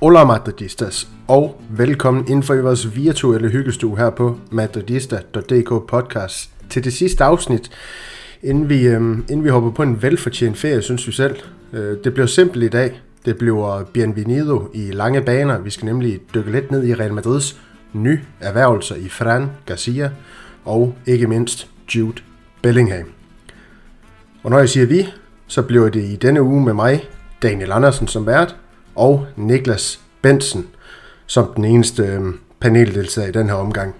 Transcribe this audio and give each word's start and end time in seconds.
Hola 0.00 0.24
Madridistas, 0.24 1.08
og 1.28 1.62
velkommen 1.70 2.24
inden 2.28 2.42
for 2.42 2.54
i 2.54 2.60
vores 2.60 2.96
virtuelle 2.96 3.48
hyggestue 3.48 3.98
her 3.98 4.10
på 4.10 4.38
madridista.dk 4.50 5.68
podcast 5.88 6.50
til 6.70 6.84
det 6.84 6.92
sidste 6.92 7.24
afsnit, 7.24 7.70
inden 8.42 8.68
vi, 8.68 8.86
øhm, 8.86 9.24
inden 9.28 9.44
vi 9.44 9.48
hopper 9.48 9.70
på 9.70 9.82
en 9.82 10.02
velfortjent 10.02 10.58
ferie, 10.58 10.82
synes 10.82 11.06
vi 11.06 11.12
selv. 11.12 11.36
Øh, 11.72 11.96
det 12.04 12.14
bliver 12.14 12.26
simpelt 12.26 12.64
i 12.64 12.68
dag. 12.68 13.00
Det 13.24 13.38
bliver 13.38 13.84
bienvenido 13.92 14.70
i 14.74 14.90
lange 14.90 15.22
baner. 15.22 15.58
Vi 15.58 15.70
skal 15.70 15.86
nemlig 15.86 16.20
dykke 16.34 16.52
lidt 16.52 16.70
ned 16.70 16.86
i 16.86 16.94
Real 16.94 17.14
Madrids 17.14 17.60
nye 18.02 18.20
erhvervelser 18.40 18.94
i 18.94 19.08
Fran 19.08 19.50
Garcia 19.66 20.10
og 20.64 20.94
ikke 21.06 21.26
mindst 21.26 21.68
Jude 21.94 22.22
Bellingham. 22.62 23.06
Og 24.42 24.50
når 24.50 24.58
jeg 24.58 24.68
siger 24.68 24.86
vi, 24.86 25.08
så 25.46 25.62
bliver 25.62 25.88
det 25.88 26.04
i 26.04 26.16
denne 26.16 26.42
uge 26.42 26.64
med 26.64 26.72
mig, 26.72 27.08
Daniel 27.42 27.72
Andersen 27.72 28.08
som 28.08 28.26
vært, 28.26 28.56
og 28.94 29.26
Niklas 29.36 30.00
Bensen 30.22 30.66
som 31.26 31.52
den 31.56 31.64
eneste 31.64 32.02
øhm, 32.02 32.38
paneldeltager 32.60 33.28
i 33.28 33.32
den 33.32 33.48
her 33.48 33.54
omgang. 33.54 33.94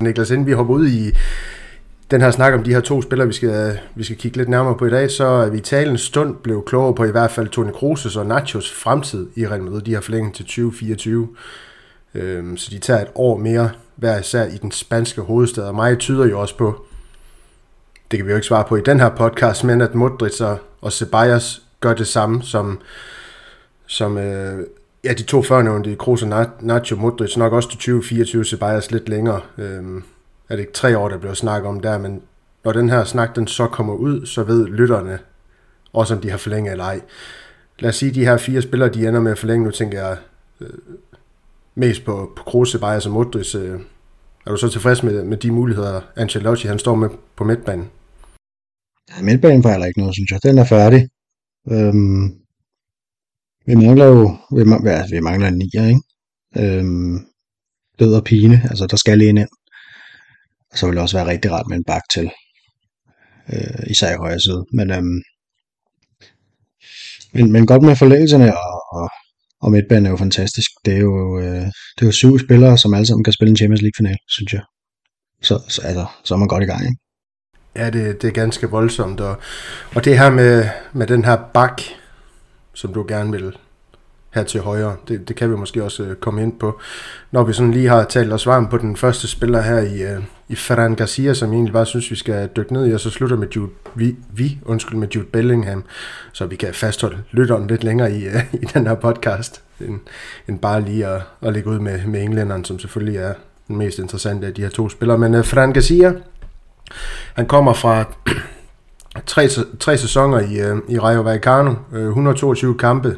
Niklas, 0.00 0.30
inden 0.30 0.46
vi 0.46 0.52
hopper 0.52 0.74
ud 0.74 0.86
i 0.86 1.10
den 2.10 2.20
her 2.20 2.30
snak 2.30 2.54
om 2.54 2.62
de 2.62 2.72
her 2.72 2.80
to 2.80 3.02
spillere, 3.02 3.26
vi 3.26 3.32
skal, 3.32 3.78
vi 3.94 4.04
skal 4.04 4.16
kigge 4.16 4.36
lidt 4.36 4.48
nærmere 4.48 4.76
på 4.78 4.86
i 4.86 4.90
dag, 4.90 5.10
så 5.10 5.24
er 5.24 5.50
vi 5.50 5.58
i 5.58 5.60
talens 5.60 6.00
stund 6.00 6.36
blev 6.36 6.64
klogere 6.66 6.94
på 6.94 7.04
i 7.04 7.10
hvert 7.10 7.30
fald 7.30 7.48
Toni 7.48 7.72
Kroos 7.72 8.16
og 8.16 8.26
Nachos 8.26 8.72
fremtid 8.72 9.26
i 9.36 9.46
Real 9.46 9.62
Madrid. 9.62 9.80
De 9.80 9.94
har 9.94 10.00
forlænget 10.00 10.34
til 10.34 10.44
2024, 10.44 11.28
øhm, 12.14 12.56
så 12.56 12.70
de 12.70 12.78
tager 12.78 13.00
et 13.00 13.10
år 13.14 13.38
mere 13.38 13.70
hver 13.96 14.20
især 14.20 14.44
i 14.44 14.56
den 14.56 14.70
spanske 14.70 15.20
hovedstad. 15.20 15.64
Og 15.64 15.74
meget 15.74 15.98
tyder 15.98 16.26
jo 16.26 16.40
også 16.40 16.56
på, 16.56 16.84
det 18.10 18.18
kan 18.18 18.26
vi 18.26 18.30
jo 18.30 18.36
ikke 18.36 18.46
svare 18.46 18.64
på 18.68 18.76
i 18.76 18.80
den 18.80 19.00
her 19.00 19.08
podcast, 19.08 19.64
men 19.64 19.80
at 19.80 19.94
Modric 19.94 20.40
og, 20.40 20.58
og 20.80 20.92
Ceballos 20.92 21.62
gør 21.80 21.94
det 21.94 22.06
samme 22.06 22.42
som, 22.42 22.80
som 23.86 24.18
øh, 24.18 24.66
ja, 25.04 25.12
de 25.12 25.22
to 25.22 25.42
førnævnte, 25.42 25.96
Kroos 25.96 26.22
og 26.22 26.46
Nacho 26.60 26.96
Modric, 26.96 27.36
nok 27.36 27.52
også 27.52 27.68
til 27.68 27.78
2024, 27.78 28.44
Ceballos 28.44 28.90
lidt 28.90 29.08
længere. 29.08 29.40
Øhm, 29.58 30.04
er 30.48 30.56
det 30.56 30.60
ikke 30.60 30.72
tre 30.72 30.98
år, 30.98 31.08
der 31.08 31.18
bliver 31.18 31.34
snakket 31.34 31.68
om 31.68 31.80
der, 31.80 31.98
men 31.98 32.22
når 32.64 32.72
den 32.72 32.90
her 32.90 33.04
snak 33.04 33.36
den 33.36 33.46
så 33.46 33.66
kommer 33.66 33.94
ud, 33.94 34.26
så 34.26 34.42
ved 34.42 34.66
lytterne 34.66 35.18
også, 35.92 36.14
om 36.14 36.20
de 36.20 36.30
har 36.30 36.38
forlænget 36.38 36.72
eller 36.72 36.84
ej. 36.84 37.00
Lad 37.78 37.88
os 37.88 37.96
sige, 37.96 38.08
at 38.08 38.14
de 38.14 38.24
her 38.24 38.36
fire 38.36 38.62
spillere, 38.62 38.88
de 38.88 39.08
ender 39.08 39.20
med 39.20 39.32
at 39.32 39.38
forlænge. 39.38 39.64
Nu 39.64 39.70
tænker 39.70 40.06
jeg 40.06 40.16
øh, 40.60 40.68
mest 41.74 42.04
på, 42.04 42.32
på 42.36 42.42
Kruse, 42.42 42.78
Bayer 42.78 43.06
og 43.06 43.12
Modric. 43.12 43.54
Øh, 43.54 43.80
er 44.46 44.50
du 44.50 44.56
så 44.56 44.68
tilfreds 44.68 45.02
med, 45.02 45.24
med 45.24 45.36
de 45.36 45.50
muligheder, 45.50 46.00
Ancelotti 46.16 46.68
han 46.68 46.78
står 46.78 46.94
med 46.94 47.08
på 47.36 47.44
midtbanen? 47.44 47.90
Ja, 49.10 49.22
midtbanen 49.22 49.62
fejler 49.62 49.86
ikke 49.86 50.00
noget, 50.00 50.14
synes 50.14 50.30
jeg. 50.30 50.42
Den 50.42 50.58
er 50.58 50.64
færdig. 50.64 51.08
Øhm, 51.70 52.24
vi 53.66 53.74
mangler 53.74 54.04
jo, 54.04 54.36
vi, 54.56 54.62
ja, 54.90 55.04
vi 55.10 55.20
mangler 55.20 55.48
en 55.48 55.58
nier, 55.58 55.86
ikke? 55.88 56.02
Øhm, 56.58 57.18
død 57.98 58.14
og 58.14 58.24
pine, 58.24 58.62
altså 58.70 58.86
der 58.86 58.96
skal 58.96 59.22
en 59.22 59.38
ind. 59.38 59.48
Og 60.70 60.78
så 60.78 60.86
vil 60.86 60.94
det 60.94 61.02
også 61.02 61.16
være 61.16 61.26
rigtig 61.26 61.52
rart 61.52 61.66
med 61.68 61.76
en 61.76 61.84
bak 61.84 62.02
til. 62.14 62.30
Øh, 63.52 63.84
især 63.90 64.14
i 64.14 64.16
højre 64.16 64.40
side. 64.40 64.64
Men, 64.72 64.90
øhm, 64.90 65.22
men, 67.34 67.52
men 67.52 67.66
godt 67.66 67.82
med 67.82 67.96
forlængelserne, 67.96 68.56
og, 68.56 68.82
og, 68.98 69.10
og 69.62 69.70
midtbanen 69.72 70.06
er 70.06 70.10
jo 70.10 70.16
fantastisk. 70.16 70.70
Det 70.84 70.94
er 70.94 70.98
jo, 70.98 71.38
øh, 71.38 71.66
det 71.94 72.02
er 72.02 72.06
jo 72.06 72.12
syv 72.12 72.38
spillere, 72.38 72.78
som 72.78 72.94
alle 72.94 73.06
sammen 73.06 73.24
kan 73.24 73.32
spille 73.32 73.50
en 73.50 73.56
Champions 73.56 73.82
League-final, 73.82 74.16
synes 74.28 74.52
jeg. 74.52 74.62
Så, 75.42 75.62
så, 75.68 75.82
altså, 75.82 76.06
så 76.24 76.34
er 76.34 76.38
man 76.38 76.48
godt 76.48 76.62
i 76.62 76.66
gang, 76.66 76.82
ikke? 76.82 76.96
Ja, 77.76 77.90
det, 77.90 78.22
det 78.22 78.28
er 78.28 78.32
ganske 78.32 78.70
voldsomt. 78.70 79.20
Og, 79.20 79.36
og 79.94 80.04
det 80.04 80.18
her 80.18 80.30
med, 80.30 80.68
med 80.92 81.06
den 81.06 81.24
her 81.24 81.36
bak, 81.54 81.82
som 82.74 82.94
du 82.94 83.04
gerne 83.08 83.30
vil 83.30 83.56
her 84.32 84.44
til 84.44 84.60
højre. 84.60 84.96
Det, 85.08 85.28
det 85.28 85.36
kan 85.36 85.50
vi 85.50 85.56
måske 85.56 85.84
også 85.84 86.02
øh, 86.02 86.16
komme 86.16 86.42
ind 86.42 86.58
på. 86.58 86.80
Når 87.30 87.44
vi 87.44 87.52
sådan 87.52 87.72
lige 87.72 87.88
har 87.88 88.04
talt 88.04 88.32
os 88.32 88.46
varm 88.46 88.68
på 88.68 88.78
den 88.78 88.96
første 88.96 89.28
spiller 89.28 89.60
her 89.60 89.78
i, 89.78 90.02
øh, 90.02 90.22
i 90.48 90.54
Ferran 90.54 90.94
Garcia, 90.94 91.34
som 91.34 91.48
jeg 91.48 91.54
egentlig 91.54 91.72
bare 91.72 91.86
synes, 91.86 92.10
vi 92.10 92.16
skal 92.16 92.48
dykke 92.56 92.72
ned 92.72 92.86
i, 92.86 92.92
og 92.92 93.00
så 93.00 93.10
slutter 93.10 93.36
med 93.36 93.48
Jude, 93.56 93.70
vi, 93.94 94.16
vi, 94.32 94.58
undskyld, 94.64 94.98
med 94.98 95.08
Jude 95.08 95.26
Bellingham, 95.26 95.84
så 96.32 96.46
vi 96.46 96.56
kan 96.56 96.74
fastholde 96.74 97.18
lytteren 97.30 97.66
lidt 97.66 97.84
længere 97.84 98.12
i, 98.12 98.26
øh, 98.26 98.54
i 98.62 98.64
den 98.74 98.86
her 98.86 98.94
podcast, 98.94 99.62
end, 99.80 100.00
end 100.48 100.58
bare 100.58 100.80
lige 100.80 101.06
at, 101.06 101.22
at 101.42 101.52
lægge 101.52 101.70
ud 101.70 101.78
med, 101.78 102.06
med 102.06 102.22
englænderen, 102.22 102.64
som 102.64 102.78
selvfølgelig 102.78 103.16
er 103.16 103.34
den 103.68 103.76
mest 103.76 103.98
interessante 103.98 104.46
af 104.46 104.54
de 104.54 104.62
her 104.62 104.68
to 104.68 104.88
spillere. 104.88 105.18
Men 105.18 105.34
uh, 105.34 105.44
Ferran 105.44 105.72
Garcia, 105.72 106.12
han 107.34 107.46
kommer 107.46 107.72
fra 107.72 108.04
tre, 109.26 109.48
tre 109.80 109.98
sæsoner 109.98 110.40
i, 110.40 110.70
uh, 110.70 110.78
i 110.88 110.98
Rayo 110.98 111.20
Vallecano, 111.20 111.74
øh, 111.92 112.02
uh, 112.02 112.08
122 112.08 112.78
kampe, 112.78 113.16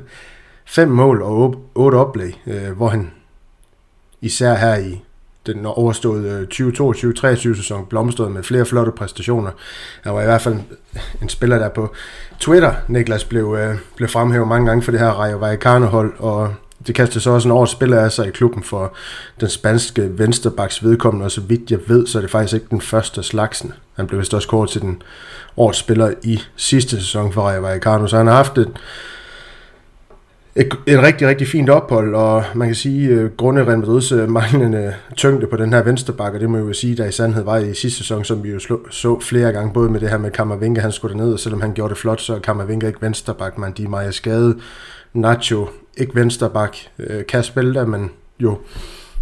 fem 0.66 0.88
mål 0.88 1.22
og 1.22 1.56
otte 1.74 1.96
oplæg, 1.96 2.42
øh, 2.46 2.70
hvor 2.76 2.88
han 2.88 3.10
især 4.20 4.54
her 4.54 4.76
i 4.76 5.04
den 5.46 5.66
overståede 5.66 6.46
øh, 6.52 6.68
2022-23 6.68 7.34
sæson 7.36 7.86
blomstrede 7.86 8.30
med 8.30 8.42
flere 8.42 8.64
flotte 8.64 8.92
præstationer. 8.92 9.50
Han 10.02 10.14
var 10.14 10.22
i 10.22 10.24
hvert 10.24 10.42
fald 10.42 10.56
en 11.22 11.28
spiller, 11.28 11.58
der 11.58 11.68
på 11.68 11.94
Twitter, 12.40 12.74
Niklas, 12.88 13.24
blev, 13.24 13.56
øh, 13.60 13.76
blev 13.96 14.08
fremhævet 14.08 14.48
mange 14.48 14.66
gange 14.66 14.82
for 14.82 14.90
det 14.90 15.00
her 15.00 15.10
Rayo 15.10 15.36
Vallecano-hold, 15.36 16.14
og 16.18 16.54
det 16.86 16.94
kaster 16.94 17.20
så 17.20 17.30
også 17.30 17.48
en 17.48 17.52
års 17.52 17.70
spiller 17.70 18.00
af 18.00 18.12
sig 18.12 18.28
i 18.28 18.30
klubben 18.30 18.62
for 18.62 18.94
den 19.40 19.48
spanske 19.48 20.18
vensterbaks 20.18 20.84
vedkommende, 20.84 21.24
og 21.24 21.30
så 21.30 21.40
vidt 21.40 21.70
jeg 21.70 21.78
ved, 21.86 22.06
så 22.06 22.18
er 22.18 22.22
det 22.22 22.30
faktisk 22.30 22.54
ikke 22.54 22.66
den 22.70 22.80
første 22.80 23.22
slagsen. 23.22 23.72
Han 23.96 24.06
blev 24.06 24.20
vist 24.20 24.34
også 24.34 24.48
kort 24.48 24.68
til 24.68 24.80
den 24.80 25.02
årets 25.56 25.78
spiller 25.78 26.14
i 26.22 26.40
sidste 26.56 26.96
sæson 26.96 27.32
for 27.32 27.42
Rayo 27.42 27.60
Vallecano, 27.60 28.06
så 28.06 28.16
han 28.16 28.26
har 28.26 28.34
haft 28.34 28.58
et, 28.58 28.70
et, 30.56 30.78
et 30.86 31.02
rigtig, 31.02 31.28
rigtig 31.28 31.48
fint 31.48 31.70
ophold, 31.70 32.14
og 32.14 32.44
man 32.54 32.68
kan 32.68 32.74
sige, 32.74 33.08
øh, 33.08 33.24
uh, 33.24 33.30
grundet 33.30 33.66
Real 33.66 33.78
Madrids 33.78 34.12
øh, 34.12 34.30
manglende 34.30 34.94
tyngde 35.16 35.46
på 35.46 35.56
den 35.56 35.72
her 35.72 35.82
venstrebakke, 35.82 36.38
det 36.38 36.50
må 36.50 36.56
jeg 36.56 36.66
jo 36.66 36.72
sige, 36.72 36.96
der 36.96 37.04
i 37.04 37.12
sandhed 37.12 37.44
var 37.44 37.56
i 37.56 37.74
sidste 37.74 37.98
sæson, 37.98 38.24
som 38.24 38.44
vi 38.44 38.50
jo 38.50 38.58
slå, 38.58 38.80
så 38.90 39.20
flere 39.20 39.52
gange, 39.52 39.72
både 39.72 39.90
med 39.90 40.00
det 40.00 40.10
her 40.10 40.18
med 40.18 40.30
Kammervinke, 40.30 40.80
han 40.80 40.92
skulle 40.92 41.16
ned, 41.16 41.32
og 41.32 41.40
selvom 41.40 41.60
han 41.60 41.74
gjorde 41.74 41.90
det 41.90 41.98
flot, 41.98 42.20
så 42.20 42.34
er 42.34 42.38
Kammervinga 42.38 42.86
ikke 42.86 43.02
venstreback, 43.02 43.58
man 43.58 43.72
de 43.72 43.84
er 43.84 43.88
meget 43.88 44.14
skade. 44.14 44.58
Nacho, 45.14 45.68
ikke 45.96 46.14
venstreback, 46.14 46.76
øh, 46.98 47.16
uh, 47.16 47.22
kan 47.28 47.42
spille 47.42 47.74
der, 47.74 47.86
men 47.86 48.10
jo 48.40 48.58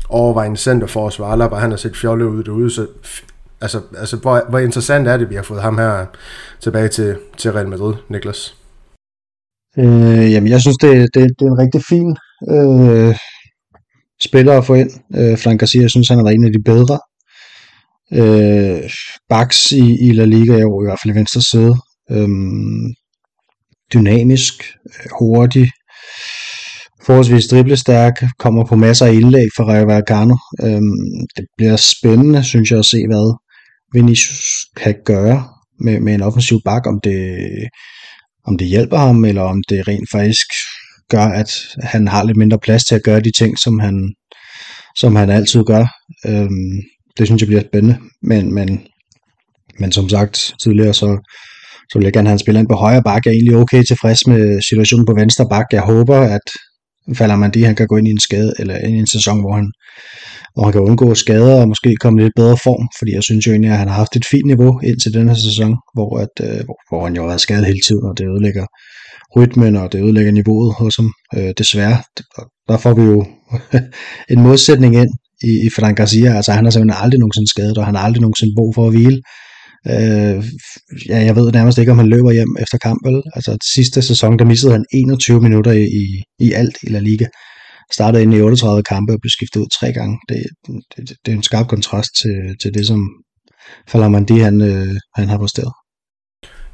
overvejende 0.09 0.57
centerforsvar, 0.57 1.33
Alaba, 1.33 1.57
han 1.57 1.71
har 1.71 1.77
set 1.77 1.97
fjolle 1.97 2.29
ud 2.29 2.43
derude, 2.43 2.71
så 2.71 2.87
altså, 3.61 3.81
altså 3.99 4.17
hvor, 4.17 4.43
hvor 4.49 4.59
interessant 4.59 5.09
er 5.09 5.17
det, 5.17 5.31
vi 5.31 5.35
har 5.35 5.43
fået 5.43 5.63
ham 5.63 5.79
her 5.79 6.07
tilbage 6.61 6.89
til, 6.89 7.17
til 7.37 7.53
Real 7.53 7.69
Madrid, 7.69 7.95
Niklas? 8.09 8.62
Øh, 9.79 10.33
jamen, 10.33 10.51
jeg 10.51 10.61
synes, 10.61 10.77
det, 10.77 11.09
det, 11.15 11.31
det 11.39 11.47
er 11.47 11.51
en 11.51 11.59
rigtig 11.59 11.83
fin 11.89 12.17
øh, 12.51 13.17
spiller 14.23 14.59
at 14.59 14.67
få 14.67 14.75
ind. 14.75 14.91
Øh, 15.17 15.39
Frank 15.39 15.61
Garcia, 15.61 15.81
jeg 15.81 15.91
synes, 15.91 16.09
han 16.09 16.19
er 16.19 16.25
en 16.25 16.45
af 16.45 16.53
de 16.53 16.63
bedre. 16.65 16.99
Øh, 18.13 18.91
Bax 19.29 19.73
i, 19.73 20.09
i 20.09 20.13
La 20.13 20.25
Liga 20.25 20.53
er 20.53 20.61
jo 20.61 20.83
i 20.83 20.87
hvert 20.87 20.99
fald 21.03 21.15
i 21.15 21.19
venstre 21.19 21.43
side. 21.43 21.75
Øhm, 22.11 22.87
øh, 22.87 22.95
dynamisk, 23.95 24.55
hurtig, 25.19 25.71
forholdsvis 27.07 27.47
driblestærk, 27.47 28.23
kommer 28.39 28.65
på 28.65 28.77
masser 28.77 29.07
af 29.07 29.13
indlæg 29.13 29.47
for 29.57 29.65
Rayo 29.65 29.87
Vallecano. 29.87 30.37
Øh, 30.63 30.83
det 31.37 31.45
bliver 31.57 31.77
spændende, 31.77 32.45
synes 32.45 32.71
jeg, 32.71 32.79
at 32.79 32.85
se, 32.85 32.99
hvad 33.07 33.39
Vinicius 33.95 34.67
kan 34.77 34.95
gøre 35.05 35.45
med, 35.81 36.01
med 36.01 36.15
en 36.15 36.23
offensiv 36.23 36.59
bak, 36.65 36.87
om 36.87 37.01
det 37.05 37.39
om 38.47 38.59
det 38.59 38.67
hjælper 38.67 38.97
ham, 38.97 39.25
eller 39.25 39.43
om 39.43 39.63
det 39.69 39.89
rent 39.89 40.11
faktisk 40.11 40.47
gør, 41.11 41.25
at 41.25 41.51
han 41.83 42.09
har 42.09 42.25
lidt 42.25 42.37
mindre 42.37 42.59
plads 42.59 42.85
til 42.85 42.95
at 42.95 43.03
gøre 43.03 43.21
de 43.21 43.33
ting, 43.39 43.59
som 43.59 43.79
han, 43.79 44.15
som 44.97 45.17
han 45.17 45.31
altid 45.31 45.65
gør. 45.65 45.85
Øhm, 46.27 46.83
det 47.19 47.27
synes 47.27 47.43
jeg 47.43 47.47
bliver 47.47 47.63
spændende. 47.69 47.99
Men, 48.23 48.55
men, 48.55 48.87
men 49.79 49.93
som 49.93 50.09
sagt 50.09 50.55
tidligere, 50.63 50.95
så, 50.95 51.19
så 51.91 51.99
vil 51.99 52.05
jeg 52.05 52.13
gerne 52.13 52.29
have 52.29 52.33
en 52.33 52.39
spiller 52.39 52.61
ind 52.61 52.69
på 52.69 52.75
højre 52.75 53.03
bak. 53.03 53.25
Jeg 53.25 53.31
er 53.31 53.35
egentlig 53.35 53.57
okay 53.57 53.83
tilfreds 53.85 54.27
med 54.27 54.63
situationen 54.63 55.07
på 55.07 55.15
venstre 55.15 55.47
bak. 55.51 55.67
Jeg 55.73 55.83
håber, 55.83 56.17
at 56.17 56.47
falder 57.15 57.37
man 57.37 57.51
det, 57.51 57.67
han 57.67 57.75
kan 57.75 57.87
gå 57.87 57.97
ind 57.97 58.09
i 58.09 58.11
en 58.11 58.21
skade, 58.21 58.53
eller 58.59 58.77
ind 58.77 58.97
i 58.97 58.99
en 58.99 59.07
sæson, 59.07 59.41
hvor 59.41 59.55
han, 59.55 59.73
hvor 60.55 60.65
han 60.65 60.73
kan 60.73 60.81
undgå 60.81 61.15
skader 61.15 61.61
og 61.61 61.69
måske 61.69 61.97
komme 62.01 62.21
i 62.21 62.25
lidt 62.25 62.33
bedre 62.37 62.57
form, 62.57 62.89
fordi 62.99 63.15
jeg 63.15 63.23
synes 63.23 63.47
jo 63.47 63.53
egentlig, 63.53 63.71
at 63.71 63.79
han 63.79 63.89
har 63.89 63.95
haft 63.95 64.17
et 64.17 64.27
fint 64.27 64.47
niveau 64.47 64.81
indtil 64.81 65.15
den 65.15 65.29
her 65.29 65.35
sæson, 65.35 65.77
hvor, 65.95 66.19
at, 66.19 66.35
øh, 66.47 66.65
hvor 66.89 67.05
han 67.05 67.15
jo 67.15 67.23
har 67.23 67.29
været 67.29 67.41
skadet 67.41 67.67
hele 67.67 67.81
tiden, 67.87 68.05
og 68.05 68.19
det 68.19 68.25
ødelægger 68.25 68.67
rytmen, 69.37 69.77
og 69.77 69.93
det 69.93 70.05
ødelægger 70.05 70.33
niveauet 70.33 70.75
hos 70.75 70.97
ham, 70.97 71.13
øh, 71.37 71.53
desværre. 71.59 71.97
Der 72.69 72.77
får 72.79 72.95
vi 72.95 73.03
jo 73.03 73.27
en 74.35 74.41
modsætning 74.43 74.95
ind 74.95 75.11
i, 75.43 75.67
i 75.67 75.69
Frank 75.77 75.97
Garcia, 75.97 76.37
altså 76.37 76.53
han 76.53 76.65
har 76.65 76.71
simpelthen 76.71 77.03
aldrig 77.05 77.19
nogensinde 77.21 77.51
skadet, 77.51 77.79
og 77.79 77.87
han 77.87 77.95
har 77.95 78.03
aldrig 78.03 78.21
nogensinde 78.21 78.55
brug 78.57 78.75
for 78.75 78.87
at 78.87 78.93
hvile. 78.93 79.21
Øh, 79.91 80.45
ja, 81.09 81.19
jeg 81.29 81.37
ved 81.37 81.53
nærmest 81.53 81.79
ikke, 81.79 81.93
om 81.93 81.99
han 81.99 82.09
løber 82.09 82.33
hjem 82.33 82.57
efter 82.61 82.79
kamp, 82.79 83.01
vel? 83.07 83.23
Altså 83.35 83.57
sidste 83.75 84.03
sæson, 84.03 84.39
der 84.39 84.45
missede 84.45 84.73
han 84.73 84.85
21 84.93 85.41
minutter 85.41 85.73
i, 85.73 86.23
i, 86.39 86.53
alt 86.53 86.77
i 86.83 86.89
La 86.91 86.99
Liga. 86.99 87.27
startede 87.93 88.23
ind 88.23 88.35
i 88.35 88.41
38 88.41 88.83
kampe 88.83 89.13
og 89.13 89.19
blev 89.21 89.31
skiftet 89.31 89.61
ud 89.61 89.67
tre 89.81 89.93
gange. 89.93 90.19
Det, 90.29 90.43
det, 90.97 91.09
det 91.27 91.33
er 91.33 91.37
en 91.37 91.43
skarp 91.43 91.67
kontrast 91.69 92.11
til, 92.23 92.57
til 92.63 92.75
det, 92.75 92.87
som 92.87 93.09
Falamandi 93.89 94.39
han, 94.39 94.61
øh, 94.61 94.97
han 95.17 95.29
har 95.29 95.39
præsteret. 95.39 95.73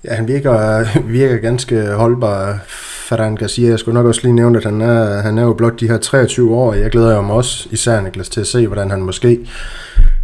Ja, 0.04 0.14
han 0.14 0.28
virker, 0.28 0.87
virker 1.19 1.37
ganske 1.37 1.87
holdbar, 1.87 2.64
Ferran 3.08 3.37
Garcia. 3.37 3.69
Jeg 3.69 3.78
skulle 3.78 3.94
nok 3.94 4.06
også 4.06 4.20
lige 4.22 4.34
nævne, 4.34 4.58
at 4.58 4.64
han 4.64 4.81
er, 4.81 5.20
han 5.20 5.38
er 5.38 5.43
jo 5.43 5.54
blot 5.54 5.81
de 5.81 5.88
her 5.88 5.99
23 5.99 6.54
år, 6.54 6.70
og 6.70 6.81
jeg 6.81 6.90
glæder 6.90 7.22
mig 7.22 7.34
også, 7.34 7.69
især 7.70 8.00
Niklas, 8.00 8.28
til 8.28 8.40
at 8.40 8.46
se, 8.46 8.66
hvordan 8.66 8.90
han 8.90 9.00
måske 9.00 9.49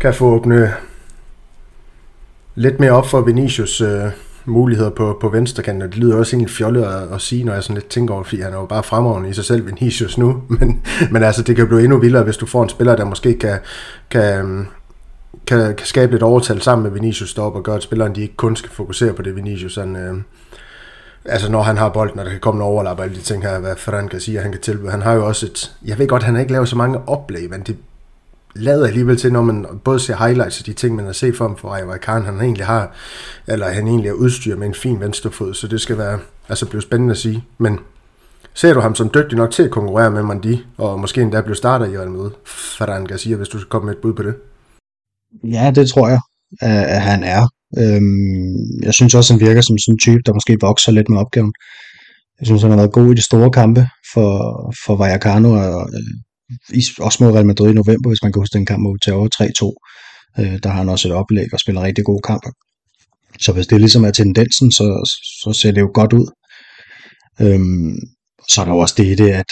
kan 0.00 0.14
få 0.14 0.34
åbne 0.34 0.72
lidt 2.54 2.80
mere 2.80 2.90
op 2.90 3.06
for 3.06 3.20
Vinicius 3.20 3.80
øh, 3.80 4.10
muligheder 4.44 4.90
på, 4.90 5.18
på 5.20 5.28
venstrekanten, 5.28 5.82
og 5.82 5.88
det 5.88 5.98
lyder 5.98 6.16
også 6.16 6.36
egentlig 6.36 6.54
fjollet 6.54 6.84
at, 6.84 7.14
at 7.14 7.20
sige, 7.20 7.44
når 7.44 7.52
jeg 7.52 7.62
sådan 7.62 7.74
lidt 7.74 7.88
tænker 7.88 8.14
over, 8.14 8.24
fordi 8.24 8.40
han 8.40 8.52
er 8.52 8.56
jo 8.56 8.66
bare 8.66 8.82
fremragende 8.82 9.28
i 9.28 9.32
sig 9.32 9.44
selv, 9.44 9.66
Vinicius 9.66 10.18
nu, 10.18 10.42
men, 10.58 10.82
men 11.10 11.22
altså, 11.22 11.42
det 11.42 11.56
kan 11.56 11.66
blive 11.66 11.82
endnu 11.82 11.98
vildere, 11.98 12.22
hvis 12.22 12.36
du 12.36 12.46
får 12.46 12.62
en 12.62 12.68
spiller, 12.68 12.96
der 12.96 13.04
måske 13.04 13.38
kan, 13.38 13.58
kan, 14.10 14.66
kan, 15.46 15.74
kan 15.76 15.86
skabe 15.86 16.12
lidt 16.12 16.22
overtal 16.22 16.62
sammen 16.62 16.82
med 16.82 16.92
Vinicius 17.00 17.34
deroppe, 17.34 17.58
og 17.58 17.62
gøre, 17.62 17.76
at 17.76 17.82
spilleren 17.82 18.14
de 18.14 18.22
ikke 18.22 18.36
kun 18.36 18.56
skal 18.56 18.70
fokusere 18.70 19.12
på 19.12 19.22
det, 19.22 19.36
Vinicius 19.36 19.74
han, 19.74 19.96
øh, 19.96 20.14
altså 21.24 21.50
når 21.50 21.62
han 21.62 21.76
har 21.76 21.88
bolden, 21.88 22.18
og 22.18 22.24
der 22.24 22.30
kan 22.30 22.40
komme 22.40 22.58
en 22.58 22.68
overlap 22.68 22.98
og 22.98 23.04
alle 23.04 23.16
de 23.16 23.20
ting 23.20 23.42
her, 23.42 23.58
hvad 23.58 23.76
Ferran 23.76 24.08
kan 24.08 24.20
sige, 24.20 24.36
at 24.36 24.42
han 24.42 24.52
kan 24.52 24.60
tilbyde. 24.60 24.90
Han 24.90 25.02
har 25.02 25.12
jo 25.12 25.26
også 25.26 25.46
et, 25.46 25.72
jeg 25.84 25.98
ved 25.98 26.08
godt, 26.08 26.22
han 26.22 26.34
har 26.34 26.40
ikke 26.40 26.52
lavet 26.52 26.68
så 26.68 26.76
mange 26.76 27.08
oplæg, 27.08 27.50
men 27.50 27.60
det 27.60 27.76
lader 28.56 28.86
alligevel 28.86 29.16
til, 29.16 29.32
når 29.32 29.42
man 29.42 29.66
både 29.84 30.00
ser 30.00 30.16
highlights 30.16 30.60
og 30.60 30.66
de 30.66 30.72
ting, 30.72 30.96
man 30.96 31.04
har 31.04 31.12
set 31.12 31.36
for 31.36 31.48
ham 31.48 31.56
for 31.56 31.68
Rayo 31.68 31.86
Vallecano, 31.86 32.24
han 32.24 32.40
egentlig 32.40 32.66
har, 32.66 32.92
eller 33.46 33.68
han 33.68 33.88
egentlig 33.88 34.08
er 34.08 34.12
udstyret 34.12 34.58
med 34.58 34.66
en 34.66 34.74
fin 34.74 35.00
venstrefod, 35.00 35.54
så 35.54 35.66
det 35.68 35.80
skal 35.80 35.98
være, 35.98 36.18
altså 36.48 36.66
blive 36.66 36.82
spændende 36.82 37.12
at 37.12 37.18
sige. 37.18 37.44
Men 37.58 37.78
ser 38.54 38.74
du 38.74 38.80
ham 38.80 38.94
som 38.94 39.10
dygtig 39.14 39.38
nok 39.38 39.50
til 39.50 39.62
at 39.62 39.70
konkurrere 39.70 40.10
med 40.10 40.22
Mandi, 40.22 40.64
og 40.78 41.00
måske 41.00 41.22
endda 41.22 41.40
blive 41.40 41.56
starter 41.56 41.86
i 41.86 41.98
Real 41.98 42.10
Madrid, 42.10 42.30
Ferran 42.46 43.04
Garcia, 43.04 43.36
hvis 43.36 43.48
du 43.48 43.58
skal 43.58 43.68
komme 43.68 43.86
med 43.86 43.94
et 43.94 44.00
bud 44.02 44.14
på 44.14 44.22
det? 44.22 44.34
Ja, 45.44 45.72
det 45.74 45.88
tror 45.88 46.08
jeg, 46.08 46.20
øh, 46.62 46.96
at 46.96 47.02
han 47.02 47.24
er. 47.24 47.48
Øhm, 47.78 48.82
jeg 48.82 48.94
synes 48.94 49.14
også, 49.14 49.32
han 49.32 49.40
virker 49.40 49.60
som 49.60 49.78
sådan 49.78 49.94
en 49.94 49.98
type, 49.98 50.22
der 50.26 50.34
måske 50.34 50.56
vokser 50.60 50.92
lidt 50.92 51.08
med 51.08 51.18
opgaven. 51.18 51.52
Jeg 52.40 52.46
synes, 52.46 52.62
han 52.62 52.70
har 52.70 52.78
været 52.78 52.92
god 52.92 53.12
i 53.12 53.14
de 53.14 53.22
store 53.22 53.50
kampe 53.50 53.88
for, 54.12 54.30
for 54.86 54.96
Vallecano, 54.96 55.50
og 55.52 55.88
øh, 55.94 56.14
også 56.98 57.24
mod 57.24 57.32
Real 57.32 57.46
Madrid 57.46 57.70
i 57.70 57.74
november, 57.74 58.08
hvis 58.10 58.22
man 58.22 58.32
kan 58.32 58.40
huske 58.40 58.58
den 58.58 58.66
kamp 58.66 58.82
mod 58.82 58.98
Terror 59.04 59.28
3-2. 59.42 60.42
Øh, 60.42 60.58
der 60.62 60.68
har 60.68 60.78
han 60.78 60.88
også 60.88 61.08
et 61.08 61.14
oplæg 61.14 61.48
og 61.52 61.60
spiller 61.60 61.82
rigtig 61.82 62.04
gode 62.04 62.22
kampe. 62.24 62.48
Så 63.40 63.52
hvis 63.52 63.66
det 63.66 63.80
ligesom 63.80 64.04
er 64.04 64.10
tendensen, 64.10 64.72
så, 64.72 64.86
så 65.42 65.52
ser 65.60 65.72
det 65.72 65.80
jo 65.80 65.90
godt 65.94 66.12
ud. 66.12 66.26
Øhm, 67.40 67.96
så 68.48 68.60
er 68.60 68.64
der 68.64 68.72
jo 68.72 68.78
også 68.78 68.94
det 68.98 69.06
i 69.06 69.14
det, 69.14 69.30
at, 69.30 69.50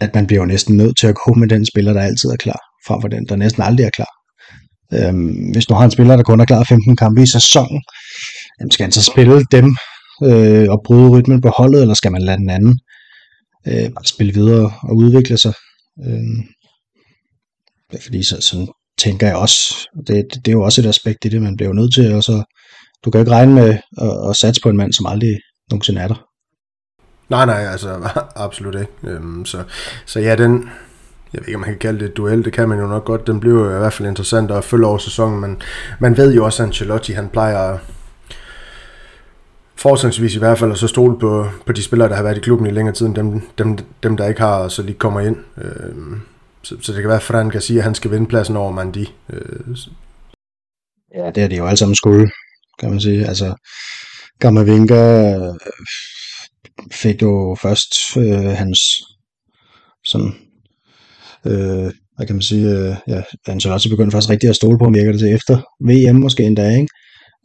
at 0.00 0.14
man 0.14 0.26
bliver 0.26 0.42
jo 0.42 0.46
næsten 0.46 0.76
nødt 0.76 0.98
til 0.98 1.06
at 1.06 1.14
gå 1.14 1.34
med 1.34 1.48
den 1.48 1.66
spiller, 1.66 1.92
der 1.92 2.00
altid 2.00 2.30
er 2.30 2.36
klar, 2.36 2.60
frem 2.86 3.00
for 3.00 3.08
den, 3.08 3.26
der 3.28 3.36
næsten 3.36 3.62
aldrig 3.62 3.84
er 3.84 3.90
klar. 3.90 4.12
Øhm, 4.94 5.50
hvis 5.52 5.66
du 5.66 5.74
har 5.74 5.84
en 5.84 5.90
spiller, 5.90 6.16
der 6.16 6.22
kun 6.22 6.40
er 6.40 6.44
klar 6.44 6.64
15 6.64 6.96
kampe 6.96 7.22
i 7.22 7.26
sæsonen, 7.26 7.82
jamen 8.60 8.70
skal 8.70 8.84
han 8.84 8.92
så 8.92 9.02
spille 9.02 9.44
dem 9.52 9.76
øh, 10.24 10.66
og 10.70 10.82
bryde 10.84 11.08
rytmen 11.08 11.40
på 11.40 11.48
holdet, 11.48 11.80
eller 11.82 11.94
skal 11.94 12.12
man 12.12 12.22
lade 12.22 12.36
den 12.36 12.50
anden 12.50 12.80
øh, 13.66 13.90
bare 13.94 14.04
spille 14.04 14.32
videre 14.32 14.72
og 14.82 14.96
udvikle 14.96 15.38
sig? 15.38 15.54
Øh, 16.04 16.44
fordi 18.02 18.22
så, 18.22 18.40
sådan 18.40 18.68
tænker 18.98 19.26
jeg 19.26 19.36
også, 19.36 19.88
det, 20.06 20.06
det, 20.06 20.44
det 20.44 20.48
er 20.48 20.52
jo 20.52 20.62
også 20.62 20.80
et 20.80 20.86
aspekt 20.86 21.24
i 21.24 21.28
det, 21.28 21.42
man 21.42 21.56
bliver 21.56 21.68
jo 21.68 21.74
nødt 21.74 21.94
til, 21.94 22.14
og 22.14 22.22
så 22.22 22.44
du 23.04 23.10
kan 23.10 23.18
jo 23.18 23.22
ikke 23.22 23.32
regne 23.32 23.54
med 23.54 23.78
at, 23.98 24.30
at 24.30 24.36
satse 24.36 24.60
på 24.62 24.68
en 24.68 24.76
mand, 24.76 24.92
som 24.92 25.06
aldrig 25.06 25.40
nogensinde 25.70 26.00
er 26.00 26.08
der. 26.08 26.26
Nej, 27.28 27.46
nej, 27.46 27.72
altså 27.72 28.10
absolut 28.46 28.74
ikke. 28.74 28.92
Øhm, 29.02 29.44
så, 29.44 29.64
så 30.06 30.20
ja, 30.20 30.36
den, 30.36 30.70
jeg 31.32 31.40
ved 31.40 31.48
ikke, 31.48 31.56
om 31.56 31.60
man 31.60 31.70
kan 31.70 31.78
kalde 31.78 31.98
det 31.98 32.08
et 32.10 32.16
duel, 32.16 32.44
det 32.44 32.52
kan 32.52 32.68
man 32.68 32.78
jo 32.78 32.86
nok 32.86 33.04
godt. 33.04 33.26
Den 33.26 33.40
bliver 33.40 33.60
jo 33.60 33.76
i 33.76 33.78
hvert 33.78 33.92
fald 33.92 34.08
interessant 34.08 34.50
at 34.50 34.64
følge 34.64 34.86
over 34.86 34.98
sæsonen, 34.98 35.40
men 35.40 35.62
man 36.00 36.16
ved 36.16 36.34
jo 36.34 36.44
også, 36.44 36.62
at 36.62 36.66
Ancelotti, 36.66 37.12
han 37.12 37.28
plejer 37.28 37.78
forholdsvis 39.78 40.34
i 40.34 40.38
hvert 40.38 40.58
fald 40.58 40.72
at 40.72 40.78
så 40.78 40.88
stole 40.88 41.18
på, 41.18 41.48
på 41.66 41.72
de 41.72 41.82
spillere, 41.82 42.08
der 42.08 42.14
har 42.14 42.22
været 42.22 42.38
i 42.38 42.40
klubben 42.40 42.66
i 42.66 42.70
længere 42.70 42.94
tid, 42.94 43.06
end 43.06 43.14
dem, 43.14 43.40
dem, 43.58 43.78
dem 44.02 44.16
der 44.16 44.28
ikke 44.28 44.40
har, 44.40 44.58
og 44.58 44.72
så 44.72 44.82
lige 44.82 44.98
kommer 44.98 45.20
ind. 45.20 45.36
Øh, 45.58 45.94
så, 46.62 46.76
så 46.80 46.92
det 46.92 47.00
kan 47.00 47.08
være, 47.08 47.16
at 47.16 47.22
Fran 47.22 47.50
kan 47.50 47.60
sige, 47.60 47.78
at 47.78 47.84
han 47.84 47.94
skal 47.94 48.10
vinde 48.10 48.26
pladsen 48.26 48.56
over 48.56 48.72
Mandi. 48.72 49.14
Øh, 49.30 49.76
ja, 51.14 51.30
det 51.30 51.42
er 51.42 51.48
det 51.48 51.58
jo 51.58 51.66
alle 51.66 51.76
sammen 51.76 51.94
skulle, 51.94 52.30
kan 52.78 52.90
man 52.90 53.00
sige. 53.00 53.26
Altså, 53.26 53.54
Kammervinga 54.40 55.38
fik 56.92 57.22
jo 57.22 57.56
først 57.62 57.94
øh, 58.16 58.56
hans 58.56 58.80
sådan, 60.04 60.34
øh, 61.46 61.92
hvad 62.16 62.26
kan 62.26 62.36
man 62.36 62.42
sige, 62.42 62.70
øh, 62.70 62.96
ja, 63.08 63.22
Ancelotti 63.46 63.88
begyndte 63.88 64.14
først 64.14 64.30
rigtig 64.30 64.48
at 64.48 64.56
stole 64.56 64.78
på, 64.78 64.84
om 64.84 64.94
virker 64.94 65.12
det 65.12 65.20
til 65.20 65.34
efter 65.34 65.56
VM 65.80 66.16
måske 66.16 66.42
endda, 66.42 66.70
ikke? 66.70 66.88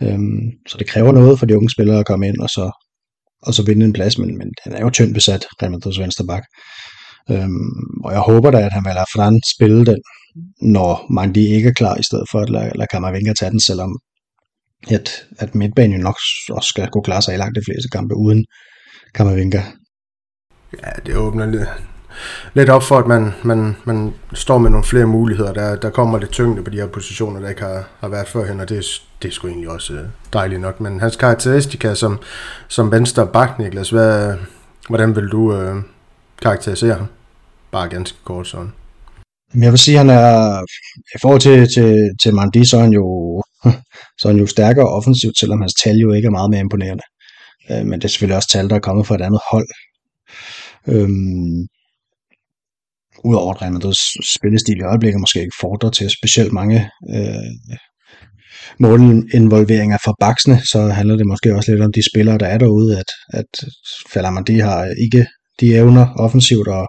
Øhm, 0.03 0.51
så 0.67 0.77
det 0.77 0.87
kræver 0.87 1.11
noget 1.11 1.39
for 1.39 1.45
de 1.45 1.57
unge 1.57 1.69
spillere 1.69 1.99
at 1.99 2.05
komme 2.05 2.27
ind 2.27 2.39
og 2.39 2.49
så, 2.49 2.71
og 3.41 3.53
så 3.53 3.63
vinde 3.65 3.85
en 3.85 3.93
plads, 3.93 4.17
men, 4.17 4.37
men 4.37 4.53
han 4.63 4.73
er 4.73 4.81
jo 4.81 4.89
tyndt 4.89 5.13
besat, 5.13 5.45
Real 5.61 5.73
Madrid's 5.73 6.01
venstre 6.01 6.25
bak. 6.25 6.43
Øhm, 7.31 8.01
og 8.05 8.11
jeg 8.11 8.19
håber 8.19 8.51
da, 8.51 8.57
at 8.57 8.73
han 8.73 8.85
vil 8.85 8.93
lade 8.93 9.11
Fran 9.15 9.41
spille 9.55 9.85
den, 9.85 10.01
når 10.61 11.13
Mandi 11.13 11.45
ikke 11.55 11.69
er 11.69 11.73
klar, 11.73 11.95
i 11.97 12.03
stedet 12.03 12.27
for 12.31 12.39
at 12.39 12.49
lade, 12.49 12.71
lade 12.75 12.87
Kammervenga 12.91 13.33
tage 13.33 13.51
den, 13.51 13.59
selvom 13.59 13.99
at, 14.89 15.09
at 15.39 15.55
midtbanen 15.55 15.97
jo 15.97 16.03
nok 16.03 16.17
også 16.49 16.69
skal 16.69 16.89
kunne 16.89 17.03
klare 17.03 17.21
sig 17.21 17.33
i 17.33 17.37
langt 17.37 17.55
de 17.55 17.65
fleste 17.65 17.89
kampe 17.89 18.15
uden 18.15 18.45
Kammervenga. 19.13 19.61
Ja, 20.83 20.91
det 21.05 21.15
åbner 21.15 21.45
lidt, 21.45 21.69
lidt 22.53 22.69
op 22.69 22.83
for, 22.83 22.97
at 22.97 23.07
man, 23.07 23.31
man, 23.43 23.75
man 23.85 24.13
står 24.33 24.57
med 24.57 24.69
nogle 24.69 24.85
flere 24.85 25.05
muligheder. 25.05 25.53
Der, 25.53 25.75
der 25.75 25.89
kommer 25.89 26.19
lidt 26.19 26.31
tyngde 26.31 26.63
på 26.63 26.69
de 26.69 26.77
her 26.77 26.87
positioner, 26.87 27.39
der 27.39 27.49
ikke 27.49 27.61
har, 27.61 27.87
har 27.99 28.07
været 28.07 28.27
førhen, 28.27 28.59
og 28.59 28.69
det, 28.69 28.77
er, 28.77 29.01
det 29.21 29.27
er 29.27 29.31
sgu 29.31 29.47
egentlig 29.47 29.69
også 29.69 29.93
øh, 29.93 30.07
dejligt 30.33 30.61
nok. 30.61 30.79
Men 30.81 30.99
hans 30.99 31.15
karakteristika 31.15 31.95
som, 31.95 32.19
som 32.67 32.91
venstre 32.91 33.27
bak, 33.27 33.59
Niklas, 33.59 33.89
hvad, 33.89 34.37
hvordan 34.89 35.15
vil 35.15 35.27
du 35.27 35.55
øh, 35.55 35.75
karakterisere 36.41 36.93
ham? 36.93 37.07
Bare 37.71 37.89
ganske 37.89 38.17
kort 38.23 38.47
sådan. 38.47 38.73
Jeg 39.55 39.71
vil 39.71 39.79
sige, 39.79 39.99
at 39.99 40.05
han 40.05 40.09
er, 40.09 40.61
i 41.15 41.17
forhold 41.21 41.41
til, 41.41 41.67
til, 41.75 42.09
til 42.23 42.33
Mandi, 42.35 42.65
så 42.69 42.77
er 42.77 42.81
han 42.81 42.93
jo, 42.93 43.05
så 44.19 44.27
er 44.27 44.31
han 44.31 44.39
jo 44.39 44.47
stærkere 44.47 44.89
offensivt, 44.89 45.39
selvom 45.39 45.61
hans 45.61 45.73
tal 45.83 45.97
jo 45.97 46.13
ikke 46.13 46.25
er 46.25 46.31
meget 46.31 46.49
mere 46.49 46.59
imponerende. 46.59 47.03
Øh, 47.71 47.85
men 47.85 47.99
det 47.99 48.03
er 48.03 48.09
selvfølgelig 48.09 48.37
også 48.37 48.49
tal, 48.49 48.69
der 48.69 48.75
er 48.75 48.79
kommet 48.79 49.07
fra 49.07 49.15
et 49.15 49.21
andet 49.21 49.41
hold. 49.51 49.67
Øhm, 50.87 51.67
udover 53.23 53.53
at 53.53 53.61
Real 53.61 53.73
Madrid's 53.73 54.33
spillestil 54.35 54.79
i 54.79 54.83
øjeblikket 54.83 55.19
måske 55.19 55.39
ikke 55.39 55.61
fordrer 55.61 55.89
til 55.89 56.09
specielt 56.09 56.53
mange 56.53 56.89
øh, 57.15 57.77
målinvolveringer 58.79 59.97
fra 60.05 60.13
baksene, 60.19 60.61
så 60.71 60.87
handler 60.87 61.15
det 61.15 61.27
måske 61.27 61.55
også 61.55 61.71
lidt 61.71 61.83
om 61.83 61.93
de 61.93 62.09
spillere, 62.11 62.37
der 62.37 62.45
er 62.45 62.57
derude, 62.57 62.99
at, 62.99 63.09
at 63.33 63.69
Falamandi 64.13 64.59
har 64.59 64.85
ikke 65.01 65.25
de 65.59 65.75
evner 65.75 66.07
offensivt, 66.15 66.67
og, 66.67 66.87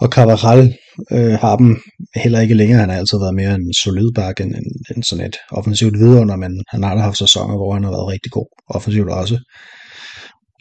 og 0.00 0.08
Carvajal 0.08 0.74
øh, 1.12 1.32
har 1.32 1.56
dem 1.56 1.76
heller 2.16 2.40
ikke 2.40 2.54
længere. 2.54 2.80
Han 2.80 2.88
har 2.88 2.96
altid 2.96 3.18
været 3.18 3.34
mere 3.34 3.54
en 3.54 3.74
solid 3.84 4.10
bak 4.14 4.40
end, 4.40 4.54
end, 4.54 4.70
end 4.90 5.02
sådan 5.04 5.26
et 5.26 5.36
offensivt 5.50 5.98
vidunder, 5.98 6.36
men 6.36 6.62
han 6.68 6.82
har 6.82 6.94
da 6.94 7.00
haft 7.00 7.18
sæsoner, 7.18 7.56
hvor 7.56 7.74
han 7.74 7.84
har 7.84 7.90
været 7.90 8.12
rigtig 8.12 8.32
god 8.32 8.46
offensivt 8.68 9.10
også. 9.10 9.38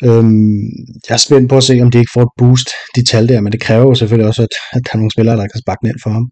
Øhm, 0.03 0.69
jeg 1.07 1.13
er 1.13 1.17
spændt 1.17 1.49
på 1.49 1.57
at 1.57 1.63
se, 1.63 1.81
om 1.81 1.91
de 1.91 1.97
ikke 1.97 2.11
får 2.13 2.21
et 2.21 2.37
boost, 2.37 2.69
de 2.95 3.05
tal 3.05 3.27
der, 3.27 3.41
men 3.41 3.51
det 3.51 3.61
kræver 3.61 3.83
jo 3.83 3.95
selvfølgelig 3.95 4.27
også, 4.27 4.41
at, 4.41 4.53
at 4.71 4.81
der 4.83 4.89
er 4.93 4.97
nogle 4.97 5.11
spillere, 5.11 5.37
der 5.37 5.47
kan 5.47 5.61
sparke 5.61 5.85
ned 5.85 5.93
for 6.03 6.09
ham. 6.09 6.25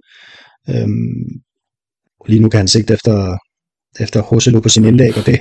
Øhm, 0.69 1.23
lige 2.27 2.41
nu 2.41 2.49
kan 2.49 2.57
han 2.57 2.67
sigte 2.67 2.93
efter, 2.93 3.37
efter 3.99 4.21
Hoselu 4.21 4.59
på 4.59 4.69
sin 4.69 4.85
indlæg, 4.85 5.17
og 5.17 5.25
det, 5.25 5.39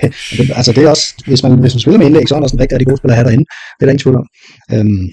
altså 0.59 0.71
det 0.71 0.83
er 0.83 0.89
også, 0.89 1.13
hvis 1.27 1.43
man, 1.43 1.59
hvis 1.59 1.73
man 1.73 1.79
spiller 1.79 1.97
med 1.97 2.05
indlæg, 2.05 2.27
så 2.27 2.33
er 2.33 2.37
han 2.37 2.43
også 2.43 2.55
en 2.55 2.61
rigtig, 2.61 2.75
rigtig 2.75 2.87
god 2.87 2.97
spiller 2.97 3.15
her 3.15 3.23
derinde. 3.23 3.45
Det 3.75 3.81
er 3.81 3.85
der 3.85 3.91
ingen 3.91 4.03
tvivl 4.03 4.17
om. 4.17 4.27
Øhm, 4.73 5.07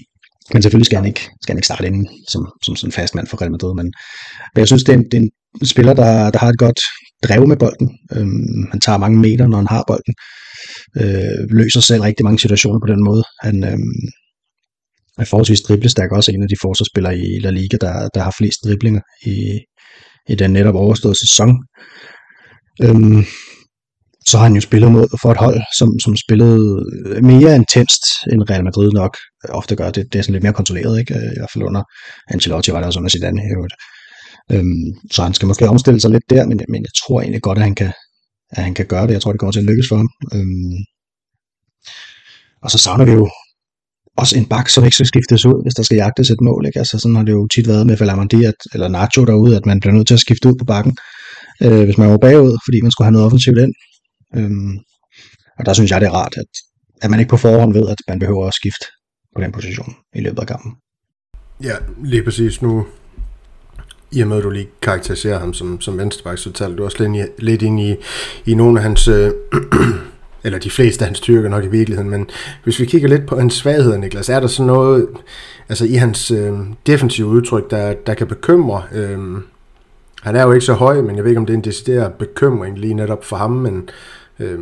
men 0.53 0.61
selvfølgelig 0.61 0.85
skal 0.85 0.97
han 0.97 1.07
ikke, 1.07 1.23
skal 1.41 1.53
han 1.53 1.57
ikke 1.57 1.65
starte 1.65 1.87
inden 1.87 2.07
som, 2.31 2.41
som 2.65 2.75
sådan 2.75 2.87
en 2.87 2.91
fast 2.91 3.15
mand 3.15 3.27
for 3.27 3.41
Real 3.41 3.51
Madrid, 3.51 3.73
men, 3.75 3.87
men 4.53 4.59
jeg 4.59 4.67
synes, 4.67 4.83
det 4.83 4.93
er, 4.93 4.97
en, 4.97 5.05
det 5.11 5.13
er 5.17 5.21
en 5.61 5.67
spiller, 5.67 5.93
der, 5.93 6.29
der 6.31 6.39
har 6.39 6.49
et 6.49 6.57
godt 6.57 6.79
drev 7.23 7.47
med 7.47 7.57
bolden. 7.57 7.89
Øhm, 8.15 8.63
han 8.71 8.81
tager 8.81 8.97
mange 8.97 9.19
meter, 9.19 9.47
når 9.47 9.57
han 9.57 9.67
har 9.67 9.83
bolden 9.87 10.13
øh, 11.01 11.41
løser 11.49 11.81
selv 11.81 12.01
rigtig 12.01 12.23
mange 12.23 12.39
situationer 12.39 12.79
på 12.79 12.87
den 12.93 13.03
måde. 13.03 13.23
Han 13.41 13.63
øhm, 13.63 13.99
er 15.17 15.25
forholdsvis 15.25 15.61
driblestærk, 15.61 16.11
også 16.11 16.31
en 16.31 16.43
af 16.43 16.49
de 16.49 16.61
forsvarsspillere 16.61 17.17
i 17.17 17.39
La 17.39 17.49
Liga, 17.49 17.77
der, 17.81 18.09
der 18.15 18.21
har 18.21 18.35
flest 18.37 18.59
driblinger 18.65 19.01
i, 19.25 19.37
i 20.29 20.35
den 20.35 20.51
netop 20.51 20.75
overståede 20.75 21.19
sæson. 21.19 21.49
Øhm, 22.83 23.23
så 24.29 24.37
har 24.37 24.45
han 24.45 24.55
jo 24.55 24.61
spillet 24.61 24.91
mod 24.91 25.07
for 25.21 25.31
et 25.31 25.37
hold, 25.37 25.61
som, 25.77 25.89
som 26.03 26.15
spillede 26.15 26.85
øh, 27.05 27.23
mere 27.23 27.55
intenst 27.55 28.03
end 28.31 28.49
Real 28.49 28.63
Madrid 28.63 28.91
nok 28.91 29.17
øh, 29.43 29.55
ofte 29.59 29.75
gør. 29.75 29.91
Det, 29.91 30.13
det 30.13 30.19
er 30.19 30.23
sådan 30.23 30.33
lidt 30.33 30.43
mere 30.43 30.53
kontrolleret, 30.53 30.99
ikke? 30.99 31.13
Øh, 31.15 31.31
i 31.35 31.39
hvert 31.39 31.51
fald 31.53 31.63
under 31.63 31.83
Ancelotti 32.31 32.71
var 32.71 32.79
der 32.79 32.87
også 32.87 32.99
under 32.99 33.09
Zidane 33.09 33.41
i 33.41 33.53
øvrigt. 33.55 33.75
Øhm, 34.51 34.87
så 35.11 35.23
han 35.23 35.33
skal 35.33 35.47
måske 35.47 35.69
omstille 35.69 36.01
sig 36.01 36.11
lidt 36.11 36.29
der, 36.29 36.45
men, 36.45 36.57
men 36.69 36.81
jeg 36.81 36.93
tror 36.99 37.21
egentlig 37.21 37.41
godt, 37.41 37.57
at 37.57 37.63
han 37.63 37.75
kan, 37.75 37.91
at 38.51 38.63
han 38.63 38.73
kan 38.73 38.85
gøre 38.85 39.07
det. 39.07 39.13
Jeg 39.13 39.21
tror, 39.21 39.31
det 39.31 39.39
kommer 39.39 39.51
til 39.51 39.59
at 39.59 39.65
lykkes 39.65 39.87
for 39.89 39.95
ham. 39.95 40.09
Øhm, 40.33 40.77
og 42.63 42.71
så 42.71 42.77
savner 42.77 43.05
vi 43.05 43.11
jo 43.11 43.29
også 44.17 44.37
en 44.37 44.45
bak, 44.45 44.69
som 44.69 44.83
ikke 44.83 44.95
skal 44.95 45.05
skiftes 45.13 45.45
ud, 45.45 45.63
hvis 45.63 45.73
der 45.73 45.83
skal 45.83 45.95
jagtes 45.95 46.29
et 46.29 46.41
mål. 46.41 46.65
Ikke? 46.65 46.79
Altså, 46.79 46.99
sådan 46.99 47.15
har 47.15 47.23
det 47.23 47.31
jo 47.31 47.47
tit 47.47 47.67
været 47.67 47.87
med 47.87 47.97
Falamandi, 47.97 48.43
at, 48.43 48.59
eller 48.73 48.87
Nacho 48.87 49.25
derude, 49.25 49.57
at 49.57 49.65
man 49.65 49.79
bliver 49.79 49.93
nødt 49.93 50.07
til 50.07 50.13
at 50.13 50.19
skifte 50.19 50.49
ud 50.49 50.55
på 50.59 50.65
bakken, 50.65 50.97
øh, 51.63 51.83
hvis 51.83 51.97
man 51.97 52.09
var 52.09 52.17
bagud, 52.17 52.57
fordi 52.65 52.81
man 52.81 52.91
skulle 52.91 53.05
have 53.05 53.11
noget 53.11 53.25
offensivt 53.25 53.57
ind. 53.57 53.73
Øhm, 54.35 54.77
og 55.59 55.65
der 55.65 55.73
synes 55.73 55.91
jeg, 55.91 56.01
det 56.01 56.07
er 56.07 56.11
rart, 56.11 56.33
at, 56.37 56.51
at 57.01 57.09
man 57.09 57.19
ikke 57.19 57.29
på 57.29 57.37
forhånd 57.37 57.73
ved, 57.73 57.89
at 57.89 57.97
man 58.07 58.19
behøver 58.19 58.47
at 58.47 58.53
skifte 58.53 58.85
på 59.35 59.41
den 59.41 59.51
position 59.51 59.95
i 60.15 60.21
løbet 60.21 60.39
af 60.39 60.47
kampen. 60.47 60.71
Ja, 61.63 61.75
lige 62.03 62.23
præcis 62.23 62.61
nu. 62.61 62.85
I 64.11 64.21
og 64.21 64.27
med, 64.27 64.37
at 64.37 64.43
du 64.43 64.49
lige 64.49 64.67
karakteriserer 64.81 65.39
ham 65.39 65.53
som, 65.53 65.81
som 65.81 65.97
venstreback, 65.97 66.37
så 66.37 66.51
taler 66.51 66.75
du 66.75 66.83
også 66.83 67.03
lidt, 67.03 67.43
lidt 67.43 67.61
ind 67.61 67.79
i, 67.79 67.95
i 68.45 68.55
nogle 68.55 68.79
af 68.79 68.83
hans, 68.83 69.07
øh, 69.07 69.31
eller 70.43 70.59
de 70.59 70.69
fleste 70.69 71.01
af 71.01 71.07
hans 71.07 71.17
styrker 71.17 71.49
nok 71.49 71.63
i 71.63 71.67
virkeligheden, 71.67 72.09
men 72.09 72.29
hvis 72.63 72.79
vi 72.79 72.85
kigger 72.85 73.09
lidt 73.09 73.27
på 73.27 73.39
hans 73.39 73.53
svagheder, 73.53 73.97
Niklas, 73.97 74.29
er 74.29 74.39
der 74.39 74.47
så 74.47 74.63
noget 74.63 75.07
altså 75.69 75.85
i 75.85 75.93
hans 75.93 76.31
øh, 76.31 76.53
defensive 76.87 77.27
udtryk, 77.27 77.71
der, 77.71 77.93
der 77.93 78.13
kan 78.13 78.27
bekymre? 78.27 78.83
Øh, 78.91 79.19
han 80.23 80.35
er 80.35 80.43
jo 80.43 80.51
ikke 80.51 80.65
så 80.65 80.73
høj, 80.73 81.01
men 81.01 81.15
jeg 81.15 81.23
ved 81.23 81.31
ikke, 81.31 81.39
om 81.39 81.45
det 81.45 81.53
er 81.53 81.57
en 81.57 81.63
decideret 81.63 82.13
bekymring 82.13 82.79
lige 82.79 82.93
netop 82.93 83.23
for 83.23 83.35
ham, 83.35 83.51
men 83.51 83.89
øh, 84.39 84.59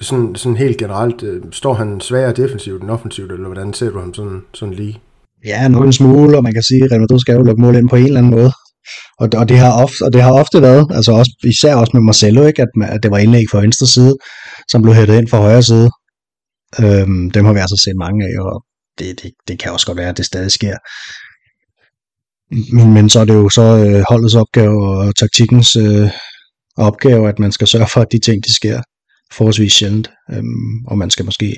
sådan, 0.00 0.34
sådan 0.34 0.56
helt 0.56 0.76
generelt, 0.76 1.22
øh, 1.22 1.42
står 1.52 1.74
han 1.74 2.00
sværere 2.00 2.32
defensivt 2.32 2.82
end 2.82 2.90
offensivt, 2.90 3.32
eller 3.32 3.46
hvordan 3.46 3.72
ser 3.72 3.90
du 3.90 4.00
ham 4.00 4.14
sådan, 4.14 4.42
sådan 4.54 4.74
lige? 4.74 5.00
Ja, 5.44 5.68
nok 5.68 5.84
en 5.84 5.92
smule, 5.92 6.36
og 6.36 6.42
man 6.42 6.52
kan 6.52 6.62
sige, 6.62 6.84
at 6.84 6.90
Real 6.90 7.00
Madrid 7.00 7.20
skal 7.20 7.34
jo 7.34 7.42
lukke 7.42 7.62
mål 7.62 7.76
ind 7.76 7.88
på 7.88 7.96
en 7.96 8.06
eller 8.06 8.18
anden 8.18 8.32
måde. 8.32 8.52
Og, 9.18 9.28
og, 9.36 9.48
det 9.48 9.58
har 9.58 9.82
ofte, 9.82 10.02
og 10.02 10.12
det 10.12 10.22
har 10.22 10.32
ofte 10.32 10.62
været, 10.62 10.86
altså 10.90 11.12
også, 11.12 11.32
især 11.44 11.74
også 11.74 11.90
med 11.94 12.02
Marcelo, 12.02 12.46
ikke, 12.46 12.62
at, 12.62 12.68
at 12.82 13.02
det 13.02 13.10
var 13.10 13.18
indlæg 13.18 13.44
fra 13.50 13.60
venstre 13.60 13.86
side, 13.86 14.16
som 14.70 14.82
blev 14.82 14.94
hættet 14.94 15.18
ind 15.18 15.28
fra 15.28 15.38
højre 15.38 15.62
side. 15.62 15.90
Øhm, 16.82 17.30
dem 17.30 17.44
har 17.44 17.52
vi 17.52 17.58
altså 17.58 17.82
set 17.84 17.96
mange 18.04 18.24
af, 18.26 18.34
og 18.44 18.64
det, 18.98 19.22
det, 19.22 19.30
det 19.48 19.58
kan 19.58 19.72
også 19.72 19.86
godt 19.86 19.98
være, 19.98 20.08
at 20.08 20.16
det 20.16 20.26
stadig 20.26 20.50
sker. 20.50 20.76
Men, 22.50 22.92
men 22.92 23.08
så 23.08 23.20
er 23.20 23.24
det 23.24 23.34
jo 23.34 23.48
så 23.48 23.62
øh, 23.62 24.04
holdets 24.08 24.34
opgave 24.34 24.88
og 24.88 25.16
taktikkens 25.16 25.76
øh, 25.76 26.10
opgave, 26.76 27.28
at 27.28 27.38
man 27.38 27.52
skal 27.52 27.66
sørge 27.66 27.88
for, 27.92 28.00
at 28.00 28.12
de 28.12 28.18
ting, 28.18 28.44
de 28.44 28.54
sker 28.54 28.82
forholdsvis 29.32 29.72
sjældent. 29.72 30.10
Øhm, 30.32 30.86
og 30.86 30.98
man 30.98 31.10
skal 31.10 31.24
måske 31.24 31.56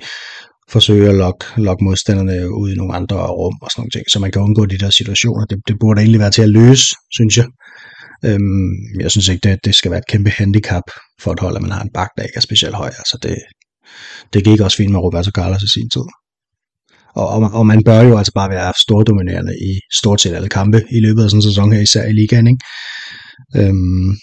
forsøge 0.70 1.08
at 1.08 1.14
lokke, 1.14 1.44
lokke 1.56 1.84
modstanderne 1.84 2.54
ud 2.54 2.72
i 2.72 2.74
nogle 2.74 2.94
andre 2.94 3.16
rum 3.26 3.54
og 3.62 3.70
sådan 3.70 3.80
nogle 3.80 3.90
ting, 3.90 4.04
så 4.08 4.18
man 4.18 4.32
kan 4.32 4.42
undgå 4.42 4.66
de 4.66 4.78
der 4.78 4.90
situationer. 4.90 5.44
Det, 5.46 5.58
det 5.68 5.76
burde 5.80 6.00
egentlig 6.00 6.20
være 6.20 6.30
til 6.30 6.42
at 6.42 6.48
løse, 6.48 6.86
synes 7.12 7.36
jeg. 7.36 7.46
Øhm, 8.24 8.72
jeg 9.00 9.10
synes 9.10 9.28
ikke, 9.28 9.48
det, 9.48 9.58
det 9.64 9.74
skal 9.74 9.90
være 9.90 9.98
et 9.98 10.06
kæmpe 10.08 10.30
handicap 10.30 10.82
for 11.22 11.32
et 11.32 11.40
hold, 11.40 11.56
at 11.56 11.62
man 11.62 11.70
har 11.70 11.82
en 11.82 11.90
bak, 11.94 12.08
der 12.16 12.22
ikke 12.22 12.36
er 12.36 12.40
specielt 12.40 12.74
høj. 12.74 12.88
Altså 12.88 13.18
det, 13.22 13.36
det 14.32 14.44
gik 14.44 14.60
også 14.60 14.76
fint 14.76 14.92
med 14.92 15.00
Roberto 15.00 15.30
Carlos 15.30 15.62
i 15.62 15.72
sin 15.78 15.90
tid. 15.90 16.06
Og, 17.14 17.28
og, 17.28 17.50
og 17.52 17.66
man 17.66 17.82
bør 17.84 18.00
jo 18.00 18.18
altså 18.18 18.32
bare 18.34 18.50
være 18.50 18.72
stordominerende 18.80 19.52
i 19.52 19.80
stort 19.92 20.20
set 20.20 20.34
alle 20.34 20.48
kampe 20.48 20.84
i 20.90 21.00
løbet 21.00 21.24
af 21.24 21.30
sådan 21.30 21.38
en 21.38 21.42
sæson 21.42 21.72
her, 21.72 21.80
især 21.80 22.04
i 22.04 22.12
ligaen. 22.12 22.46
Ikke? 22.46 22.64
Øhm, 23.56 24.16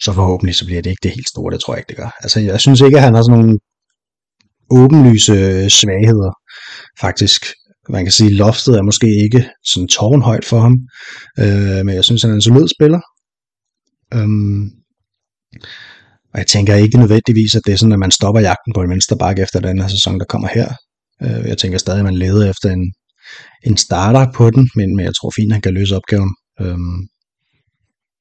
så 0.00 0.12
forhåbentlig 0.12 0.54
så 0.54 0.66
bliver 0.66 0.82
det 0.82 0.90
ikke 0.90 1.02
det 1.02 1.10
helt 1.10 1.28
store, 1.28 1.52
det 1.52 1.60
tror 1.60 1.74
jeg 1.74 1.80
ikke, 1.80 1.88
det 1.88 1.96
gør. 1.96 2.10
Altså 2.20 2.40
jeg 2.40 2.60
synes 2.60 2.80
ikke, 2.80 2.96
at 2.96 3.02
han 3.02 3.14
har 3.14 3.22
sådan 3.22 3.38
nogle 3.38 3.58
åbenlyse 4.70 5.32
øh, 5.32 5.68
svagheder, 5.68 6.32
faktisk. 7.00 7.46
Man 7.88 8.04
kan 8.04 8.12
sige, 8.12 8.26
at 8.26 8.32
loftet 8.32 8.78
er 8.78 8.82
måske 8.82 9.06
ikke 9.24 9.50
sådan 9.64 9.88
tårnhøjt 9.88 10.44
for 10.44 10.60
ham, 10.60 10.74
øh, 11.38 11.84
men 11.86 11.94
jeg 11.94 12.04
synes, 12.04 12.22
han 12.22 12.30
er 12.30 12.34
en 12.34 12.42
solid 12.42 12.68
spiller. 12.76 13.00
Øhm, 14.14 14.62
og 16.32 16.38
jeg 16.38 16.46
tænker 16.46 16.74
ikke 16.74 16.98
nødvendigvis, 16.98 17.54
at 17.54 17.62
det 17.66 17.72
er 17.72 17.76
sådan, 17.76 17.92
at 17.92 17.98
man 17.98 18.10
stopper 18.10 18.40
jagten 18.40 18.72
på 18.74 18.82
en 18.82 18.90
venstreback 18.90 19.38
efter 19.38 19.60
den 19.60 19.80
her 19.80 19.88
sæson, 19.88 20.18
der 20.18 20.24
kommer 20.24 20.48
her. 20.48 20.68
Øh, 21.22 21.48
jeg 21.48 21.58
tænker 21.58 21.78
stadig, 21.78 21.98
at 21.98 22.04
man 22.04 22.14
leder 22.14 22.50
efter 22.50 22.70
en, 22.70 22.92
en 23.66 23.76
starter 23.76 24.32
på 24.34 24.50
den, 24.50 24.70
men, 24.76 24.96
men 24.96 25.04
jeg 25.04 25.14
tror 25.14 25.32
fint, 25.36 25.52
at 25.52 25.54
han 25.54 25.62
kan 25.62 25.74
løse 25.74 25.96
opgaven. 25.96 26.34
Øhm, 26.60 27.08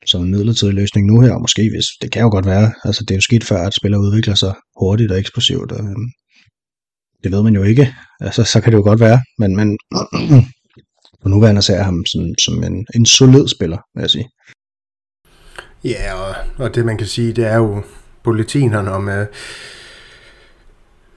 som 0.06 0.22
en 0.24 0.32
midlertidig 0.32 0.74
løsning 0.74 1.08
nu 1.08 1.22
her, 1.22 1.34
og 1.34 1.42
måske 1.42 1.70
hvis, 1.74 1.86
det 2.02 2.12
kan 2.12 2.22
jo 2.22 2.30
godt 2.30 2.46
være, 2.46 2.74
altså 2.84 3.04
det 3.04 3.12
er 3.12 3.16
jo 3.16 3.22
skidt 3.22 3.44
før, 3.44 3.68
at 3.68 3.74
spillere 3.74 4.02
udvikler 4.02 4.36
sig 4.36 4.54
hurtigt 4.80 5.12
og 5.12 5.20
eksplosivt, 5.20 5.72
og, 5.72 5.80
øhm, 5.80 6.08
det 7.24 7.32
ved 7.32 7.44
man 7.44 7.56
jo 7.56 7.64
ikke, 7.64 7.96
altså 8.20 8.44
så 8.44 8.62
kan 8.62 8.72
det 8.72 8.78
jo 8.78 8.84
godt 8.84 9.00
være, 9.00 9.22
men, 9.38 9.56
men 9.56 9.78
på 11.22 11.30
nuværende 11.30 11.62
ser 11.62 11.76
jeg 11.76 11.86
ham 11.86 12.06
som, 12.06 12.22
som 12.46 12.64
en, 12.64 12.86
en 12.96 13.06
solid 13.06 13.48
spiller, 13.48 13.78
vil 13.96 14.02
jeg 14.02 14.10
sige. 14.10 14.30
Ja, 15.84 16.14
og, 16.14 16.36
og 16.58 16.76
det 16.76 16.86
man 16.86 16.98
kan 16.98 17.08
sige, 17.08 17.34
det 17.34 17.46
er 17.46 17.56
jo 17.56 17.84
politinerne 18.24 18.92
om 18.92 19.08
uh, 19.08 19.26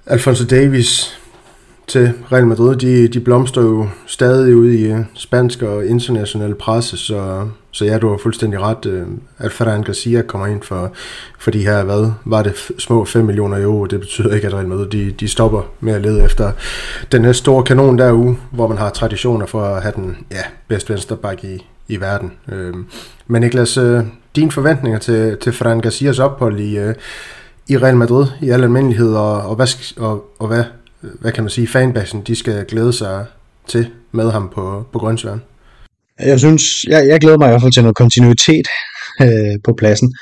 Alfonso 0.06 0.44
Davis 0.44 1.18
til 1.92 2.12
Real 2.32 2.46
Madrid, 2.46 2.76
de, 2.76 3.08
de 3.08 3.20
blomstrer 3.20 3.62
jo 3.62 3.88
stadig 4.06 4.56
ud 4.56 4.70
i 4.70 4.92
øh, 4.92 4.98
spansk 5.14 5.62
og 5.62 5.86
international 5.86 6.54
presse, 6.54 6.96
så, 6.96 7.48
så 7.70 7.84
ja, 7.84 7.98
du 7.98 8.08
har 8.10 8.16
fuldstændig 8.16 8.60
ret. 8.60 8.86
Øh, 8.86 9.06
at 9.38 9.52
Ferran 9.52 9.82
Garcia 9.82 10.22
kommer 10.22 10.46
ind 10.46 10.62
for, 10.62 10.92
for 11.38 11.50
de 11.50 11.62
her, 11.62 11.84
hvad 11.84 12.10
var 12.24 12.42
det, 12.42 12.54
små 12.78 13.04
5 13.04 13.24
millioner 13.24 13.62
euro. 13.62 13.84
Det 13.86 14.00
betyder 14.00 14.34
ikke, 14.34 14.46
at 14.46 14.54
Real 14.54 14.68
Madrid 14.68 14.86
de, 14.86 15.10
de 15.10 15.28
stopper 15.28 15.62
med 15.80 15.94
at 15.94 16.02
lede 16.02 16.24
efter 16.24 16.52
den 17.12 17.24
her 17.24 17.32
store 17.32 17.62
kanon 17.62 17.98
derude, 17.98 18.36
hvor 18.50 18.68
man 18.68 18.78
har 18.78 18.90
traditioner 18.90 19.46
for 19.46 19.62
at 19.62 19.82
have 19.82 19.92
den 19.96 20.16
ja, 20.30 20.42
bedste 20.68 20.92
venstreback 20.92 21.44
i, 21.44 21.66
i 21.88 22.00
verden. 22.00 22.32
Øhm, 22.52 22.86
men 23.26 23.42
Niklas, 23.42 23.76
øh, 23.76 24.00
dine 24.36 24.50
forventninger 24.50 24.98
til, 24.98 25.36
til 25.40 25.52
Ferran 25.52 25.80
Garcias 25.80 26.18
ophold 26.18 26.60
i, 26.60 26.78
i 27.68 27.78
Real 27.78 27.96
Madrid 27.96 28.26
i 28.42 28.50
al 28.50 28.62
almindelighed, 28.62 29.14
og, 29.14 29.42
og, 29.42 29.56
hvad, 29.56 29.66
og, 29.96 30.24
og 30.38 30.48
hvad 30.48 30.64
hvad 31.20 31.32
kan 31.32 31.44
man 31.44 31.50
sige, 31.50 31.66
fanbasen, 31.66 32.22
de 32.26 32.36
skal 32.36 32.64
glæde 32.64 32.92
sig 32.92 33.26
til 33.66 33.90
med 34.12 34.30
ham 34.30 34.50
på, 34.54 34.86
på 34.92 34.98
Grønsværen? 34.98 35.42
Jeg 36.20 36.38
synes, 36.38 36.84
jeg, 36.84 37.08
jeg 37.08 37.20
glæder 37.20 37.38
mig 37.38 37.46
i 37.46 37.50
hvert 37.50 37.62
fald 37.62 37.72
til 37.72 37.82
noget 37.82 37.96
kontinuitet 37.96 38.66
øh, 39.22 39.56
på 39.64 39.74
pladsen, 39.78 40.14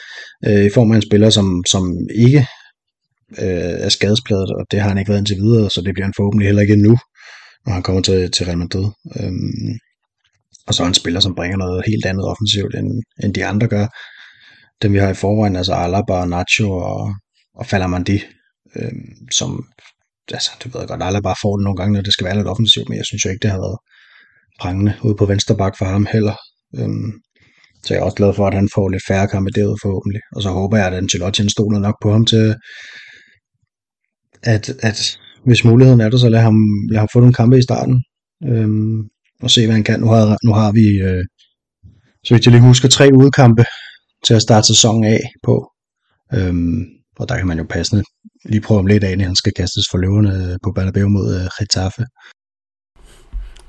øh, 0.46 0.64
i 0.64 0.70
form 0.74 0.92
af 0.92 0.96
en 0.96 1.02
spiller, 1.02 1.30
som, 1.30 1.64
som 1.70 1.96
ikke 2.14 2.46
øh, 3.38 3.76
er 3.86 3.88
skadespladet, 3.88 4.50
og 4.50 4.66
det 4.70 4.80
har 4.80 4.88
han 4.88 4.98
ikke 4.98 5.08
været 5.08 5.20
indtil 5.20 5.36
videre, 5.36 5.70
så 5.70 5.80
det 5.80 5.94
bliver 5.94 6.06
han 6.06 6.14
forhåbentlig 6.16 6.46
heller 6.48 6.62
ikke 6.62 6.76
nu, 6.76 6.98
når 7.66 7.72
han 7.72 7.82
kommer 7.82 8.02
til, 8.02 8.30
til 8.30 8.46
Real 8.46 8.58
Madrid. 8.58 8.88
Øhm, 9.20 9.78
og 10.66 10.74
så 10.74 10.84
en 10.84 10.94
spiller, 10.94 11.20
som 11.20 11.34
bringer 11.34 11.58
noget 11.58 11.82
helt 11.86 12.06
andet 12.06 12.24
offensivt, 12.24 12.74
end, 12.74 13.02
end 13.24 13.34
de 13.34 13.46
andre 13.46 13.68
gør. 13.68 13.86
Dem 14.82 14.92
vi 14.92 14.98
har 14.98 15.10
i 15.10 15.14
forvejen, 15.14 15.56
altså 15.56 15.72
Alaba, 15.74 16.24
Nacho 16.24 16.70
og, 16.70 17.14
og 17.54 17.66
Falamandi, 17.66 18.22
øhm, 18.76 19.28
som 19.30 19.64
altså, 20.32 20.50
det 20.62 20.74
ved 20.74 20.80
jeg 20.80 20.88
godt, 20.88 21.02
aldrig 21.02 21.22
bare 21.22 21.42
får 21.42 21.56
den 21.56 21.64
nogle 21.64 21.76
gange, 21.76 21.92
når 21.94 22.02
det 22.02 22.12
skal 22.12 22.26
være 22.26 22.36
lidt 22.36 22.52
offensivt, 22.54 22.88
men 22.88 22.98
jeg 22.98 23.06
synes 23.06 23.24
jo 23.24 23.30
ikke, 23.30 23.42
det 23.42 23.50
har 23.50 23.58
været 23.66 23.78
prangende 24.60 24.94
ude 25.02 25.14
på 25.14 25.26
venstre 25.26 25.56
bak 25.56 25.74
for 25.78 25.84
ham 25.84 26.06
heller. 26.12 26.36
Øhm, 26.78 27.12
så 27.84 27.94
jeg 27.94 28.00
er 28.00 28.04
også 28.04 28.16
glad 28.16 28.34
for, 28.34 28.46
at 28.46 28.54
han 28.54 28.68
får 28.74 28.88
lidt 28.88 29.02
færre 29.08 29.28
kampe 29.28 29.50
derude 29.50 29.82
forhåbentlig. 29.82 30.20
Og 30.36 30.42
så 30.42 30.50
håber 30.50 30.76
jeg, 30.76 30.86
at 30.86 30.94
Ancelotti 30.94 31.48
stoler 31.50 31.78
nok 31.78 31.96
på 32.02 32.12
ham 32.12 32.24
til, 32.26 32.54
at, 34.42 34.64
at 34.82 35.18
hvis 35.44 35.64
muligheden 35.64 36.00
er 36.00 36.08
der, 36.08 36.18
så 36.18 36.28
lad 36.28 36.40
ham, 36.40 36.56
lad 36.90 36.98
ham 36.98 37.08
få 37.12 37.20
nogle 37.20 37.34
kampe 37.34 37.58
i 37.58 37.62
starten. 37.62 38.04
Øhm, 38.48 38.98
og 39.42 39.50
se, 39.50 39.66
hvad 39.66 39.74
han 39.74 39.84
kan. 39.84 40.00
Nu 40.00 40.06
har, 40.06 40.36
nu 40.44 40.52
har 40.52 40.72
vi, 40.72 40.86
øh, 41.08 41.24
så 42.24 42.34
vidt 42.34 42.46
jeg 42.46 42.52
lige 42.52 42.62
husker, 42.62 42.88
tre 42.88 43.08
udkampe 43.14 43.64
til 44.26 44.34
at 44.34 44.42
starte 44.42 44.66
sæsonen 44.66 45.04
af 45.04 45.20
på. 45.42 45.70
Øhm, 46.34 46.80
og 47.18 47.28
der 47.28 47.36
kan 47.36 47.46
man 47.46 47.58
jo 47.58 47.66
passende 47.70 48.04
lige 48.44 48.60
prøve 48.60 48.80
om 48.80 48.86
lidt 48.86 49.04
af, 49.04 49.12
inden 49.12 49.26
han 49.26 49.36
skal 49.36 49.52
kastes 49.56 49.84
for 49.90 49.98
løverne 49.98 50.34
øh, 50.34 50.58
på 50.62 50.72
Bernabeu 50.72 51.08
mod 51.08 51.34
øh, 51.34 51.48
Getafe. 51.58 52.04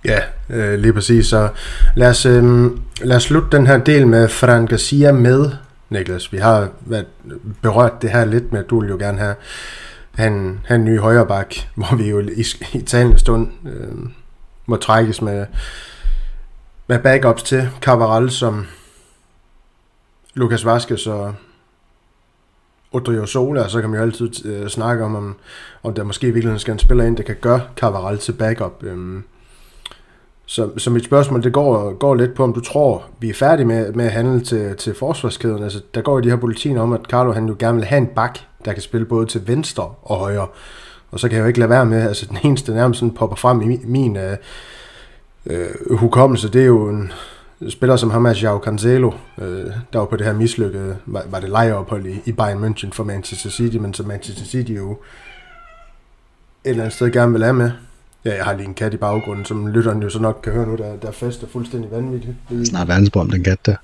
Ja, 0.05 0.19
øh, 0.49 0.79
lige 0.79 0.93
præcis. 0.93 1.25
Så 1.25 1.49
lad 1.95 2.09
os, 2.09 2.25
øh, 2.25 2.43
lad 3.01 3.15
os 3.15 3.23
slutte 3.23 3.57
den 3.57 3.67
her 3.67 3.77
del 3.77 4.07
med 4.07 4.29
Fran 4.29 4.65
Garcia 4.65 5.11
med, 5.11 5.51
Niklas. 5.89 6.33
Vi 6.33 6.37
har 6.37 6.69
været 6.81 7.05
berørt 7.61 8.01
det 8.01 8.11
her 8.11 8.25
lidt 8.25 8.51
med, 8.51 8.59
at 8.59 8.69
du 8.69 8.81
vil 8.81 8.89
jo 8.89 8.97
gerne 8.97 9.17
have 9.17 9.35
han, 10.11 10.59
han 10.65 10.85
ny 10.85 10.99
højreback, 10.99 11.67
hvor 11.75 11.95
vi 11.95 12.09
jo 12.09 12.19
i, 12.19 12.45
i 12.73 12.81
talende 12.81 13.19
stund 13.19 13.47
øh, 13.67 13.95
må 14.65 14.75
trækkes 14.75 15.21
med, 15.21 15.45
med 16.87 16.99
backups 16.99 17.43
til 17.43 17.69
Cavaral, 17.81 18.31
som 18.31 18.67
Lukas 20.33 20.65
Vaskes 20.65 21.07
og 21.07 21.35
Odrio 22.91 23.25
Sola, 23.25 23.67
så 23.67 23.81
kan 23.81 23.89
man 23.89 24.00
jo 24.00 24.05
altid 24.05 24.45
øh, 24.45 24.67
snakke 24.67 25.03
om, 25.03 25.15
om, 25.15 25.36
om 25.83 25.93
der 25.93 26.03
måske 26.03 26.27
i 26.27 26.31
virkeligheden 26.31 26.60
skal 26.60 26.71
en 26.71 26.79
spiller 26.79 27.03
ind, 27.03 27.17
der 27.17 27.24
kan 27.24 27.36
gøre 27.41 27.62
Cavaral 27.75 28.17
til 28.17 28.31
backup. 28.31 28.83
Øhm, 28.83 29.24
så, 30.45 30.69
så 30.77 30.89
mit 30.89 31.05
spørgsmål, 31.05 31.43
det 31.43 31.53
går, 31.53 31.93
går 31.93 32.15
lidt 32.15 32.33
på, 32.33 32.43
om 32.43 32.53
du 32.53 32.60
tror, 32.60 33.03
vi 33.19 33.29
er 33.29 33.33
færdige 33.33 33.65
med, 33.65 33.93
med 33.93 34.05
at 34.05 34.12
handle 34.12 34.41
til, 34.41 34.75
til 34.75 34.95
forsvarskæden. 34.95 35.63
Altså, 35.63 35.81
der 35.95 36.01
går 36.01 36.13
jo 36.13 36.19
de 36.19 36.29
her 36.29 36.36
bulletiner 36.36 36.81
om, 36.81 36.93
at 36.93 37.01
Carlo 37.10 37.31
han 37.31 37.48
jo 37.48 37.55
gerne 37.60 37.77
vil 37.77 37.86
have 37.86 37.98
en 37.98 38.07
bak, 38.07 38.39
der 38.65 38.74
kan 38.74 38.81
spille 38.81 39.05
både 39.05 39.25
til 39.25 39.48
venstre 39.48 39.93
og 40.01 40.17
højre. 40.17 40.48
Og 41.12 41.19
så 41.19 41.27
kan 41.27 41.36
jeg 41.36 41.43
jo 41.43 41.48
ikke 41.48 41.60
lade 41.60 41.69
være 41.69 41.86
med, 41.86 42.07
altså 42.07 42.25
den 42.25 42.38
eneste 42.43 42.74
nærmest 42.74 43.00
sådan 43.00 43.15
popper 43.15 43.36
frem 43.36 43.62
i 43.62 43.65
min, 43.65 43.81
min 43.83 44.17
øh, 44.17 44.38
øh, 45.45 45.98
hukommelse, 45.98 46.50
det 46.50 46.62
er 46.62 46.65
jo 46.65 46.89
en, 46.89 47.12
spiller 47.70 47.96
som 47.96 48.10
ham 48.10 48.25
er 48.25 48.34
Joao 48.34 48.60
Cancelo, 48.60 49.12
øh, 49.38 49.65
der 49.94 50.00
var 50.00 50.06
på 50.06 50.18
det 50.18 50.25
her 50.25 50.34
mislykkede, 50.34 50.98
var, 51.06 51.24
var 51.30 51.39
det 51.39 51.50
lejeophold 51.50 52.06
i, 52.06 52.22
i 52.25 52.32
Bayern 52.32 52.63
München 52.63 52.91
for 52.91 53.03
Manchester 53.03 53.50
City, 53.50 53.77
men 53.77 53.94
som 53.94 54.08
Manchester 54.08 54.46
City 54.46 54.72
jo 54.72 54.91
et 54.91 54.98
eller 56.70 56.84
andet 56.84 56.96
sted 56.96 57.12
gerne 57.12 57.32
vil 57.32 57.44
have 57.44 57.53
med. 57.53 57.72
Ja, 58.25 58.36
jeg 58.36 58.46
har 58.46 58.53
lige 58.53 58.68
en 58.68 58.74
kat 58.74 58.94
i 58.94 58.98
baggrunden, 58.98 59.46
som 59.46 59.68
lytteren 59.68 60.01
jo 60.01 60.10
så 60.10 60.20
nok 60.20 60.39
kan 60.44 60.53
høre 60.53 60.68
nu, 60.68 60.75
der, 60.75 60.96
der 60.96 61.12
fester 61.12 61.48
fuldstændig 61.48 61.91
vanvittigt. 61.91 62.34
Snart 62.63 62.88
verdensborm, 62.88 63.30
den 63.30 63.44
kat 63.44 63.65
der. 63.65 63.75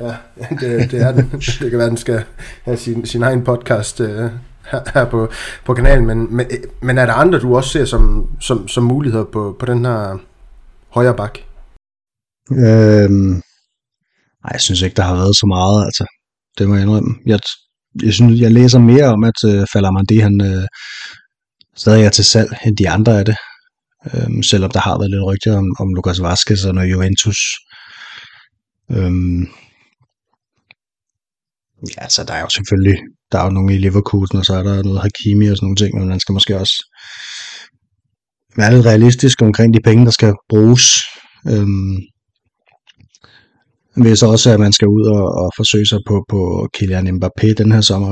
Ja, 0.00 0.14
det, 0.60 0.90
det 0.90 1.02
er 1.02 1.12
den. 1.12 1.30
Det 1.60 1.70
kan 1.70 1.78
være, 1.78 1.88
den 1.88 1.96
skal 1.96 2.22
have 2.62 2.76
sin, 2.76 3.06
sin 3.06 3.22
egen 3.22 3.44
podcast 3.44 4.00
øh, 4.00 4.30
her, 4.66 4.80
her 4.94 5.04
på, 5.04 5.28
på 5.64 5.74
kanalen. 5.74 6.06
Men, 6.06 6.36
men, 6.36 6.46
men 6.80 6.98
er 6.98 7.06
der 7.06 7.12
andre, 7.12 7.38
du 7.38 7.56
også 7.56 7.70
ser 7.70 7.84
som, 7.84 8.30
som, 8.40 8.68
som 8.68 8.84
muligheder 8.84 9.24
på, 9.24 9.56
på 9.58 9.66
den 9.66 9.84
her 9.84 10.18
højre 10.88 11.14
bak? 11.14 11.38
Øhm, 12.50 13.32
nej, 14.42 14.52
jeg 14.52 14.60
synes 14.60 14.82
ikke, 14.82 14.96
der 14.96 15.02
har 15.02 15.14
været 15.14 15.36
så 15.36 15.46
meget. 15.46 15.84
Altså, 15.84 16.04
det 16.58 16.68
må 16.68 16.74
jeg 16.74 16.82
indrømme. 16.82 17.14
Jeg, 17.26 17.40
jeg, 18.02 18.12
synes, 18.14 18.40
jeg 18.40 18.52
læser 18.52 18.78
mere 18.78 19.04
om, 19.04 19.24
at 19.24 19.38
øh, 19.46 19.66
Falamandi, 19.72 20.16
han 20.16 20.40
øh, 20.44 20.66
stadig 21.76 22.04
er 22.04 22.10
til 22.10 22.24
salg, 22.24 22.50
end 22.66 22.76
de 22.76 22.90
andre 22.90 23.18
er 23.20 23.24
det. 23.24 23.36
Øhm, 24.14 24.42
selvom 24.42 24.70
der 24.70 24.80
har 24.80 24.98
været 24.98 25.10
lidt 25.10 25.24
rygter 25.26 25.58
om, 25.58 25.66
om 25.80 25.94
Lucas 25.94 26.22
Vazquez 26.22 26.64
og 26.64 26.74
noget 26.74 26.90
Juventus. 26.92 27.38
Øhm, 28.90 29.42
ja, 31.96 32.08
så 32.08 32.24
der 32.24 32.34
er 32.34 32.40
jo 32.40 32.48
selvfølgelig, 32.48 32.98
der 33.32 33.38
er 33.38 33.44
jo 33.44 33.50
nogle 33.50 33.74
i 33.74 33.78
Leverkusen, 33.78 34.38
og 34.38 34.44
så 34.44 34.54
er 34.54 34.62
der 34.62 34.82
noget 34.82 35.02
Hakimi 35.02 35.46
og 35.48 35.56
sådan 35.56 35.66
nogle 35.66 35.76
ting, 35.76 35.98
men 35.98 36.08
man 36.08 36.20
skal 36.20 36.32
måske 36.32 36.58
også 36.58 36.76
være 38.56 38.74
lidt 38.74 38.86
realistisk 38.86 39.42
omkring 39.42 39.74
de 39.74 39.80
penge, 39.84 40.04
der 40.04 40.10
skal 40.10 40.34
bruges. 40.48 40.86
Øhm, 41.48 41.96
vil 43.96 44.16
så 44.16 44.26
også, 44.26 44.50
at 44.50 44.60
man 44.60 44.72
skal 44.72 44.88
ud 44.88 45.06
og, 45.06 45.44
og 45.44 45.50
forsøge 45.56 45.86
sig 45.86 45.98
på, 46.06 46.24
på 46.28 46.68
Kylian 46.74 47.08
Mbappé 47.08 47.54
den 47.58 47.72
her 47.72 47.80
sommer. 47.80 48.10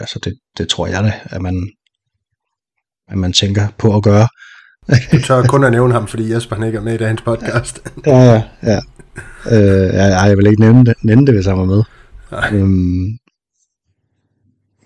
Altså 0.00 0.20
det, 0.24 0.34
det 0.58 0.68
tror 0.68 0.86
jeg 0.86 1.04
da, 1.04 1.12
at 1.24 1.42
man, 1.42 1.70
at 3.08 3.18
man 3.18 3.32
tænker 3.32 3.68
på 3.78 3.96
at 3.96 4.02
gøre. 4.02 4.28
Du 5.12 5.20
tør 5.22 5.42
kun 5.42 5.64
at 5.64 5.72
nævne 5.72 5.94
ham, 5.94 6.06
fordi 6.08 6.32
Jesper 6.32 6.56
han 6.56 6.66
ikke 6.66 6.78
er 6.78 6.82
med 6.82 6.94
i 6.94 6.96
dagens 6.96 7.22
podcast. 7.22 7.82
ja, 8.06 8.18
ja, 8.18 8.42
ja. 8.62 8.80
Øh, 9.52 9.94
jeg, 9.94 10.28
jeg 10.28 10.36
vil 10.36 10.46
ikke 10.46 10.60
nævne 10.60 10.84
det, 10.84 10.94
nævne 11.04 11.26
det 11.26 11.34
hvis 11.34 11.46
han 11.46 11.58
var 11.58 11.64
med. 11.64 11.82
Øhm, 12.52 13.18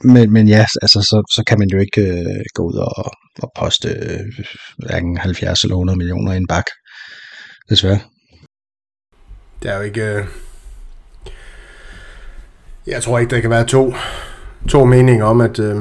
men, 0.04 0.32
men 0.32 0.48
ja, 0.48 0.66
altså, 0.82 1.00
så, 1.00 1.32
så 1.34 1.42
kan 1.46 1.58
man 1.58 1.68
jo 1.68 1.78
ikke 1.78 2.00
øh, 2.00 2.44
gå 2.54 2.62
ud 2.62 2.74
og, 2.74 3.12
og 3.42 3.52
poste 3.58 3.88
øh, 3.88 4.44
hverken 4.78 5.16
70 5.16 5.62
eller 5.62 5.74
100 5.74 5.98
millioner 5.98 6.32
i 6.32 6.36
en 6.36 6.46
bak. 6.46 6.64
Desværre. 7.68 7.98
Det 9.62 9.70
er 9.70 9.76
jo 9.76 9.82
ikke... 9.82 10.02
Øh... 10.02 10.24
Jeg 12.86 13.02
tror 13.02 13.18
ikke, 13.18 13.34
der 13.34 13.40
kan 13.40 13.50
være 13.50 13.66
to, 13.66 13.94
to 14.68 14.84
meninger 14.84 15.24
om, 15.24 15.40
at, 15.40 15.58
øh, 15.58 15.76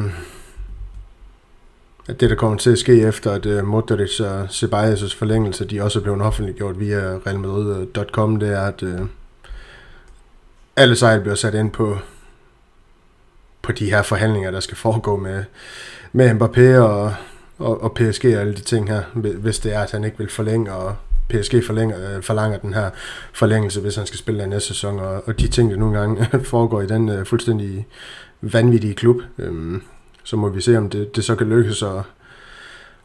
at 2.08 2.20
det, 2.20 2.30
der 2.30 2.36
kommer 2.36 2.58
til 2.58 2.72
at 2.72 2.78
ske 2.78 3.02
efter, 3.02 3.32
at 3.32 3.46
øh, 3.46 3.68
Modric 3.68 4.20
og 4.20 4.44
Ceballos' 4.44 5.18
forlængelse, 5.18 5.66
de 5.66 5.82
også 5.82 6.00
er 6.00 6.04
blevet 6.04 6.22
offentliggjort 6.22 6.80
via 6.80 7.00
realmadrid.com, 7.00 8.36
øh, 8.36 8.42
det 8.42 8.50
er, 8.50 8.62
at 8.62 8.84
øh, 8.84 9.00
alle 10.76 10.96
sejl 10.96 11.22
bliver 11.22 11.36
sat 11.36 11.54
ind 11.54 11.72
på, 11.72 11.98
på 13.62 13.72
de 13.72 13.90
her 13.90 14.02
forhandlinger, 14.02 14.52
der 14.52 14.60
skal 14.60 14.78
foregå 14.78 15.18
med, 15.18 15.44
med 16.14 16.32
Mbappé 16.32 16.80
og, 16.80 17.14
og, 17.58 17.84
og 17.84 17.94
PSG 17.94 18.26
og 18.26 18.42
alle 18.42 18.56
de 18.56 18.62
ting 18.62 18.90
her, 18.90 19.04
hvis 19.14 19.60
det 19.60 19.74
er, 19.74 19.80
at 19.80 19.92
han 19.92 20.04
ikke 20.04 20.18
vil 20.18 20.30
forlænge, 20.30 20.74
og 20.74 20.96
PSG 21.32 21.66
forlænger, 21.66 22.16
øh, 22.16 22.24
forlanger 22.24 22.58
den 22.58 22.74
her 22.74 22.90
forlængelse, 23.34 23.82
hvis 23.82 23.96
han 23.96 24.06
skal 24.06 24.20
spille 24.20 24.42
der 24.42 24.48
næste 24.48 24.68
sæson, 24.68 25.00
og, 25.00 25.28
og 25.28 25.40
de 25.40 25.48
ting, 25.48 25.72
der 25.72 25.78
nogle 25.78 26.00
gange 26.00 26.28
foregår 26.44 26.82
i 26.82 26.88
den 26.88 27.10
uh, 27.10 27.26
fuldstændig 27.26 27.88
vanvittige 28.42 28.94
klub, 28.94 29.22
øhm, 29.38 29.82
så 30.24 30.36
må 30.36 30.50
vi 30.50 30.62
se, 30.62 30.78
om 30.78 30.90
det, 30.90 31.16
det 31.16 31.24
så 31.24 31.36
kan 31.36 31.50
lykkes 31.50 31.84
at, 31.84 32.02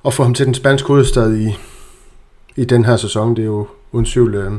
at 0.06 0.14
få 0.14 0.22
ham 0.22 0.34
til 0.34 0.46
den 0.46 0.54
spanske 0.54 0.88
hovedstad 0.88 1.36
i, 1.36 1.56
i 2.56 2.64
den 2.64 2.84
her 2.84 2.96
sæson. 2.96 3.36
Det 3.36 3.42
er 3.42 3.46
jo 3.46 3.66
uden 3.92 4.06
tvivl 4.06 4.34
øh, 4.34 4.52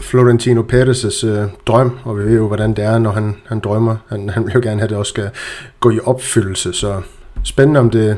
Florentino 0.00 0.62
Perez' 0.72 1.26
øh, 1.26 1.48
drøm, 1.66 1.98
og 2.04 2.18
vi 2.18 2.24
ved 2.24 2.36
jo, 2.36 2.46
hvordan 2.46 2.74
det 2.74 2.84
er, 2.84 2.98
når 2.98 3.10
han, 3.10 3.36
han 3.46 3.60
drømmer. 3.60 3.96
Han, 4.08 4.28
han 4.30 4.46
vil 4.46 4.52
jo 4.54 4.60
gerne 4.62 4.80
have, 4.80 4.84
at 4.84 4.90
det 4.90 4.98
også 4.98 5.10
skal 5.10 5.30
gå 5.80 5.90
i 5.90 6.00
opfyldelse, 6.04 6.72
så 6.72 7.02
spændende, 7.44 7.80
om 7.80 7.90
det, 7.90 8.16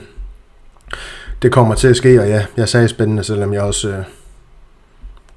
det 1.43 1.53
kommer 1.53 1.75
til 1.75 1.89
at 1.89 1.97
ske, 1.97 2.21
og 2.21 2.29
ja, 2.29 2.45
jeg 2.57 2.69
sagde 2.69 2.89
spændende, 2.89 3.25
selvom 3.25 3.53
jeg 3.53 3.63
også 3.63 3.89
øh, 3.89 4.05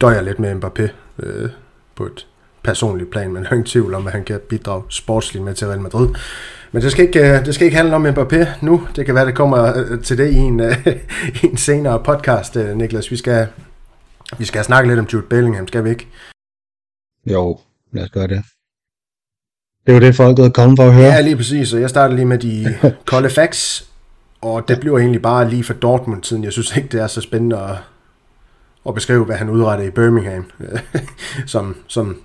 døjer 0.01 0.21
lidt 0.21 0.39
med 0.39 0.55
Mbappé 0.55 0.89
øh, 1.19 1.49
på 1.95 2.05
et 2.05 2.27
personligt 2.63 3.11
plan, 3.11 3.33
men 3.33 3.43
jeg 3.43 3.49
har 3.49 3.55
ingen 3.55 3.65
tvivl 3.65 3.93
om, 3.93 4.07
at 4.07 4.13
han 4.13 4.23
kan 4.23 4.39
bidrage 4.49 4.83
sportsligt 4.89 5.45
med 5.45 5.53
til 5.53 5.67
Real 5.67 5.81
Madrid. 5.81 6.09
Men 6.71 6.81
det 6.81 6.91
skal, 6.91 7.05
ikke, 7.05 7.19
øh, 7.19 7.45
det 7.45 7.55
skal 7.55 7.65
ikke 7.65 7.77
handle 7.77 7.95
om 7.95 8.05
Mbappé 8.05 8.45
nu. 8.61 8.87
Det 8.95 9.05
kan 9.05 9.15
være, 9.15 9.25
det 9.25 9.35
kommer 9.35 9.77
øh, 9.77 10.03
til 10.03 10.17
det 10.17 10.31
i 10.31 10.35
en, 10.35 10.61
i 11.43 11.45
en 11.45 11.57
senere 11.57 12.03
podcast, 12.03 12.55
Niklas. 12.55 13.11
Vi 13.11 13.17
skal, 13.17 13.47
vi 14.37 14.45
skal 14.45 14.63
snakke 14.63 14.89
lidt 14.89 14.99
om 14.99 15.07
Jude 15.13 15.25
Bellingham, 15.29 15.67
skal 15.67 15.83
vi 15.83 15.89
ikke? 15.89 16.07
Jo, 17.25 17.59
lad 17.91 18.03
os 18.03 18.09
gøre 18.09 18.27
det. 18.27 18.43
Det 19.85 19.91
er 19.91 19.95
jo 19.95 19.99
det, 19.99 20.15
folk 20.15 20.39
er 20.39 20.49
kommet 20.49 20.77
for 20.79 20.87
at 20.87 20.93
høre. 20.93 21.05
Ja, 21.05 21.21
lige 21.21 21.35
præcis. 21.35 21.73
Og 21.73 21.81
jeg 21.81 21.89
starter 21.89 22.15
lige 22.15 22.25
med 22.25 22.37
de 22.37 22.75
kolde 23.11 23.29
facts. 23.29 23.89
Og 24.41 24.67
det 24.67 24.79
bliver 24.79 24.97
egentlig 24.97 25.21
bare 25.21 25.49
lige 25.49 25.63
for 25.63 25.73
Dortmund-tiden. 25.73 26.43
Jeg 26.43 26.51
synes 26.51 26.77
ikke, 26.77 26.89
det 26.89 27.01
er 27.01 27.07
så 27.07 27.21
spændende 27.21 27.57
at, 27.57 27.75
at 28.87 28.93
beskrive, 28.93 29.25
hvad 29.25 29.35
han 29.35 29.49
udrettede 29.49 29.87
i 29.87 29.91
Birmingham 29.91 30.45
som, 31.45 31.75
som 31.87 32.17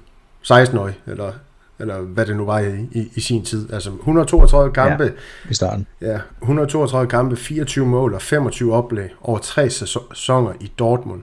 16-årig, 0.44 0.98
eller, 1.06 1.32
eller 1.78 2.00
hvad 2.00 2.26
det 2.26 2.36
nu 2.36 2.44
var 2.44 2.58
i, 2.58 2.88
i, 2.92 3.12
i 3.14 3.20
sin 3.20 3.44
tid. 3.44 3.72
Altså 3.72 3.90
132 3.90 4.72
kampe. 4.72 5.04
Ja, 5.04 5.10
i 5.50 5.54
starten. 5.54 5.86
Ja, 6.00 6.18
132 6.42 7.10
kampe, 7.10 7.36
24 7.36 7.86
mål 7.86 8.14
og 8.14 8.22
25 8.22 8.74
oplæg 8.74 9.10
over 9.22 9.38
tre 9.38 9.70
sæsoner 9.70 10.52
i 10.60 10.72
Dortmund. 10.78 11.22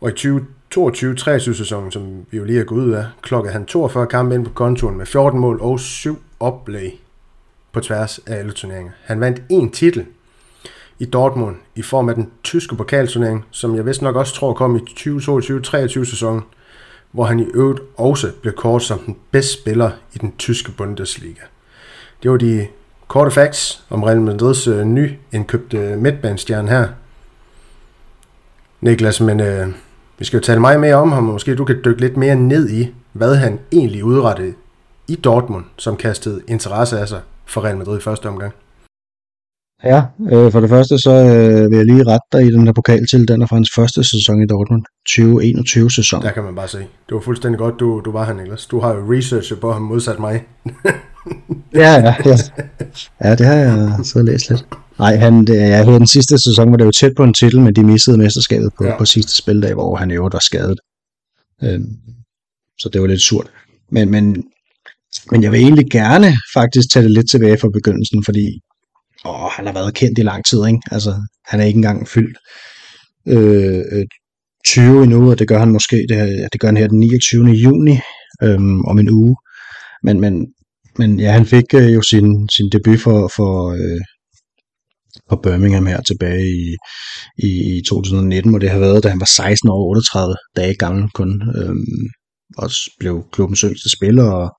Og 0.00 0.10
i 0.10 0.38
2022-23 0.76 1.38
sæsonen, 1.38 1.92
som 1.92 2.26
vi 2.30 2.36
jo 2.36 2.44
lige 2.44 2.60
er 2.60 2.64
gået 2.64 2.84
ud 2.84 2.92
af, 2.92 3.04
klokkede 3.22 3.52
han 3.52 3.66
42 3.66 4.06
kampe 4.06 4.34
ind 4.34 4.44
på 4.44 4.52
kontoen 4.52 4.96
med 4.96 5.06
14 5.06 5.40
mål 5.40 5.58
og 5.60 5.80
7 5.80 6.22
oplæg 6.40 7.00
på 7.72 7.80
tværs 7.80 8.20
af 8.26 8.36
alle 8.36 8.52
turneringer. 8.52 8.92
Han 9.04 9.20
vandt 9.20 9.42
en 9.48 9.70
titel 9.70 10.06
i 10.98 11.04
Dortmund 11.04 11.56
i 11.74 11.82
form 11.82 12.08
af 12.08 12.14
den 12.14 12.30
tyske 12.42 12.76
pokalturnering, 12.76 13.44
som 13.50 13.76
jeg 13.76 13.86
vist 13.86 14.02
nok 14.02 14.16
også 14.16 14.34
tror 14.34 14.54
kom 14.54 14.76
i 14.76 14.78
2022-23 14.78 15.86
sæsonen, 15.86 16.42
hvor 17.12 17.24
han 17.24 17.40
i 17.40 17.46
øvrigt 17.54 17.80
også 17.96 18.32
blev 18.42 18.54
kort 18.54 18.82
som 18.82 18.98
den 18.98 19.16
bedste 19.30 19.52
spiller 19.52 19.90
i 20.14 20.18
den 20.18 20.34
tyske 20.38 20.72
Bundesliga. 20.72 21.42
Det 22.22 22.30
var 22.30 22.36
de 22.36 22.66
korte 23.08 23.30
facts 23.30 23.84
om 23.90 24.02
Real 24.02 24.20
Madrids 24.20 24.66
øh, 24.66 24.84
nyindkøbte 24.84 25.96
midtbanestjerne 25.96 26.68
her. 26.68 26.88
Niklas, 28.80 29.20
men 29.20 29.40
øh, 29.40 29.68
vi 30.18 30.24
skal 30.24 30.36
jo 30.36 30.42
tale 30.42 30.60
meget 30.60 30.80
mere 30.80 30.94
om 30.94 31.12
ham, 31.12 31.26
og 31.26 31.32
måske 31.32 31.54
du 31.54 31.64
kan 31.64 31.80
dykke 31.84 32.00
lidt 32.00 32.16
mere 32.16 32.36
ned 32.36 32.70
i, 32.70 32.94
hvad 33.12 33.36
han 33.36 33.58
egentlig 33.72 34.04
udrettede 34.04 34.54
i 35.08 35.14
Dortmund, 35.14 35.64
som 35.76 35.96
kastede 35.96 36.40
interesse 36.48 36.98
af 36.98 37.08
sig 37.08 37.20
for 37.46 37.64
Real 37.64 37.76
Madrid 37.76 37.98
i 37.98 38.02
første 38.02 38.28
omgang. 38.28 38.54
Ja, 39.84 40.02
øh, 40.32 40.52
for 40.52 40.60
det 40.60 40.70
første 40.70 40.98
så 40.98 41.10
øh, 41.10 41.70
vil 41.70 41.76
jeg 41.76 41.86
lige 41.86 42.04
rette 42.04 42.26
dig 42.32 42.42
i 42.46 42.50
den 42.50 42.66
her 42.66 43.06
til, 43.10 43.28
den 43.28 43.42
er 43.42 43.46
fra 43.46 43.56
hans 43.56 43.70
første 43.74 44.04
sæson 44.04 44.42
i 44.42 44.46
Dortmund, 44.46 44.82
2021 45.06 45.90
sæson. 45.90 46.22
Der 46.22 46.30
kan 46.30 46.44
man 46.44 46.54
bare 46.54 46.68
se. 46.68 46.78
Det 46.78 47.14
var 47.14 47.20
fuldstændig 47.20 47.58
godt, 47.58 47.74
du, 47.80 48.02
du 48.04 48.12
var 48.12 48.24
her, 48.24 48.34
Niklas. 48.34 48.66
Du 48.66 48.80
har 48.80 48.94
jo 48.94 49.12
researchet 49.12 49.60
på 49.60 49.72
ham 49.72 49.82
modsat 49.82 50.18
mig. 50.18 50.44
ja, 51.74 51.92
ja, 51.92 52.14
ja. 52.24 52.36
Ja, 53.24 53.34
det 53.34 53.46
har 53.46 53.54
jeg 53.54 53.98
så 54.04 54.22
læst 54.22 54.50
lidt. 54.50 54.66
Nej, 54.98 55.16
han, 55.16 55.44
det, 55.44 55.56
jeg 55.56 55.84
hørte 55.84 55.98
den 55.98 56.06
sidste 56.06 56.38
sæson, 56.38 56.70
var 56.70 56.76
det 56.76 56.84
jo 56.84 56.90
tæt 56.90 57.12
på 57.16 57.24
en 57.24 57.34
titel, 57.34 57.60
men 57.60 57.74
de 57.74 57.84
missede 57.84 58.18
mesterskabet 58.18 58.70
på, 58.78 58.84
ja. 58.84 58.98
på 58.98 59.04
sidste 59.04 59.36
spildag, 59.36 59.74
hvor 59.74 59.96
han 59.96 60.10
jo 60.10 60.22
var 60.32 60.38
skadet. 60.38 60.78
Øhm, 61.62 61.96
så 62.78 62.88
det 62.92 63.00
var 63.00 63.06
lidt 63.06 63.20
surt. 63.20 63.46
Men, 63.90 64.10
men, 64.10 64.44
men 65.30 65.42
jeg 65.42 65.52
vil 65.52 65.60
egentlig 65.60 65.90
gerne 65.90 66.26
faktisk 66.54 66.90
tage 66.92 67.02
det 67.02 67.10
lidt 67.10 67.30
tilbage 67.30 67.58
fra 67.58 67.68
begyndelsen, 67.68 68.24
fordi 68.24 68.60
åh, 69.24 69.50
han 69.50 69.66
har 69.66 69.72
været 69.72 69.94
kendt 69.94 70.18
i 70.18 70.22
lang 70.22 70.44
tid. 70.44 70.66
Ikke? 70.66 70.80
Altså, 70.90 71.22
han 71.46 71.60
er 71.60 71.64
ikke 71.64 71.76
engang 71.76 72.08
fyldt 72.08 72.38
øh, 73.28 73.84
øh 73.92 74.06
20 74.64 75.02
endnu, 75.02 75.30
og 75.30 75.38
det 75.38 75.48
gør 75.48 75.58
han 75.58 75.72
måske, 75.72 75.96
det, 76.08 76.48
det 76.52 76.60
gør 76.60 76.68
han 76.68 76.76
her 76.76 76.88
den 76.88 76.98
29. 76.98 77.46
juni 77.46 77.98
øhm, 78.42 78.84
om 78.84 78.98
en 78.98 79.10
uge. 79.10 79.36
Men, 80.02 80.20
men, 80.20 80.46
men 80.98 81.20
ja, 81.20 81.32
han 81.32 81.46
fik 81.46 81.64
øh, 81.74 81.94
jo 81.94 82.02
sin, 82.02 82.48
sin 82.48 82.70
debut 82.72 83.00
for, 83.00 83.32
for, 83.36 83.70
øh, 83.70 84.00
for 85.28 85.36
Birmingham 85.42 85.86
her 85.86 86.00
tilbage 86.00 86.46
i, 86.48 86.76
i, 87.38 87.78
i 87.78 87.82
2019, 87.88 88.52
hvor 88.52 88.58
det 88.58 88.70
har 88.70 88.78
været, 88.78 89.04
da 89.04 89.08
han 89.08 89.20
var 89.20 89.26
16 89.26 89.68
år 89.68 89.88
38 89.90 90.36
dage 90.56 90.74
gammel 90.74 91.10
kun. 91.10 91.42
Øhm, 91.56 92.08
også 92.58 92.90
blev 92.98 93.24
klubbens 93.32 93.60
yngste 93.60 93.90
spiller, 93.90 94.30
og 94.30 94.50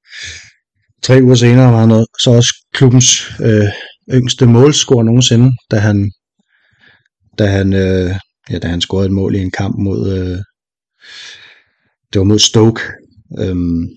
tre 1.03 1.19
uger 1.23 1.35
senere 1.35 1.73
var 1.73 1.85
han 1.85 2.05
så 2.23 2.29
også 2.31 2.53
klubbens 2.73 3.31
øh, 3.41 3.69
yngste 4.13 4.45
målscorer 4.45 5.03
nogensinde, 5.03 5.51
da 5.71 5.77
han, 5.77 6.11
da 7.39 7.45
han, 7.45 7.73
øh, 7.73 8.15
ja, 8.49 8.59
da 8.59 8.67
han 8.67 8.81
scorede 8.81 9.05
et 9.05 9.11
mål 9.11 9.35
i 9.35 9.39
en 9.39 9.51
kamp 9.51 9.75
mod, 9.77 10.11
øh, 10.13 10.37
det 12.13 12.19
var 12.19 12.23
mod 12.23 12.39
Stoke. 12.39 12.81
Øhm, 13.39 13.87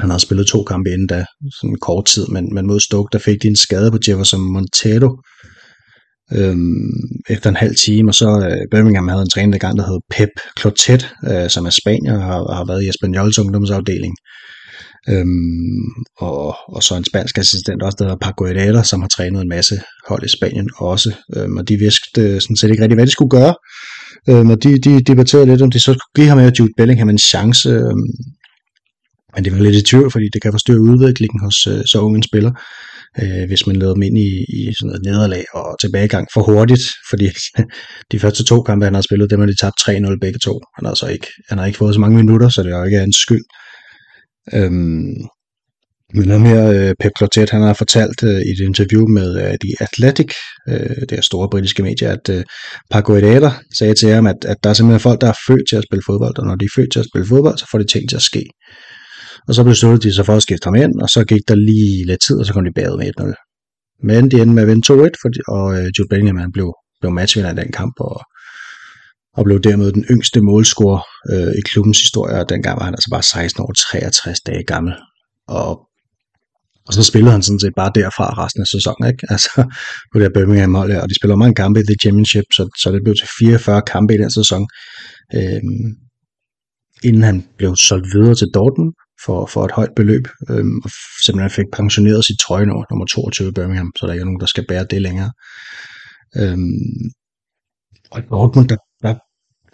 han 0.00 0.10
har 0.10 0.18
spillet 0.18 0.46
to 0.46 0.64
kampe 0.64 0.90
inden 0.90 1.06
da, 1.06 1.24
sådan 1.60 1.70
en 1.70 1.78
kort 1.80 2.04
tid, 2.04 2.26
men, 2.26 2.54
men 2.54 2.66
mod 2.66 2.80
Stoke, 2.80 3.08
der 3.12 3.18
fik 3.18 3.42
de 3.42 3.48
en 3.48 3.56
skade 3.56 3.90
på 3.90 3.98
Jefferson 4.08 4.52
Montero, 4.52 5.10
øhm, 6.32 6.90
efter 7.30 7.50
en 7.50 7.56
halv 7.56 7.74
time, 7.76 8.10
og 8.10 8.14
så 8.14 8.28
øh, 8.48 8.66
Birmingham 8.70 9.08
havde 9.08 9.22
en 9.22 9.30
træner 9.30 9.56
i 9.56 9.58
gang, 9.58 9.78
der 9.78 9.86
hed 9.86 10.00
Pep 10.10 10.28
Clotet, 10.60 11.14
øh, 11.30 11.50
som 11.50 11.66
er 11.66 11.70
spanier 11.70 12.14
og 12.14 12.22
har, 12.22 12.54
har 12.54 12.64
været 12.64 12.82
i 12.82 12.88
Espanyols 12.88 13.38
ungdomsafdeling. 13.38 14.14
Øhm, 15.08 15.88
og, 16.18 16.56
og 16.68 16.82
så 16.82 16.94
en 16.96 17.04
spansk 17.04 17.38
assistent 17.38 17.82
også, 17.82 17.96
der 17.98 18.04
hedder 18.04 18.16
Paco 18.26 18.44
Herrera, 18.44 18.84
som 18.84 19.00
har 19.00 19.08
trænet 19.08 19.42
en 19.42 19.48
masse 19.48 19.80
hold 20.08 20.24
i 20.24 20.28
Spanien 20.28 20.70
også. 20.76 21.14
Øhm, 21.36 21.56
og 21.56 21.68
de 21.68 21.76
vidste 21.76 22.20
øh, 22.20 22.40
sådan 22.40 22.56
set 22.56 22.70
ikke 22.70 22.82
rigtig, 22.82 22.96
hvad 22.96 23.06
de 23.06 23.12
skulle 23.12 23.30
gøre. 23.30 23.54
Øhm, 24.28 24.50
og 24.50 24.62
de, 24.62 24.78
de 24.78 25.00
debatterede 25.00 25.46
lidt, 25.46 25.62
om 25.62 25.70
de 25.70 25.80
så 25.80 25.92
skulle 25.92 26.14
give 26.16 26.28
ham 26.28 26.38
med 26.38 26.52
Jude 26.52 26.72
Bellingham 26.76 27.08
en 27.08 27.18
chance. 27.18 27.68
Øhm, 27.68 28.08
men 29.34 29.44
det 29.44 29.52
var 29.52 29.58
lidt 29.58 29.76
i 29.76 29.82
tvivl, 29.82 30.10
fordi 30.10 30.28
det 30.32 30.42
kan 30.42 30.52
forstyrre 30.52 30.80
udviklingen 30.80 31.40
hos 31.44 31.66
øh, 31.66 31.82
så 31.86 32.00
unge 32.00 32.16
en 32.16 32.22
spiller, 32.22 32.52
øh, 33.22 33.46
hvis 33.46 33.66
man 33.66 33.76
lader 33.76 33.94
dem 33.94 34.02
ind 34.02 34.18
i, 34.18 34.30
i 34.58 34.72
sådan 34.78 34.86
noget 34.86 35.04
nederlag 35.04 35.44
og 35.54 35.76
tilbagegang 35.80 36.26
for 36.34 36.42
hurtigt, 36.42 36.84
fordi 37.10 37.28
de 38.12 38.20
første 38.20 38.44
to 38.44 38.62
kampe, 38.62 38.84
han 38.84 38.94
har 38.94 39.02
spillet, 39.02 39.30
dem 39.30 39.40
har 39.40 39.46
de 39.46 39.56
tabt 39.56 39.80
3-0 39.80 40.18
begge 40.20 40.38
to. 40.38 40.60
Han 40.76 40.86
har, 40.86 40.94
så 40.94 41.06
ikke, 41.06 41.26
han 41.48 41.58
har 41.58 41.66
ikke 41.66 41.78
fået 41.78 41.94
så 41.94 42.00
mange 42.00 42.16
minutter, 42.16 42.48
så 42.48 42.62
det 42.62 42.72
er 42.72 42.78
jo 42.78 42.84
ikke 42.84 42.98
hans 42.98 43.16
skyld. 43.16 43.44
Øhm, 44.54 45.14
men 46.14 46.30
ham 46.30 46.44
her, 46.44 46.64
øh, 46.70 46.94
Pep 47.00 47.12
Clotet, 47.18 47.50
han 47.50 47.62
har 47.62 47.74
fortalt 47.74 48.22
øh, 48.22 48.40
i 48.40 48.50
et 48.50 48.60
interview 48.60 49.06
med 49.06 49.28
øh, 49.42 49.54
The 49.62 49.74
Athletic, 49.80 50.32
øh, 50.68 51.00
det 51.08 51.12
er 51.12 51.20
store 51.20 51.48
britiske 51.50 51.82
medie, 51.82 52.08
at 52.08 52.28
øh, 52.30 52.44
Paco 52.90 53.14
Herrera 53.14 53.52
sagde 53.78 53.94
til 53.94 54.08
ham, 54.08 54.26
at, 54.26 54.44
at 54.44 54.56
der 54.64 54.70
er 54.70 54.74
simpelthen 54.74 55.00
folk, 55.00 55.20
der 55.20 55.28
er 55.28 55.38
født 55.46 55.68
til 55.68 55.76
at 55.76 55.84
spille 55.88 56.02
fodbold, 56.06 56.38
og 56.38 56.46
når 56.46 56.56
de 56.56 56.64
er 56.64 56.74
født 56.76 56.92
til 56.92 57.00
at 57.00 57.06
spille 57.10 57.26
fodbold, 57.26 57.58
så 57.58 57.66
får 57.70 57.78
de 57.78 57.84
ting 57.84 58.08
til 58.08 58.16
at 58.16 58.22
ske. 58.22 58.44
Og 59.48 59.54
så 59.54 59.64
besluttede 59.64 60.08
de 60.08 60.14
sig 60.14 60.26
for 60.26 60.36
at 60.36 60.42
skifte 60.42 60.66
ham 60.66 60.74
ind, 60.74 60.94
og 61.00 61.08
så 61.08 61.24
gik 61.24 61.42
der 61.48 61.54
lige 61.54 62.06
lidt 62.06 62.20
tid, 62.26 62.36
og 62.38 62.46
så 62.46 62.52
kom 62.52 62.64
de 62.64 62.72
bagud 62.74 62.98
med 62.98 63.10
1-0. 63.20 64.06
Men 64.08 64.30
de 64.30 64.36
endte 64.42 64.54
med 64.54 64.62
at 64.62 64.68
vinde 64.68 64.92
2-1, 64.92 65.10
fordi, 65.22 65.38
og 65.48 65.64
øh, 65.76 65.86
Jude 65.98 66.08
Bellingham 66.10 66.36
han 66.36 66.52
blev, 66.52 66.68
blev 67.00 67.12
matchvinder 67.12 67.52
i 67.52 67.56
den 67.62 67.72
kamp, 67.72 67.94
og, 68.00 68.20
og 69.36 69.44
blev 69.44 69.60
dermed 69.60 69.92
den 69.92 70.04
yngste 70.10 70.40
målscorer 70.40 71.02
øh, 71.32 71.52
i 71.58 71.60
klubbens 71.70 71.98
historie, 71.98 72.40
og 72.40 72.48
dengang 72.48 72.78
var 72.78 72.84
han 72.84 72.94
altså 72.94 73.08
bare 73.10 73.22
16 73.22 73.62
år 73.62 73.72
63 73.72 74.40
dage 74.40 74.64
gammel. 74.64 74.94
Og, 75.48 75.70
og 76.86 76.92
så 76.94 77.02
spillede 77.02 77.32
han 77.32 77.42
sådan 77.42 77.60
set 77.60 77.74
bare 77.76 77.92
derfra 77.94 78.44
resten 78.44 78.60
af 78.60 78.66
sæsonen, 78.66 79.04
ikke? 79.10 79.26
Altså 79.34 79.50
på 80.12 80.14
det 80.18 80.22
her 80.22 80.36
Birmingham 80.36 80.74
hold, 80.74 80.92
og 80.92 81.08
de 81.08 81.18
spiller 81.20 81.36
mange 81.36 81.54
kampe 81.54 81.80
i 81.80 81.86
The 81.90 81.96
Championship, 82.02 82.44
så, 82.56 82.62
så 82.82 82.92
det 82.92 83.00
blev 83.04 83.14
til 83.14 83.28
44 83.38 83.82
kampe 83.82 84.14
i 84.14 84.18
den 84.18 84.30
sæson, 84.30 84.62
øh, 85.34 85.62
inden 87.08 87.22
han 87.22 87.36
blev 87.58 87.76
solgt 87.76 88.08
videre 88.14 88.34
til 88.34 88.48
Dortmund, 88.54 88.92
for, 89.24 89.46
for 89.46 89.64
et 89.64 89.72
højt 89.72 89.94
beløb, 89.96 90.24
øh, 90.50 90.64
og 90.84 90.90
simpelthen 91.24 91.50
fik 91.50 91.70
pensioneret 91.72 92.24
sit 92.24 92.38
trøjenummer, 92.44 92.84
nummer 92.90 93.06
22 93.06 93.48
i 93.48 93.52
Birmingham, 93.52 93.92
så 93.96 94.06
der 94.06 94.12
ikke 94.12 94.20
er 94.20 94.30
nogen, 94.30 94.40
der 94.40 94.46
skal 94.46 94.66
bære 94.68 94.86
det 94.90 95.02
længere. 95.02 95.32
Øh, 96.40 96.58
og 98.10 98.18
i 98.20 98.22
Dortmund, 98.30 98.68
der 98.68 98.76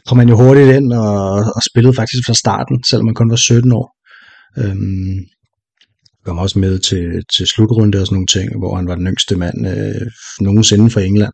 kom 0.08 0.18
han 0.18 0.28
jo 0.28 0.36
hurtigt 0.36 0.76
ind 0.76 0.92
og, 0.92 1.22
og 1.56 1.62
spillede 1.70 1.94
faktisk 1.94 2.22
fra 2.26 2.34
starten, 2.34 2.84
selvom 2.90 3.06
han 3.08 3.14
kun 3.14 3.30
var 3.30 3.36
17 3.36 3.72
år. 3.72 3.86
Øhm, 4.58 5.18
kom 6.24 6.38
også 6.38 6.58
med 6.58 6.78
til, 6.78 7.06
til 7.36 7.46
slutrunde 7.46 8.00
og 8.00 8.06
sådan 8.06 8.14
nogle 8.16 8.32
ting, 8.36 8.58
hvor 8.58 8.76
han 8.76 8.86
var 8.88 8.94
den 8.94 9.06
yngste 9.06 9.36
mand 9.36 9.58
øh, 9.68 10.06
nogensinde 10.40 10.90
for 10.90 11.00
England 11.00 11.32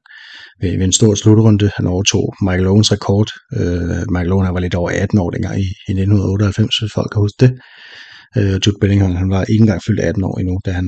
ved, 0.61 0.71
ved 0.79 0.85
en 0.85 0.93
stor 0.93 1.15
slutrunde. 1.15 1.71
Han 1.77 1.87
overtog 1.87 2.35
Michael 2.43 2.67
Owens 2.67 2.93
rekord. 2.93 3.31
Øh, 3.59 4.05
Michael 4.15 4.33
Owen 4.33 4.55
var 4.55 4.61
lidt 4.61 4.75
over 4.75 4.91
18 4.91 5.19
år 5.19 5.31
dengang 5.31 5.57
i, 5.59 5.67
i 5.89 5.93
1998, 5.93 6.79
hvis 6.79 6.93
folk 6.95 7.11
kan 7.13 7.21
huske 7.21 7.41
det. 7.45 7.53
Øh, 8.39 8.57
Jude 8.67 8.79
Bellingham, 8.81 9.15
han 9.23 9.31
var 9.31 9.45
ikke 9.45 9.63
engang 9.63 9.83
fyldt 9.87 10.01
18 10.01 10.25
år 10.25 10.39
endnu, 10.39 10.61
da 10.67 10.71
han, 10.71 10.87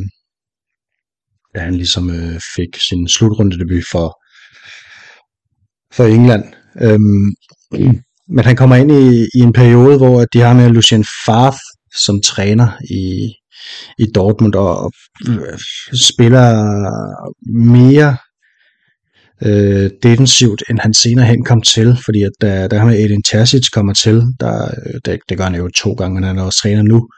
da 1.55 1.61
han 1.61 1.75
ligesom 1.75 2.11
øh, 2.11 2.41
fik 2.57 2.73
sin 2.89 3.09
slutrunde 3.09 3.59
debut 3.59 3.85
for, 3.93 4.09
for 5.97 6.05
England. 6.05 6.45
Øhm, 6.83 7.29
men 8.29 8.45
han 8.45 8.57
kommer 8.57 8.77
ind 8.77 8.93
i, 8.93 9.27
i 9.35 9.41
en 9.41 9.53
periode, 9.53 9.97
hvor 9.97 10.25
de 10.25 10.41
har 10.41 10.55
med 10.55 10.69
Lucien 10.69 11.05
Favre 11.27 11.59
som 12.05 12.21
træner 12.21 12.69
i, 12.91 13.35
i 13.99 14.07
Dortmund 14.15 14.55
og 14.55 14.93
øh, 15.29 15.59
spiller 15.93 16.47
mere 17.77 18.17
øh, 19.43 19.91
defensivt, 20.03 20.63
end 20.71 20.79
han 20.79 20.95
senere 20.95 21.27
hen 21.27 21.45
kom 21.45 21.63
til, 21.63 21.99
fordi 22.05 22.23
at 22.23 22.33
da, 22.41 22.69
da 22.69 22.79
han 22.79 22.89
med 22.89 22.99
Edin 22.99 23.23
Terzic 23.23 23.71
kommer 23.73 23.95
til, 23.95 24.23
der, 24.41 24.71
det, 25.05 25.19
det 25.29 25.39
gør 25.39 25.45
han 25.45 25.55
jo 25.55 25.69
to 25.69 25.93
gange, 25.93 26.15
men 26.15 26.25
han 26.25 26.39
er 26.39 26.43
også 26.43 26.61
træner 26.61 26.83
nu 26.83 27.09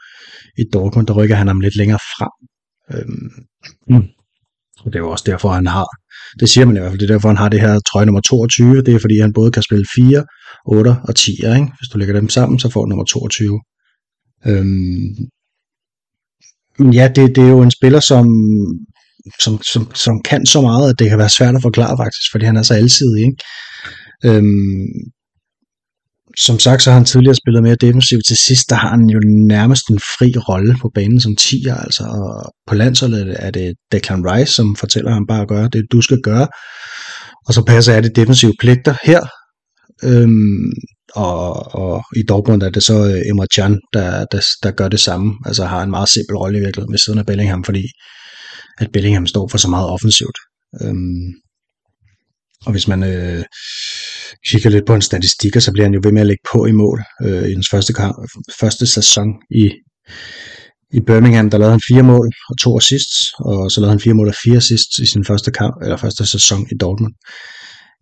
i 0.57 0.63
Dortmund, 0.73 1.07
der 1.07 1.13
rykker 1.13 1.35
han 1.35 1.47
ham 1.47 1.59
lidt 1.59 1.77
længere 1.77 1.99
frem. 1.99 2.31
Øhm, 2.93 3.29
mm. 3.87 4.07
Og 4.79 4.85
det 4.85 4.95
er 4.95 4.99
jo 4.99 5.11
også 5.11 5.23
derfor, 5.27 5.49
han 5.49 5.67
har, 5.67 5.87
det 6.39 6.49
siger 6.49 6.65
man 6.65 6.75
i 6.75 6.79
hvert 6.79 6.91
fald, 6.91 6.99
det 6.99 7.09
er 7.09 7.13
derfor, 7.13 7.27
han 7.27 7.37
har 7.37 7.49
det 7.49 7.61
her 7.61 7.79
trøje 7.79 8.05
nummer 8.05 8.21
22, 8.21 8.81
det 8.81 8.95
er 8.95 8.99
fordi, 8.99 9.19
han 9.19 9.33
både 9.33 9.51
kan 9.51 9.63
spille 9.63 9.85
4, 9.95 10.25
8 10.65 10.95
og 11.03 11.15
10, 11.15 11.31
ikke? 11.31 11.45
hvis 11.45 11.89
du 11.93 11.97
lægger 11.97 12.19
dem 12.19 12.29
sammen, 12.29 12.59
så 12.59 12.69
får 12.69 12.81
du 12.81 12.89
nummer 12.89 13.05
22. 13.05 13.59
Øhm, 14.45 15.15
men 16.79 16.93
ja, 16.93 17.07
det, 17.15 17.35
det 17.35 17.43
er 17.43 17.49
jo 17.49 17.61
en 17.61 17.71
spiller, 17.71 17.99
som, 17.99 18.27
som, 19.39 19.61
som, 19.61 19.95
som 19.95 20.21
kan 20.21 20.45
så 20.45 20.61
meget, 20.61 20.89
at 20.89 20.99
det 20.99 21.09
kan 21.09 21.17
være 21.17 21.29
svært 21.29 21.55
at 21.55 21.61
forklare 21.61 21.97
faktisk, 21.97 22.31
fordi 22.31 22.45
han 22.45 22.57
er 22.57 22.61
så 22.61 22.73
alsidig. 22.73 23.21
Ikke? 23.25 23.37
Øhm, 24.25 24.87
som 26.37 26.59
sagt, 26.59 26.83
så 26.83 26.89
har 26.89 26.97
han 26.97 27.05
tidligere 27.05 27.35
spillet 27.35 27.63
mere 27.63 27.75
defensivt. 27.75 28.25
Til 28.27 28.37
sidst, 28.37 28.69
der 28.69 28.75
har 28.75 28.89
han 28.89 29.05
jo 29.05 29.19
nærmest 29.47 29.87
en 29.87 29.99
fri 29.99 30.33
rolle 30.49 30.75
på 30.81 30.91
banen 30.95 31.21
som 31.21 31.35
10'er, 31.41 31.83
altså. 31.83 32.03
Og 32.03 32.53
på 32.67 32.75
landsholdet 32.75 33.35
er 33.39 33.51
det 33.51 33.73
Declan 33.91 34.25
Rice, 34.31 34.53
som 34.53 34.75
fortæller 34.75 35.11
ham 35.11 35.27
bare 35.27 35.41
at 35.41 35.47
gøre 35.47 35.69
det, 35.73 35.85
du 35.91 36.01
skal 36.01 36.21
gøre. 36.23 36.47
Og 37.47 37.53
så 37.53 37.63
passer 37.63 37.93
jeg 37.93 38.03
det 38.03 38.15
defensive 38.15 38.53
pligter 38.59 38.95
her. 39.03 39.21
Øhm, 40.03 40.71
og, 41.15 41.75
og 41.75 42.03
i 42.15 42.23
Dortmund 42.29 42.63
er 42.63 42.69
det 42.69 42.83
så 42.83 43.05
øh, 43.05 43.21
Emre 43.29 43.47
Can, 43.55 43.79
der, 43.93 44.25
der, 44.31 44.41
der 44.63 44.71
gør 44.71 44.87
det 44.87 44.99
samme. 44.99 45.33
Altså 45.45 45.65
har 45.65 45.83
en 45.83 45.89
meget 45.89 46.09
simpel 46.09 46.35
rolle 46.37 46.57
i 46.57 46.61
virkeligheden 46.61 46.93
ved 46.93 46.99
siden 46.99 47.19
af 47.19 47.25
Bellingham, 47.25 47.63
fordi 47.63 47.83
at 48.77 48.91
Bellingham 48.93 49.27
står 49.27 49.47
for 49.47 49.57
så 49.57 49.69
meget 49.69 49.89
offensivt. 49.89 50.37
Øhm, 50.81 51.33
og 52.65 52.71
hvis 52.71 52.87
man 52.87 53.03
øh, 53.03 53.43
kigger 54.47 54.69
lidt 54.69 54.85
på 54.85 54.95
en 54.95 55.01
statistik, 55.01 55.53
så 55.59 55.71
bliver 55.71 55.85
han 55.85 55.93
jo 55.93 56.01
ved 56.03 56.11
med 56.11 56.21
at 56.21 56.27
lægge 56.27 56.43
på 56.53 56.65
i 56.65 56.71
mål. 56.71 57.03
Øh, 57.23 57.49
I 57.49 57.53
hans 57.53 57.69
første, 57.71 57.93
kamp, 57.93 58.15
første 58.59 58.87
sæson 58.87 59.27
i, 59.51 59.71
i 60.93 60.99
Birmingham, 61.07 61.49
der 61.49 61.57
lavede 61.57 61.71
han 61.71 61.81
fire 61.89 62.03
mål 62.03 62.29
og 62.49 62.57
to 62.57 62.77
assists, 62.77 63.33
og 63.39 63.71
så 63.71 63.81
lavede 63.81 63.91
han 63.91 63.99
fire 63.99 64.13
mål 64.13 64.27
og 64.27 64.35
fire 64.43 64.57
assists 64.57 64.99
i 64.99 65.05
sin 65.05 65.25
første 65.25 65.51
kamp, 65.51 65.75
eller 65.83 65.97
første 65.97 66.25
sæson 66.27 66.67
i 66.71 66.75
Dortmund. 66.79 67.13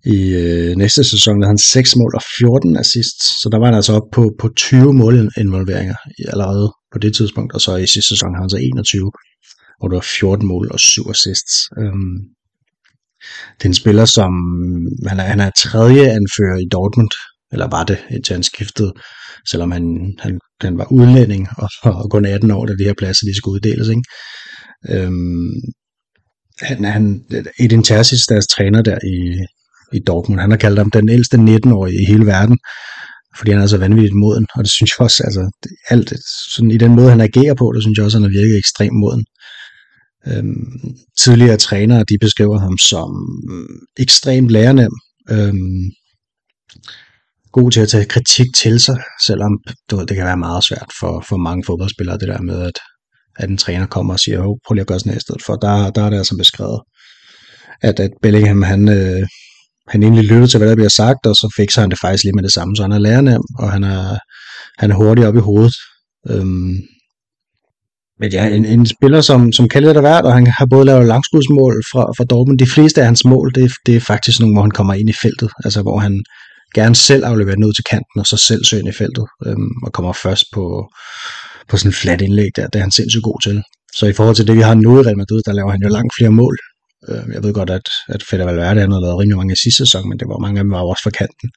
I 0.05 0.33
øh, 0.33 0.75
næste 0.75 1.03
sæson 1.03 1.39
lavede 1.39 1.47
han 1.47 1.57
6 1.57 1.95
mål 1.95 2.15
og 2.15 2.21
14 2.39 2.77
assists, 2.77 3.41
så 3.41 3.49
der 3.51 3.57
var 3.57 3.65
han 3.65 3.75
altså 3.75 3.93
op 3.93 4.07
på, 4.13 4.35
på 4.39 4.49
20 4.55 4.93
målinvolveringer 4.93 5.95
allerede 6.27 6.73
på 6.93 6.97
det 6.99 7.15
tidspunkt, 7.15 7.53
og 7.53 7.61
så 7.61 7.75
i 7.75 7.87
sidste 7.87 8.09
sæson 8.09 8.35
har 8.35 8.41
han 8.41 8.49
så 8.49 8.57
21, 8.57 9.11
hvor 9.79 9.87
der 9.87 9.95
var 9.95 10.07
14 10.19 10.47
mål 10.47 10.71
og 10.71 10.79
7 10.79 11.09
assists. 11.09 11.53
Øhm, 11.79 12.17
det 13.57 13.65
er 13.65 13.69
en 13.69 13.73
spiller, 13.73 14.05
som 14.05 14.31
han 15.07 15.19
er, 15.19 15.23
han 15.23 15.39
er 15.39 15.51
tredje 15.57 16.03
anfører 16.17 16.57
i 16.57 16.67
Dortmund, 16.71 17.09
eller 17.51 17.67
var 17.67 17.83
det, 17.83 17.97
indtil 18.11 18.33
han 18.33 18.43
skiftede, 18.43 18.93
selvom 19.49 19.71
han, 19.71 20.15
han, 20.19 20.39
han 20.61 20.77
var 20.77 20.91
udlænding 20.91 21.47
og, 21.57 21.69
og 21.83 22.11
kun 22.11 22.25
18 22.25 22.51
år, 22.51 22.65
da 22.65 22.73
de 22.73 22.83
her 22.83 22.93
pladser 22.97 23.25
de 23.25 23.37
skulle 23.37 23.55
uddeles. 23.55 23.87
Ikke? 23.89 24.03
Øhm, 24.89 25.51
han, 26.61 26.83
han, 26.83 27.23
Edin 27.59 27.83
Terzic, 27.83 28.25
deres 28.29 28.47
træner 28.47 28.81
der 28.81 28.97
i, 29.15 29.45
i 29.93 29.99
Dortmund, 30.07 30.41
han 30.41 30.51
har 30.51 30.57
kaldt 30.57 30.79
ham 30.79 30.91
den 30.91 31.09
ældste 31.09 31.37
19-årige 31.37 32.01
i 32.01 32.05
hele 32.05 32.25
verden, 32.25 32.57
fordi 33.37 33.51
han 33.51 33.61
er 33.61 33.67
så 33.67 33.77
vanvittigt 33.77 34.15
moden, 34.15 34.47
og 34.55 34.63
det 34.63 34.71
synes 34.71 34.91
jeg 34.91 35.03
også, 35.03 35.23
altså 35.23 35.51
alt, 35.89 36.13
sådan 36.53 36.71
i 36.71 36.77
den 36.77 36.95
måde, 36.95 37.09
han 37.09 37.21
agerer 37.21 37.53
på, 37.53 37.71
det 37.75 37.83
synes 37.83 37.97
jeg 37.97 38.05
også, 38.05 38.17
han 38.17 38.23
har 38.23 38.39
virket 38.41 38.57
ekstremt 38.57 38.99
moden. 38.99 39.25
Øhm, 40.27 40.95
tidligere 41.17 41.57
trænere, 41.57 42.03
de 42.09 42.17
beskriver 42.21 42.59
ham 42.59 42.77
som 42.77 43.09
ekstremt 43.99 44.49
lærenem, 44.49 44.91
øhm, 45.31 45.91
god 47.51 47.71
til 47.71 47.81
at 47.81 47.89
tage 47.89 48.05
kritik 48.05 48.47
til 48.55 48.79
sig, 48.79 48.99
selvom 49.27 49.51
du 49.91 49.95
ved, 49.97 50.05
det 50.05 50.15
kan 50.15 50.25
være 50.25 50.37
meget 50.37 50.63
svært 50.63 50.91
for, 50.99 51.25
for 51.29 51.37
mange 51.37 51.63
fodboldspillere, 51.63 52.17
det 52.17 52.27
der 52.27 52.41
med, 52.41 52.61
at, 52.61 52.79
at 53.35 53.49
en 53.49 53.57
træner 53.57 53.85
kommer 53.85 54.13
og 54.13 54.19
siger, 54.19 54.39
prøv 54.39 54.73
lige 54.73 54.81
at 54.81 54.87
gøre 54.87 54.99
sådan 54.99 55.11
her 55.11 55.17
i 55.17 55.27
stedet 55.27 55.43
for. 55.45 55.55
Der, 55.55 55.89
der 55.91 56.03
er 56.03 56.09
det 56.09 56.17
altså 56.17 56.35
beskrevet, 56.37 56.81
at, 57.81 57.99
at 57.99 58.11
Bellingham, 58.21 58.61
han, 58.61 58.89
øh, 58.89 59.27
han 59.89 60.03
egentlig 60.03 60.23
lyttede 60.23 60.47
til, 60.47 60.57
hvad 60.57 60.69
der 60.69 60.75
bliver 60.75 60.89
sagt, 60.89 61.25
og 61.25 61.35
så 61.35 61.53
fik 61.57 61.69
han 61.75 61.89
det 61.89 61.99
faktisk 61.99 62.23
lige 62.23 62.35
med 62.35 62.43
det 62.43 62.51
samme. 62.51 62.75
Så 62.75 62.81
han 62.81 62.91
er 62.91 62.99
lærernem, 62.99 63.41
og 63.59 63.71
han 63.71 63.83
er, 63.83 64.17
han 64.77 64.91
er 64.91 64.95
hurtig 64.95 65.27
op 65.27 65.35
i 65.35 65.39
hovedet. 65.39 65.75
Øhm, 66.29 66.75
men 68.19 68.31
ja, 68.31 68.47
en, 68.47 68.65
en 68.65 68.85
spiller, 68.85 69.21
som, 69.21 69.51
som 69.51 69.69
kan 69.69 69.83
lidt 69.83 69.97
af 69.97 70.03
hvert, 70.03 70.25
og 70.25 70.33
han 70.33 70.47
har 70.47 70.65
både 70.65 70.85
lavet 70.85 71.07
langskudsmål 71.07 71.83
fra, 71.91 72.03
fra 72.17 72.23
Dortmund. 72.23 72.59
De 72.59 72.69
fleste 72.75 73.01
af 73.01 73.07
hans 73.07 73.25
mål, 73.25 73.51
det, 73.55 73.71
det 73.85 73.95
er 73.95 73.99
faktisk 73.99 74.39
nogle, 74.39 74.55
hvor 74.55 74.61
han 74.61 74.71
kommer 74.71 74.93
ind 74.93 75.09
i 75.09 75.13
feltet, 75.21 75.49
altså 75.65 75.81
hvor 75.81 75.99
han 75.99 76.23
gerne 76.75 76.95
selv 76.95 77.25
afleverer 77.25 77.55
den 77.55 77.63
ud 77.63 77.73
til 77.73 77.83
kanten, 77.83 78.19
og 78.19 78.25
så 78.25 78.37
selv 78.37 78.65
søger 78.65 78.81
ind 78.81 78.89
i 78.89 78.97
feltet, 78.97 79.25
øhm, 79.45 79.71
og 79.83 79.93
kommer 79.93 80.13
først 80.13 80.45
på, 80.53 80.89
på 81.69 81.77
sådan 81.77 81.89
en 81.89 81.93
flat 81.93 82.21
indlæg 82.21 82.49
der. 82.55 82.67
Det 82.67 82.79
er 82.79 82.83
han 82.87 82.91
sindssygt 82.91 83.23
god 83.23 83.41
til. 83.43 83.63
Så 83.95 84.05
i 84.05 84.13
forhold 84.13 84.35
til 84.35 84.47
det, 84.47 84.55
vi 84.55 84.61
har 84.61 84.73
nu 84.73 84.99
i 84.99 85.03
Real 85.03 85.17
Madrid, 85.17 85.41
der 85.45 85.53
laver 85.53 85.71
han 85.71 85.81
jo 85.81 85.89
langt 85.89 86.13
flere 86.17 86.31
mål 86.31 86.57
Øh, 87.09 87.33
jeg 87.33 87.43
ved 87.43 87.53
godt, 87.53 87.69
at, 87.69 87.89
at 88.07 88.23
Fede 88.23 88.45
Valverde 88.45 88.79
han 88.79 88.91
havde 88.91 89.05
lavet 89.05 89.19
rimelig 89.19 89.37
mange 89.37 89.53
i 89.53 89.63
sidste 89.63 89.85
sæson, 89.85 90.09
men 90.09 90.19
det 90.19 90.27
var 90.27 90.37
mange 90.37 90.59
af 90.59 90.63
dem 90.63 90.71
var 90.71 90.81
også 90.81 91.03
for 91.03 91.09
kanten. 91.09 91.49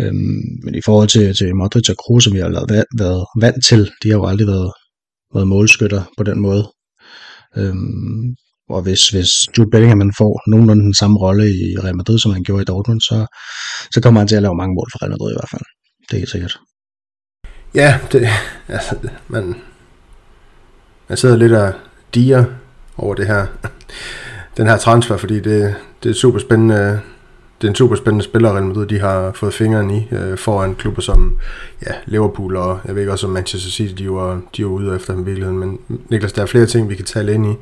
Øhm, 0.00 0.42
men 0.64 0.74
i 0.74 0.80
forhold 0.84 1.08
til, 1.08 1.36
til 1.36 1.56
Modric 1.56 1.88
og 1.90 1.96
Kroos, 1.96 2.24
som 2.24 2.34
vi 2.34 2.38
har 2.38 2.48
lavet, 2.48 2.84
været 2.98 3.26
vant 3.40 3.64
til, 3.64 3.90
de 4.02 4.08
har 4.08 4.16
jo 4.16 4.26
aldrig 4.26 4.46
været, 4.46 4.72
været 5.34 5.48
målskytter 5.48 6.02
på 6.18 6.22
den 6.22 6.40
måde. 6.40 6.64
Øhm, 7.56 8.34
og 8.68 8.82
hvis, 8.82 9.08
hvis 9.08 9.30
Jude 9.58 9.70
Bellingham 9.70 9.98
man 9.98 10.12
får 10.18 10.50
nogenlunde 10.50 10.84
den 10.84 10.94
samme 10.94 11.18
rolle 11.18 11.44
i 11.50 11.76
Real 11.84 11.96
Madrid, 11.96 12.18
som 12.18 12.32
han 12.32 12.42
gjorde 12.42 12.62
i 12.62 12.64
Dortmund, 12.64 13.00
så, 13.00 13.26
så 13.92 14.00
kommer 14.02 14.20
han 14.20 14.28
til 14.28 14.36
at 14.36 14.42
lave 14.42 14.56
mange 14.56 14.74
mål 14.74 14.88
for 14.92 15.02
Real 15.02 15.10
Madrid 15.10 15.32
i 15.32 15.38
hvert 15.38 15.50
fald. 15.50 15.62
Det 16.08 16.14
er 16.14 16.18
helt 16.18 16.30
sikkert. 16.30 16.58
Ja, 17.74 18.00
det, 18.12 18.28
altså, 18.68 18.96
man, 19.28 19.54
man 21.08 21.18
sidder 21.18 21.36
lidt 21.36 21.52
og 21.52 21.72
diger 22.14 22.44
over 22.96 23.14
det 23.14 23.26
her, 23.26 23.46
den 24.58 24.66
her 24.66 24.76
transfer, 24.76 25.16
fordi 25.16 25.40
det, 25.40 25.74
det 26.02 26.10
er 26.10 26.14
super 26.14 26.38
spændende 26.38 27.00
det 27.60 27.66
er 27.66 27.70
en 27.70 27.74
super 27.74 27.96
spændende 27.96 28.24
spiller, 28.24 28.52
Real 28.52 28.64
Madrid 28.64 28.86
de 28.86 28.98
har 28.98 29.32
fået 29.34 29.54
fingeren 29.54 29.90
i 29.90 30.08
øh, 30.12 30.38
foran 30.38 30.74
klubber 30.74 31.02
som 31.02 31.38
ja, 31.86 31.92
Liverpool 32.06 32.56
og 32.56 32.78
jeg 32.86 32.94
ved 32.94 33.02
ikke 33.02 33.12
også 33.12 33.26
om 33.26 33.32
Manchester 33.32 33.70
City, 33.70 34.02
de 34.02 34.10
var, 34.10 34.40
de 34.56 34.64
var 34.64 34.70
ude 34.70 34.96
efter 34.96 35.12
ham 35.12 35.22
i 35.22 35.24
virkeligheden. 35.24 35.58
Men 35.58 35.78
Niklas, 36.08 36.32
der 36.32 36.42
er 36.42 36.46
flere 36.46 36.66
ting, 36.66 36.88
vi 36.88 36.94
kan 36.94 37.04
tale 37.04 37.34
ind 37.34 37.46
i. 37.46 37.54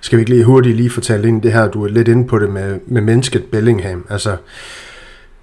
Skal 0.00 0.16
vi 0.16 0.20
ikke 0.20 0.30
lige 0.30 0.44
hurtigt 0.44 0.76
lige 0.76 0.90
fortælle 0.90 1.28
ind 1.28 1.44
i 1.44 1.46
det 1.46 1.52
her, 1.52 1.68
du 1.68 1.84
er 1.84 1.88
lidt 1.88 2.08
inde 2.08 2.28
på 2.28 2.38
det 2.38 2.50
med, 2.50 2.78
med 2.86 3.02
mennesket 3.02 3.44
Bellingham. 3.44 4.06
Altså, 4.10 4.36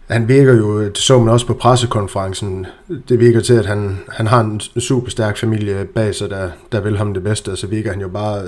han 0.07 0.27
virker 0.27 0.53
jo, 0.53 0.83
det 0.83 0.97
så 0.97 1.19
man 1.19 1.29
også 1.29 1.47
på 1.47 1.53
pressekonferencen, 1.53 2.65
det 3.09 3.19
virker 3.19 3.39
til, 3.39 3.53
at 3.53 3.65
han, 3.65 3.97
han 4.09 4.27
har 4.27 4.41
en 4.41 4.59
super 4.59 5.09
stærk 5.09 5.37
familie 5.37 5.85
bag 5.85 6.15
sig, 6.15 6.29
der, 6.29 6.49
der 6.71 6.81
vil 6.81 6.97
ham 6.97 7.13
det 7.13 7.23
bedste, 7.23 7.51
og 7.51 7.57
så 7.57 7.67
virker 7.67 7.91
han 7.91 8.01
jo 8.01 8.07
bare 8.07 8.43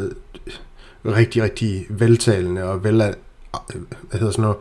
rigtig, 1.06 1.44
rigtig 1.44 1.86
veltalende 1.90 2.64
og 2.64 2.84
vel, 2.84 3.02
øh, 3.02 3.14
hvad 4.10 4.20
hedder 4.20 4.32
sådan 4.32 4.42
noget, 4.42 4.58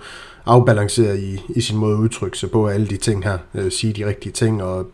afbalanceret 0.47 1.19
i, 1.19 1.41
i 1.57 1.61
sin 1.61 1.77
måde 1.77 1.95
at 1.95 1.99
udtrykke 1.99 2.39
sig 2.39 2.51
på 2.51 2.67
alle 2.67 2.87
de 2.87 2.97
ting 2.97 3.25
her, 3.25 3.39
øh, 3.55 3.73
sige 3.73 3.93
de 3.93 4.07
rigtige 4.07 4.33
ting 4.33 4.63
og 4.63 4.87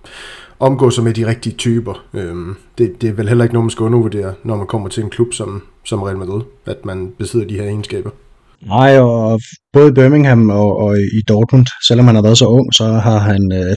omgå 0.58 0.90
sig 0.90 1.04
med 1.04 1.14
de 1.14 1.26
rigtige 1.26 1.56
typer. 1.56 2.04
Øhm, 2.14 2.56
det, 2.78 3.02
det 3.02 3.08
er 3.08 3.12
vel 3.12 3.28
heller 3.28 3.44
ikke 3.44 3.54
noget, 3.54 3.64
man 3.64 3.70
skal 3.70 3.84
undervurdere, 3.84 4.34
når 4.44 4.56
man 4.56 4.66
kommer 4.66 4.88
til 4.88 5.02
en 5.02 5.10
klub 5.10 5.32
som, 5.32 5.62
som 5.84 6.02
Real 6.02 6.18
Madrid, 6.18 6.42
at 6.66 6.84
man 6.84 7.12
besidder 7.18 7.46
de 7.46 7.54
her 7.54 7.64
egenskaber. 7.64 8.10
Nej, 8.66 8.98
og 8.98 9.40
både 9.72 9.88
i 9.88 9.92
Birmingham 9.92 10.50
og, 10.50 10.76
og 10.76 10.98
i 10.98 11.22
Dortmund, 11.28 11.66
selvom 11.88 12.06
han 12.06 12.14
har 12.14 12.22
været 12.22 12.38
så 12.38 12.46
ung, 12.46 12.74
så 12.74 12.84
har 12.84 13.18
han, 13.18 13.52
øh, 13.52 13.76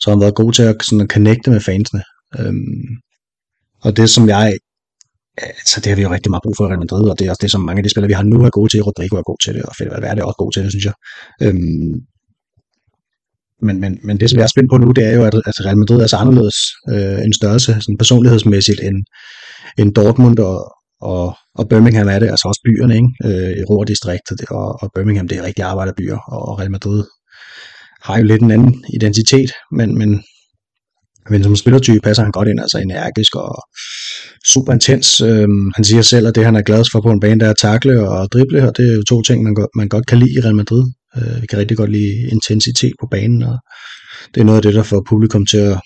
så 0.00 0.10
har 0.10 0.10
han 0.10 0.20
været 0.20 0.34
god 0.34 0.52
til 0.52 0.62
at, 0.62 0.76
sådan 0.82 1.00
at 1.00 1.10
connecte 1.10 1.50
med 1.50 1.60
fansene. 1.60 2.02
Øhm, 2.38 2.86
og 3.82 3.96
det, 3.96 4.10
som 4.10 4.28
jeg 4.28 4.56
så 5.66 5.80
det 5.80 5.86
har 5.86 5.96
vi 5.96 6.02
jo 6.02 6.10
rigtig 6.10 6.30
meget 6.30 6.42
brug 6.42 6.54
for 6.56 6.64
i 6.64 6.68
Real 6.68 6.78
Madrid, 6.78 7.08
og 7.10 7.18
det 7.18 7.26
er 7.26 7.30
også 7.30 7.42
det, 7.42 7.50
som 7.50 7.60
mange 7.60 7.78
af 7.78 7.84
de 7.84 7.90
spillere, 7.90 8.12
vi 8.12 8.18
har 8.20 8.22
nu, 8.22 8.44
er 8.44 8.50
gode 8.50 8.70
til. 8.72 8.82
Rodrigo 8.82 9.16
er 9.16 9.22
god 9.22 9.40
til 9.44 9.54
det, 9.54 9.62
og 9.62 9.72
Fede 9.78 9.90
Valverde 9.90 10.20
er 10.20 10.24
også 10.24 10.40
god 10.44 10.52
til 10.52 10.62
det, 10.62 10.70
synes 10.72 10.84
jeg. 10.84 10.94
Øhm, 11.42 11.94
men, 13.62 13.80
men, 13.80 13.98
men 14.04 14.20
det, 14.20 14.30
som 14.30 14.38
jeg 14.38 14.44
er 14.44 14.54
spændt 14.54 14.70
på 14.70 14.78
nu, 14.78 14.90
det 14.90 15.04
er 15.04 15.14
jo, 15.18 15.24
at, 15.24 15.34
at 15.34 15.64
Real 15.66 15.78
Madrid 15.78 16.00
er 16.00 16.06
så 16.06 16.16
anderledes 16.16 16.58
øh, 16.92 17.18
en 17.26 17.32
størrelse, 17.32 17.72
sådan 17.80 17.96
personlighedsmæssigt, 17.96 18.80
end, 18.80 18.98
end 19.78 19.94
Dortmund 19.94 20.38
og, 20.38 20.58
og, 21.00 21.36
og 21.54 21.68
Birmingham 21.68 22.08
er 22.08 22.18
det, 22.18 22.28
altså 22.28 22.48
også 22.48 22.60
byerne, 22.64 22.94
ikke? 22.94 23.10
Øh, 23.24 23.52
i 23.60 23.64
Ruhr-distriktet, 23.70 24.40
og, 24.50 24.82
og 24.82 24.90
Birmingham, 24.94 25.28
det 25.28 25.38
er 25.38 25.46
rigtig 25.48 25.64
arbejderbyer, 25.64 26.18
og 26.18 26.58
Real 26.58 26.70
Madrid 26.70 27.04
har 28.02 28.18
jo 28.18 28.24
lidt 28.24 28.42
en 28.42 28.50
anden 28.50 28.84
identitet, 28.94 29.52
men, 29.72 29.98
men 29.98 30.22
men 31.30 31.42
som 31.42 31.56
spillertype 31.56 32.00
passer 32.00 32.22
han 32.22 32.32
godt 32.32 32.48
ind, 32.48 32.60
altså 32.60 32.78
energisk 32.78 33.36
og 33.36 33.62
super 34.46 34.72
intens. 34.72 35.20
Øhm, 35.20 35.72
han 35.76 35.84
siger 35.84 36.02
selv, 36.02 36.26
at 36.26 36.34
det 36.34 36.44
han 36.44 36.56
er 36.56 36.62
gladest 36.62 36.90
for 36.92 37.00
på 37.00 37.10
en 37.10 37.20
bane, 37.20 37.40
der 37.40 37.46
er 37.46 37.50
at 37.50 37.56
takle 37.56 38.08
og 38.08 38.32
drible, 38.32 38.68
og 38.68 38.76
det 38.76 38.90
er 38.90 38.94
jo 38.94 39.02
to 39.02 39.22
ting, 39.22 39.42
man, 39.42 39.54
godt, 39.54 39.70
man 39.76 39.88
godt 39.88 40.06
kan 40.06 40.18
lide 40.18 40.32
i 40.32 40.40
Real 40.40 40.54
Madrid. 40.54 40.84
Øh, 41.16 41.42
vi 41.42 41.46
kan 41.46 41.58
rigtig 41.58 41.76
godt 41.76 41.90
lide 41.90 42.28
intensitet 42.32 42.92
på 43.00 43.06
banen, 43.10 43.42
og 43.42 43.58
det 44.34 44.40
er 44.40 44.44
noget 44.44 44.58
af 44.58 44.62
det, 44.62 44.74
der 44.74 44.82
får 44.82 45.06
publikum 45.08 45.46
til 45.46 45.58
at, 45.58 45.80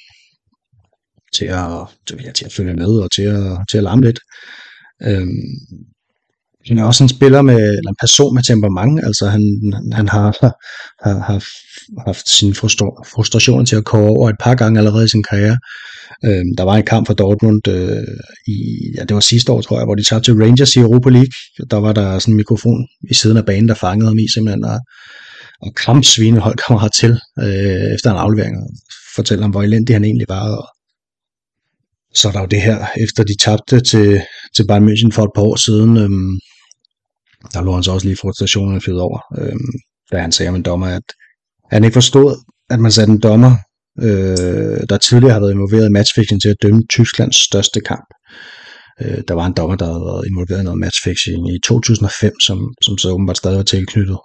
til 1.36 1.44
at, 1.44 1.68
til, 2.06 2.18
ja, 2.24 2.32
til 2.32 2.44
at 2.44 2.52
følge 2.52 2.74
med 2.74 2.86
og 3.04 3.10
til 3.16 3.22
at, 3.22 3.58
til 3.70 3.76
at 3.78 3.84
larme 3.84 4.02
lidt. 4.02 4.20
Øhm, 5.02 5.44
han 6.68 6.78
er 6.78 6.84
også 6.84 7.04
en 7.04 7.08
spiller 7.08 7.42
med, 7.42 7.54
eller 7.78 7.90
en 7.90 7.96
person 8.00 8.34
med 8.34 8.42
temperament, 8.42 9.00
altså 9.04 9.26
han, 9.26 9.42
han 9.92 10.08
har, 10.08 10.36
har, 11.04 11.14
har 11.26 11.42
haft 12.06 12.28
sine 12.28 12.54
frustrationer 12.54 13.64
til 13.64 13.76
at 13.76 13.84
komme 13.84 14.08
over 14.08 14.30
et 14.30 14.36
par 14.40 14.54
gange 14.54 14.78
allerede 14.78 15.04
i 15.04 15.08
sin 15.08 15.22
karriere. 15.22 15.58
Øhm, 16.24 16.56
der 16.58 16.64
var 16.64 16.76
en 16.76 16.82
kamp 16.82 17.06
for 17.06 17.14
Dortmund 17.14 17.68
øh, 17.68 18.02
i, 18.46 18.58
ja, 18.96 19.02
det 19.04 19.14
var 19.14 19.20
sidste 19.20 19.52
år, 19.52 19.60
tror 19.60 19.78
jeg, 19.78 19.84
hvor 19.84 19.94
de 19.94 20.04
tabte 20.04 20.26
til 20.26 20.42
Rangers 20.42 20.76
i 20.76 20.78
Europa 20.78 21.08
League. 21.08 21.32
Der 21.70 21.76
var 21.76 21.92
der 21.92 22.18
sådan 22.18 22.32
en 22.32 22.36
mikrofon 22.36 22.86
i 23.10 23.14
siden 23.14 23.36
af 23.36 23.46
banen, 23.46 23.68
der 23.68 23.74
fangede 23.74 24.08
ham 24.08 24.18
i 24.18 24.26
simpelthen, 24.34 24.64
og, 24.64 24.78
og 25.62 25.74
kramsvine 25.74 26.40
hold 26.40 26.58
kommer 26.66 26.88
til 26.88 27.20
øh, 27.40 27.94
efter 27.94 28.10
en 28.10 28.16
aflevering, 28.16 28.56
og 28.56 28.70
fortæller 29.16 29.42
ham, 29.42 29.50
hvor 29.50 29.62
elendig 29.62 29.94
han 29.94 30.04
egentlig 30.04 30.26
var, 30.28 30.56
og 30.56 30.68
så 32.14 32.28
er 32.28 32.32
der 32.32 32.40
jo 32.40 32.46
det 32.46 32.62
her, 32.62 32.86
efter 32.96 33.24
de 33.24 33.36
tabte 33.36 33.80
til, 33.80 34.20
til 34.56 34.66
Bayern 34.66 34.88
München 34.88 35.10
for 35.12 35.24
et 35.24 35.30
par 35.34 35.42
år 35.42 35.56
siden, 35.56 35.96
øhm, 35.96 36.38
der 37.52 37.62
lå 37.62 37.74
han 37.74 37.82
så 37.82 37.92
også 37.92 38.06
lige 38.06 38.16
frustrationen 38.16 38.80
fedt 38.80 39.00
over, 39.00 39.18
øh, 39.38 39.56
da 40.12 40.18
han 40.18 40.32
sagde 40.32 40.48
om 40.48 40.54
en 40.54 40.62
dommer, 40.62 40.86
at 40.86 41.02
han 41.70 41.84
ikke 41.84 41.94
forstod, 41.94 42.36
at 42.70 42.80
man 42.80 42.92
satte 42.92 43.12
en 43.12 43.20
dommer, 43.20 43.52
øh, 44.02 44.80
der 44.88 44.98
tidligere 44.98 45.32
har 45.32 45.40
været 45.40 45.52
involveret 45.52 45.88
i 45.88 45.92
matchfixing 45.92 46.42
til 46.42 46.48
at 46.48 46.62
dømme 46.62 46.82
Tysklands 46.90 47.44
største 47.44 47.80
kamp. 47.80 48.08
Øh, 49.02 49.22
der 49.28 49.34
var 49.34 49.46
en 49.46 49.52
dommer, 49.52 49.76
der 49.76 49.86
havde 49.86 50.06
været 50.10 50.26
involveret 50.30 50.60
i 50.60 50.64
noget 50.64 50.80
matchfixing 50.80 51.54
i 51.54 51.58
2005, 51.64 52.40
som, 52.40 52.74
som 52.84 52.98
så 52.98 53.10
åbenbart 53.10 53.36
stadig 53.36 53.56
var 53.56 53.62
tilknyttet 53.62 54.18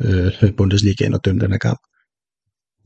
øh, 0.00 0.52
Bundesligaen 0.56 1.14
og 1.14 1.24
dømte 1.24 1.44
den 1.44 1.52
her 1.52 1.58
kamp. 1.58 1.80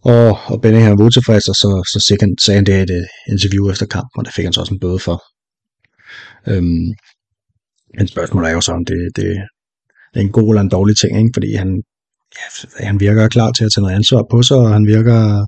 Og, 0.04 0.38
og 0.52 0.60
Benning 0.62 0.86
var 0.86 1.04
utilfreds, 1.04 1.48
og 1.48 1.54
så, 1.54 1.70
så 1.92 1.98
sagde 2.06 2.22
han, 2.24 2.32
sagde 2.44 2.58
han 2.58 2.66
det 2.66 2.76
i 2.78 2.82
et 2.82 2.90
øh, 2.98 3.32
interview 3.32 3.70
efter 3.70 3.86
kampen, 3.86 4.18
og 4.18 4.24
der 4.24 4.30
fik 4.36 4.44
han 4.44 4.52
så 4.52 4.60
også 4.60 4.74
en 4.74 4.80
bøde 4.80 4.98
for. 4.98 5.18
Øhm, 6.50 6.88
men 7.96 8.06
spørgsmålet 8.08 8.48
er 8.48 8.54
jo 8.54 8.60
så, 8.60 8.72
om 8.72 8.84
det, 8.84 9.00
det, 9.16 9.30
en 10.16 10.32
god 10.32 10.48
eller 10.48 10.62
en 10.62 10.68
dårlig 10.68 10.96
ting, 10.96 11.18
ikke? 11.18 11.30
fordi 11.34 11.54
han, 11.54 11.82
ja, 12.38 12.84
han 12.86 13.00
virker 13.00 13.28
klar 13.28 13.52
til 13.52 13.64
at 13.64 13.70
tage 13.74 13.82
noget 13.82 13.96
ansvar 13.96 14.22
på 14.30 14.42
sig, 14.42 14.56
og 14.56 14.72
han 14.72 14.86
virker, 14.86 15.46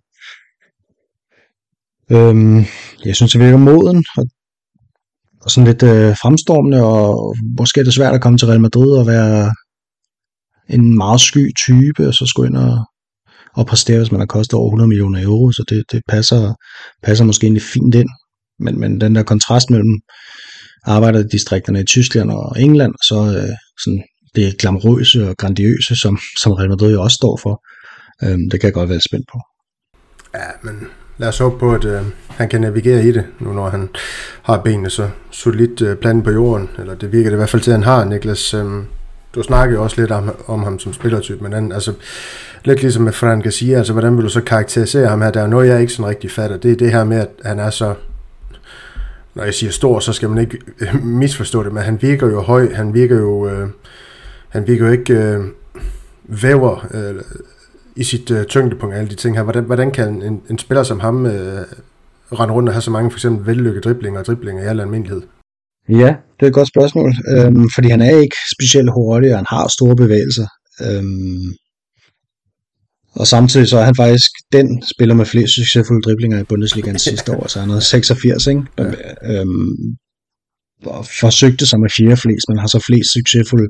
øhm, 2.11 2.65
jeg 3.05 3.17
synes, 3.17 3.33
han 3.33 3.43
virker 3.43 3.57
moden, 3.57 4.05
og, 4.17 4.25
og 5.43 5.51
sådan 5.51 5.67
lidt 5.67 5.83
øh, 5.83 6.17
fremstormende, 6.23 6.85
og 6.85 7.37
måske 7.59 7.81
er 7.81 7.85
det 7.85 7.95
svært 7.95 8.15
at 8.15 8.23
komme 8.23 8.39
til 8.39 8.49
Real 8.49 8.61
Madrid 8.61 8.93
og 8.93 9.07
være 9.07 9.55
en 10.69 10.97
meget 10.97 11.21
sky 11.21 11.53
type, 11.67 12.09
og 12.09 12.15
så 12.15 12.27
skulle 12.27 12.49
ind 12.49 12.57
og, 12.57 12.79
og 13.55 13.67
præstere, 13.67 13.99
hvis 13.99 14.13
man 14.13 14.21
har 14.21 14.27
kostet 14.27 14.55
over 14.55 14.69
100 14.69 14.89
millioner 14.89 15.23
euro, 15.23 15.53
så 15.53 15.65
det, 15.69 15.85
det 15.93 16.03
passer, 16.09 16.55
passer 17.03 17.25
måske 17.25 17.45
egentlig 17.45 17.63
fint 17.63 17.95
ind. 17.95 18.09
Men, 18.59 18.81
men 18.81 19.01
den 19.01 19.15
der 19.15 19.23
kontrast 19.23 19.71
mellem 19.71 20.01
arbejderdistrikterne 20.85 21.81
i 21.81 21.85
Tyskland 21.85 22.31
og 22.31 22.61
England, 22.61 22.93
og 22.93 23.05
så 23.05 23.19
øh, 23.39 23.57
sådan 23.85 24.03
det 24.37 24.59
glamorøse 24.59 25.29
og 25.29 25.37
grandiøse, 25.37 25.97
som, 25.97 26.19
som 26.43 26.53
Real 26.53 26.69
Madrid 26.69 26.93
jo 26.93 27.03
også 27.03 27.15
står 27.15 27.41
for. 27.43 27.65
Øhm, 28.23 28.51
det 28.51 28.61
kan 28.61 28.67
jeg 28.67 28.75
godt 28.75 28.89
være 28.89 29.01
spændt 29.01 29.29
på. 29.33 29.41
Ja, 30.35 30.49
men 30.63 30.87
lad 31.19 31.29
os 31.29 31.39
håbe 31.39 31.59
på, 31.59 31.75
at 31.75 31.85
øh, 31.85 32.03
han 32.29 32.49
kan 32.49 32.61
navigere 32.61 33.05
i 33.05 33.13
det, 33.13 33.25
nu 33.39 33.53
når 33.53 33.69
han 33.69 33.89
har 34.43 34.63
benene 34.63 34.91
så 34.91 35.11
solidt 35.31 35.83
øh, 35.83 35.97
plantet 35.97 36.25
på 36.25 36.31
jorden. 36.31 36.71
Eller 36.79 36.95
det 36.95 37.13
virker 37.13 37.31
det 37.31 37.37
i 37.37 37.37
hvert 37.37 37.51
fald 37.51 37.63
til, 37.63 37.71
at 37.71 37.77
han 37.77 37.85
har, 37.85 38.05
Niklas. 38.05 38.55
Øh, 38.55 38.65
du 39.35 39.43
snakkede 39.43 39.79
jo 39.79 39.83
også 39.83 40.01
lidt 40.01 40.11
om, 40.11 40.37
om 40.47 40.63
ham 40.63 40.79
som 40.79 40.93
spillertype, 40.93 41.43
men 41.43 41.53
han, 41.53 41.73
altså, 41.73 41.93
lidt 42.65 42.83
ligesom 42.83 43.03
med 43.03 43.13
Fran 43.13 43.41
Garcia, 43.41 43.79
altså 43.79 43.93
hvordan 43.93 44.17
vil 44.17 44.25
du 44.25 44.29
så 44.29 44.41
karakterisere 44.41 45.09
ham 45.09 45.23
her? 45.23 45.31
Der 45.31 45.43
er 45.43 45.47
noget, 45.47 45.69
jeg 45.69 45.81
ikke 45.81 45.93
sådan 45.93 46.11
rigtig 46.11 46.31
fatter. 46.31 46.57
Det 46.57 46.73
er 46.73 46.77
det 46.77 46.93
her 46.93 47.05
med, 47.05 47.17
at 47.17 47.29
han 47.45 47.59
er 47.59 47.71
så 47.71 47.95
når 49.37 49.45
jeg 49.45 49.55
siger 49.55 49.73
stor, 49.73 50.01
så 50.01 50.13
skal 50.13 50.29
man 50.29 50.39
ikke 50.39 50.59
misforstå 51.03 51.63
det, 51.63 51.73
men 51.73 51.83
han 51.83 52.03
virker 52.03 52.27
jo 52.27 52.41
høj, 52.41 52.75
han 52.75 52.95
virker 52.95 53.17
jo, 53.17 53.49
øh, 53.49 53.69
han 54.57 54.67
virker 54.67 54.87
jo 54.87 54.93
ikke 54.93 55.15
øh, 55.15 55.41
væver 56.25 56.87
øh, 56.95 57.23
i 57.97 58.05
sit 58.05 58.31
øh, 58.31 58.45
tyngdepunkt 58.45 58.95
alle 58.95 59.11
de 59.11 59.15
ting 59.15 59.37
her. 59.37 59.43
Hvordan, 59.43 59.65
hvordan 59.65 59.91
kan 59.91 60.23
en, 60.23 60.43
en 60.51 60.59
spiller 60.59 60.83
som 60.83 61.01
ham 61.01 61.27
øh, 61.27 61.65
rende 62.33 62.55
rundt 62.55 62.69
og 62.69 62.75
have 62.75 62.83
så 62.83 62.91
mange 62.91 63.11
for 63.11 63.19
eksempel 63.19 63.47
vellykkede 63.47 63.83
driblinger 63.83 64.21
og 64.21 64.27
driblinger 64.27 64.65
i 64.65 64.67
al 64.67 64.81
almindelighed? 64.81 65.23
Ja, 65.89 66.15
det 66.37 66.43
er 66.43 66.47
et 66.47 66.53
godt 66.61 66.69
spørgsmål, 66.69 67.15
øhm, 67.35 67.69
fordi 67.75 67.89
han 67.89 68.03
er 68.03 68.11
ikke 68.11 68.37
specielt 68.55 68.91
hurtig, 68.93 69.31
og 69.31 69.39
han 69.39 69.47
har 69.49 69.69
store 69.69 69.97
bevægelser. 69.97 70.47
Øhm, 70.87 71.49
og 73.21 73.27
samtidig 73.27 73.69
så 73.69 73.79
er 73.79 73.85
han 73.85 73.97
faktisk 73.97 74.31
den 74.53 74.83
spiller 74.95 75.15
med 75.15 75.27
flest 75.27 75.55
succesfulde 75.55 76.03
driblinger 76.03 76.41
i 76.41 76.45
Bundesligaen 76.45 76.99
sidste 76.99 77.37
år, 77.37 77.47
så 77.49 77.61
han 77.61 77.69
havde 77.69 77.83
86, 77.83 78.47
ikke? 78.47 78.63
Ja. 78.79 78.85
Øhm, 79.31 79.97
og 80.85 81.07
forsøgte 81.21 81.67
sig 81.67 81.81
med 81.81 81.91
fjerde 81.97 82.17
flest, 82.17 82.47
men 82.49 82.59
har 82.59 82.67
så 82.67 82.81
flest 82.89 83.13
succesfulde 83.13 83.69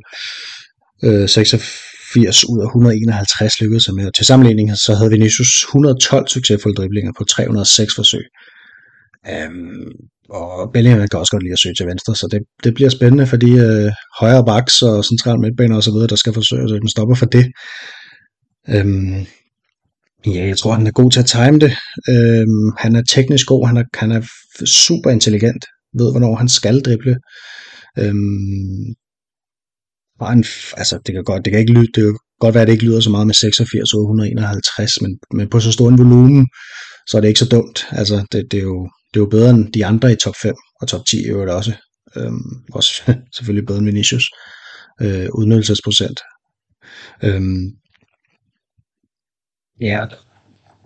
øh, 1.04 1.28
86 1.28 2.48
ud 2.48 2.60
af 2.60 2.66
151 2.66 3.60
lykkedes 3.60 3.84
sig 3.84 3.94
med. 3.94 4.06
Og 4.06 4.14
til 4.14 4.26
sammenligning 4.26 4.76
så 4.76 4.94
havde 4.94 5.10
Vinicius 5.10 5.62
112 5.62 6.28
succesfulde 6.28 6.76
driblinger 6.76 7.12
på 7.18 7.24
306 7.24 7.94
forsøg. 7.94 8.24
Øhm, 9.30 9.92
og 10.30 10.72
Bellingham 10.72 11.08
kan 11.08 11.20
også 11.20 11.32
godt 11.32 11.42
lide 11.42 11.52
at 11.52 11.58
søge 11.58 11.74
til 11.74 11.86
venstre, 11.86 12.14
så 12.16 12.28
det, 12.32 12.40
det 12.64 12.74
bliver 12.74 12.90
spændende 12.90 13.26
for 13.26 13.36
de 13.36 13.50
øh, 13.50 13.92
højre 14.20 14.44
backs 14.44 14.82
og 14.82 15.04
central 15.04 15.40
midtbaner 15.40 15.76
og 15.76 15.82
så 15.82 15.90
videre, 15.90 16.06
der 16.06 16.16
skal 16.16 16.32
forsøge 16.32 16.62
at 16.62 16.80
den 16.80 16.88
stopper 16.88 17.14
for 17.14 17.26
det. 17.26 17.46
Øhm, 18.68 19.26
ja, 20.26 20.46
jeg 20.46 20.58
tror, 20.58 20.72
han 20.72 20.86
er 20.86 20.90
god 20.90 21.10
til 21.10 21.20
at 21.20 21.26
time 21.26 21.58
det. 21.58 21.72
Øhm, 22.08 22.68
han 22.78 22.96
er 22.96 23.02
teknisk 23.02 23.46
god, 23.46 23.66
han 23.66 23.76
er, 23.76 23.84
han 23.94 24.12
er 24.12 24.22
super 24.66 25.10
intelligent, 25.10 25.64
ved 25.98 26.10
hvornår 26.12 26.36
han 26.36 26.48
skal 26.48 26.80
drible. 26.80 27.16
Øhm, 27.98 28.94
bare 30.18 30.32
en, 30.32 30.44
altså, 30.76 30.98
det 31.06 31.14
kan 31.14 31.24
godt, 31.24 31.44
det 31.44 31.50
kan 31.50 31.60
ikke 31.60 31.72
lyde, 31.72 31.86
det 31.86 32.02
kan 32.04 32.18
godt 32.40 32.54
være, 32.54 32.62
at 32.62 32.66
det 32.66 32.72
ikke 32.72 32.84
lyder 32.84 33.00
så 33.00 33.10
meget 33.10 33.26
med 33.26 33.34
86 33.34 33.92
og 33.94 34.00
151, 34.00 35.00
men, 35.02 35.18
men 35.32 35.48
på 35.48 35.60
så 35.60 35.72
stor 35.72 35.88
en 35.88 35.98
volumen, 35.98 36.46
så 37.08 37.16
er 37.16 37.20
det 37.20 37.28
ikke 37.28 37.40
så 37.40 37.48
dumt. 37.48 37.86
Altså, 37.90 38.26
det, 38.32 38.44
det, 38.50 38.58
er 38.58 38.62
jo, 38.62 38.88
det 39.14 39.20
er 39.20 39.24
jo 39.24 39.30
bedre 39.36 39.50
end 39.50 39.72
de 39.72 39.86
andre 39.86 40.12
i 40.12 40.16
top 40.16 40.34
5 40.42 40.54
og 40.80 40.88
top 40.88 41.06
10 41.06 41.16
i 41.16 41.28
øvrigt 41.28 41.50
også. 41.50 41.72
Øhm, 42.16 42.52
også 42.72 42.92
selvfølgelig 43.36 43.66
bedre 43.66 43.78
end 43.78 43.86
Vinicius. 43.86 44.26
Øh, 45.02 45.28
udnyttelsesprocent. 45.34 46.20
Øhm, 47.22 47.64
ja, 49.80 50.00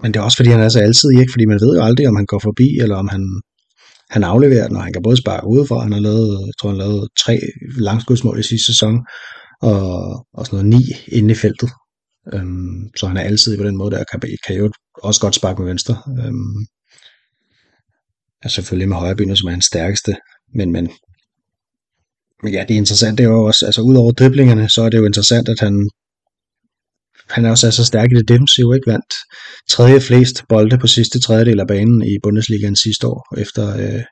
men 0.02 0.12
det 0.12 0.20
er 0.20 0.24
også 0.24 0.36
fordi, 0.36 0.50
han 0.50 0.60
er 0.60 0.68
så 0.68 0.80
altid 0.80 1.10
ikke? 1.10 1.32
Fordi 1.32 1.44
man 1.44 1.60
ved 1.60 1.76
jo 1.76 1.82
aldrig, 1.82 2.08
om 2.08 2.16
han 2.16 2.26
går 2.26 2.38
forbi, 2.38 2.68
eller 2.82 2.96
om 2.96 3.08
han, 3.08 3.22
han 4.10 4.24
afleverer 4.24 4.66
den, 4.66 4.76
og 4.76 4.82
han 4.82 4.92
kan 4.92 5.02
både 5.02 5.16
sparke 5.16 5.46
udefra, 5.46 5.82
han 5.82 5.92
har 5.92 6.00
lavet, 6.00 6.46
jeg 6.46 6.52
tror, 6.60 6.68
han 6.68 6.78
lavet 6.78 7.08
tre 7.24 7.40
langskudsmål 7.78 8.38
i 8.38 8.42
sidste 8.42 8.66
sæson, 8.66 9.00
og, 9.62 9.80
og 10.32 10.46
sådan 10.46 10.56
noget 10.56 10.66
ni 10.66 10.82
inde 11.18 11.30
i 11.30 11.34
feltet. 11.34 11.70
Øhm, 12.34 12.90
så 12.96 13.06
han 13.06 13.16
er 13.16 13.20
altid 13.20 13.56
på 13.58 13.64
den 13.64 13.76
måde, 13.76 13.90
der 13.90 14.04
kan, 14.10 14.20
kan 14.46 14.56
jo 14.56 14.72
også 15.02 15.20
godt 15.20 15.34
sparke 15.34 15.60
med 15.60 15.68
venstre. 15.68 16.02
Øhm, 16.18 16.66
altså 18.42 18.54
selvfølgelig 18.54 18.88
med 18.88 18.96
højrebenet, 18.96 19.38
som 19.38 19.46
er 19.46 19.50
hans 19.50 19.64
stærkeste, 19.64 20.16
men, 20.54 20.72
men, 20.72 20.90
men 22.42 22.52
ja, 22.52 22.64
det 22.68 22.74
er 22.74 22.78
interessant, 22.78 23.18
det 23.18 23.24
er 23.24 23.30
jo 23.30 23.44
også, 23.44 23.66
altså 23.66 23.82
udover 23.82 24.12
driblingerne, 24.12 24.68
så 24.68 24.82
er 24.82 24.88
det 24.88 24.98
jo 24.98 25.06
interessant, 25.06 25.48
at 25.48 25.60
han, 25.60 25.90
han 27.30 27.44
er 27.44 27.50
også 27.50 27.66
er 27.66 27.70
så 27.70 27.84
stærk 27.84 28.12
i 28.12 28.14
det 28.14 28.28
defensive, 28.28 28.74
ikke 28.74 28.90
vandt 28.90 29.14
tredje 29.68 30.00
flest 30.00 30.44
bolde 30.48 30.78
på 30.78 30.86
sidste 30.86 31.20
tredjedel 31.20 31.60
af 31.60 31.66
banen 31.66 32.02
i 32.02 32.16
Bundesligaen 32.22 32.76
sidste 32.76 33.06
år, 33.06 33.34
efter 33.38 33.76
øh, 33.76 34.02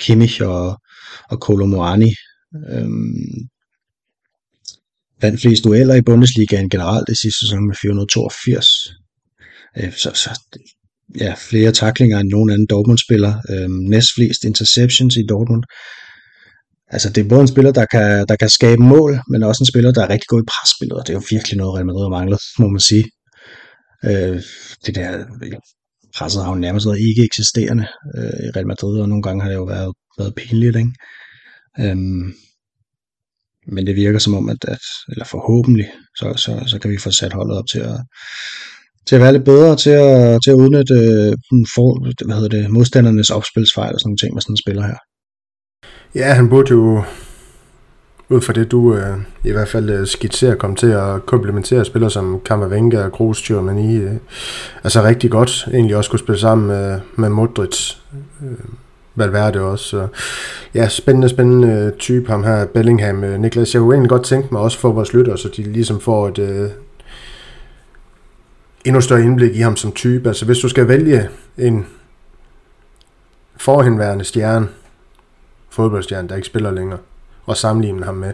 Kimmich 0.00 0.42
og, 0.42 0.78
og 1.30 1.40
Kolomoani. 1.40 2.14
Øhm, 2.70 3.48
vandt 5.20 5.40
flest 5.40 5.64
dueller 5.64 5.94
i 5.94 6.02
Bundesligaen 6.02 6.70
generelt 6.70 7.08
i 7.08 7.14
sidste 7.14 7.38
sæson 7.38 7.66
med 7.66 7.76
482. 7.82 8.66
Øh, 9.76 9.92
så, 9.92 10.10
så 10.14 10.40
ja, 11.20 11.34
flere 11.38 11.72
taklinger 11.72 12.18
end 12.18 12.28
nogen 12.28 12.50
anden 12.50 12.66
Dortmund-spiller. 12.70 13.34
Øh, 13.50 13.68
næst 13.70 14.08
flest 14.14 14.44
interceptions 14.44 15.16
i 15.16 15.26
Dortmund. 15.28 15.62
Altså, 16.90 17.10
det 17.10 17.24
er 17.24 17.28
både 17.28 17.40
en 17.40 17.48
spiller, 17.48 17.72
der 17.72 17.86
kan, 17.86 18.26
der 18.28 18.36
kan 18.36 18.48
skabe 18.48 18.82
mål, 18.82 19.20
men 19.30 19.42
også 19.42 19.62
en 19.62 19.72
spiller, 19.72 19.92
der 19.92 20.02
er 20.04 20.10
rigtig 20.10 20.28
god 20.28 20.42
i 20.42 20.50
presspillet, 20.52 20.96
og 20.98 21.06
det 21.06 21.12
er 21.12 21.18
jo 21.20 21.22
virkelig 21.30 21.56
noget, 21.58 21.74
Real 21.74 21.86
Madrid 21.86 22.04
har 22.04 22.18
manglet, 22.18 22.40
må 22.62 22.68
man 22.68 22.80
sige. 22.80 23.04
Øh, 24.04 24.42
det 24.86 24.94
der 24.94 25.18
øh, 25.18 25.52
presset 26.16 26.42
har 26.44 26.50
jo 26.50 26.58
nærmest 26.58 26.86
været 26.86 27.00
ikke 27.08 27.24
eksisterende 27.24 27.86
øh, 28.16 28.40
i 28.46 28.50
Real 28.56 28.66
Madrid, 28.66 29.00
og 29.00 29.08
nogle 29.08 29.22
gange 29.22 29.42
har 29.42 29.48
det 29.50 29.56
jo 29.56 29.64
været, 29.64 29.92
været 30.18 30.34
pinligt, 30.34 30.76
ikke? 30.76 30.92
Øhm, 31.80 32.34
men 33.72 33.86
det 33.86 33.96
virker 33.96 34.18
som 34.18 34.34
om, 34.34 34.48
at, 34.48 34.64
at 34.68 34.84
eller 35.08 35.24
forhåbentlig, 35.24 35.88
så, 36.18 36.34
så, 36.36 36.62
så 36.66 36.78
kan 36.78 36.90
vi 36.90 36.98
få 36.98 37.10
sat 37.10 37.32
holdet 37.32 37.58
op 37.58 37.64
til 37.72 37.78
at, 37.78 37.98
til 39.06 39.14
at 39.14 39.20
være 39.20 39.32
lidt 39.32 39.44
bedre, 39.44 39.76
til 39.76 39.90
at, 39.90 40.38
til 40.44 40.50
at 40.50 40.60
udnytte 40.62 40.94
øh, 40.94 41.32
for, 41.74 41.88
hvad 42.26 42.36
hedder 42.36 42.54
det, 42.56 42.70
modstandernes 42.70 43.30
opspilsfejl 43.30 43.94
og 43.94 44.00
sådan 44.00 44.08
nogle 44.08 44.22
ting 44.22 44.34
med 44.34 44.42
sådan 44.42 44.52
en 44.52 44.64
spiller 44.64 44.82
her. 44.90 44.98
Ja, 46.14 46.32
han 46.32 46.48
burde 46.48 46.70
jo, 46.70 47.02
ud 48.28 48.40
fra 48.40 48.52
det 48.52 48.70
du 48.70 48.94
øh, 48.94 49.16
i 49.44 49.50
hvert 49.52 49.68
fald 49.68 49.90
øh, 49.90 50.06
skitserer, 50.06 50.54
komme 50.54 50.76
til 50.76 50.86
at 50.86 51.26
komplementere 51.26 51.84
spillere 51.84 52.10
som 52.10 52.40
Kammervenga 52.44 53.04
og 53.04 53.12
Kroos, 53.12 53.42
Tjørmani, 53.42 53.96
øh, 53.96 54.12
altså 54.84 55.02
rigtig 55.02 55.30
godt, 55.30 55.68
egentlig 55.72 55.96
også 55.96 56.10
kunne 56.10 56.18
spille 56.18 56.38
sammen 56.38 56.66
med, 56.66 57.00
med 57.16 57.28
Modric, 57.28 57.94
øh, 58.42 58.58
Valverde 59.14 59.60
også. 59.60 59.84
Så, 59.84 60.08
ja, 60.74 60.88
spændende, 60.88 61.28
spændende 61.28 61.68
øh, 61.68 61.92
type 61.98 62.30
ham 62.30 62.44
her, 62.44 62.66
Bellingham. 62.66 63.24
Øh, 63.24 63.40
Niklas, 63.40 63.74
jeg 63.74 63.80
kunne 63.80 63.94
egentlig 63.94 64.10
godt 64.10 64.24
tænke 64.24 64.48
mig 64.52 64.60
også 64.60 64.78
for 64.78 64.92
vores 64.92 65.12
lytter, 65.12 65.36
så 65.36 65.48
de 65.56 65.62
ligesom 65.62 66.00
får 66.00 66.28
et 66.28 66.38
øh, 66.38 66.70
endnu 68.84 69.00
større 69.00 69.22
indblik 69.22 69.56
i 69.56 69.60
ham 69.60 69.76
som 69.76 69.92
type. 69.92 70.28
Altså 70.28 70.44
hvis 70.44 70.58
du 70.58 70.68
skal 70.68 70.88
vælge 70.88 71.28
en 71.58 71.86
forhenværende 73.56 74.24
stjerne, 74.24 74.68
fodboldstjerne, 75.70 76.28
der 76.28 76.36
ikke 76.36 76.46
spiller 76.46 76.70
længere, 76.70 76.98
og 77.46 77.56
sammenligne 77.56 78.04
ham 78.04 78.14
med, 78.14 78.32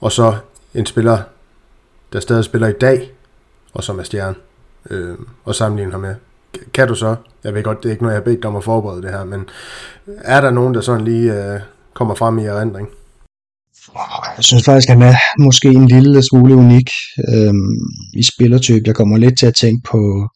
og 0.00 0.12
så 0.12 0.36
en 0.74 0.86
spiller, 0.86 1.18
der 2.12 2.20
stadig 2.20 2.44
spiller 2.44 2.68
i 2.68 2.78
dag, 2.80 3.10
og 3.74 3.84
som 3.84 3.98
er 3.98 4.02
stjerne, 4.02 4.34
øh, 4.90 5.16
og 5.44 5.54
sammenligne 5.54 5.92
ham 5.92 6.00
med. 6.00 6.14
Kan 6.74 6.88
du 6.88 6.94
så, 6.94 7.16
jeg 7.44 7.54
ved 7.54 7.62
godt, 7.62 7.82
det 7.82 7.88
er 7.88 7.90
ikke 7.90 8.02
noget, 8.02 8.14
jeg 8.14 8.20
har 8.20 8.24
bedt 8.24 8.42
dig 8.42 8.50
om 8.50 8.56
at 8.56 8.64
forberede 8.64 9.02
det 9.02 9.10
her, 9.10 9.24
men 9.24 9.48
er 10.06 10.40
der 10.40 10.50
nogen, 10.50 10.74
der 10.74 10.80
sådan 10.80 11.04
lige 11.04 11.54
øh, 11.54 11.60
kommer 11.94 12.14
frem 12.14 12.38
i 12.38 12.44
erindring? 12.44 12.88
Jeg 14.36 14.44
synes 14.44 14.64
faktisk, 14.64 14.88
han 14.88 15.02
er 15.02 15.14
måske 15.38 15.68
en 15.68 15.88
lille 15.88 16.22
smule 16.30 16.54
unik 16.54 16.90
øh, 17.28 17.54
i 18.14 18.22
spillertype. 18.22 18.82
Jeg 18.86 18.94
kommer 18.94 19.16
lidt 19.16 19.38
til 19.38 19.46
at 19.46 19.54
tænke 19.54 19.82
på 19.90 20.28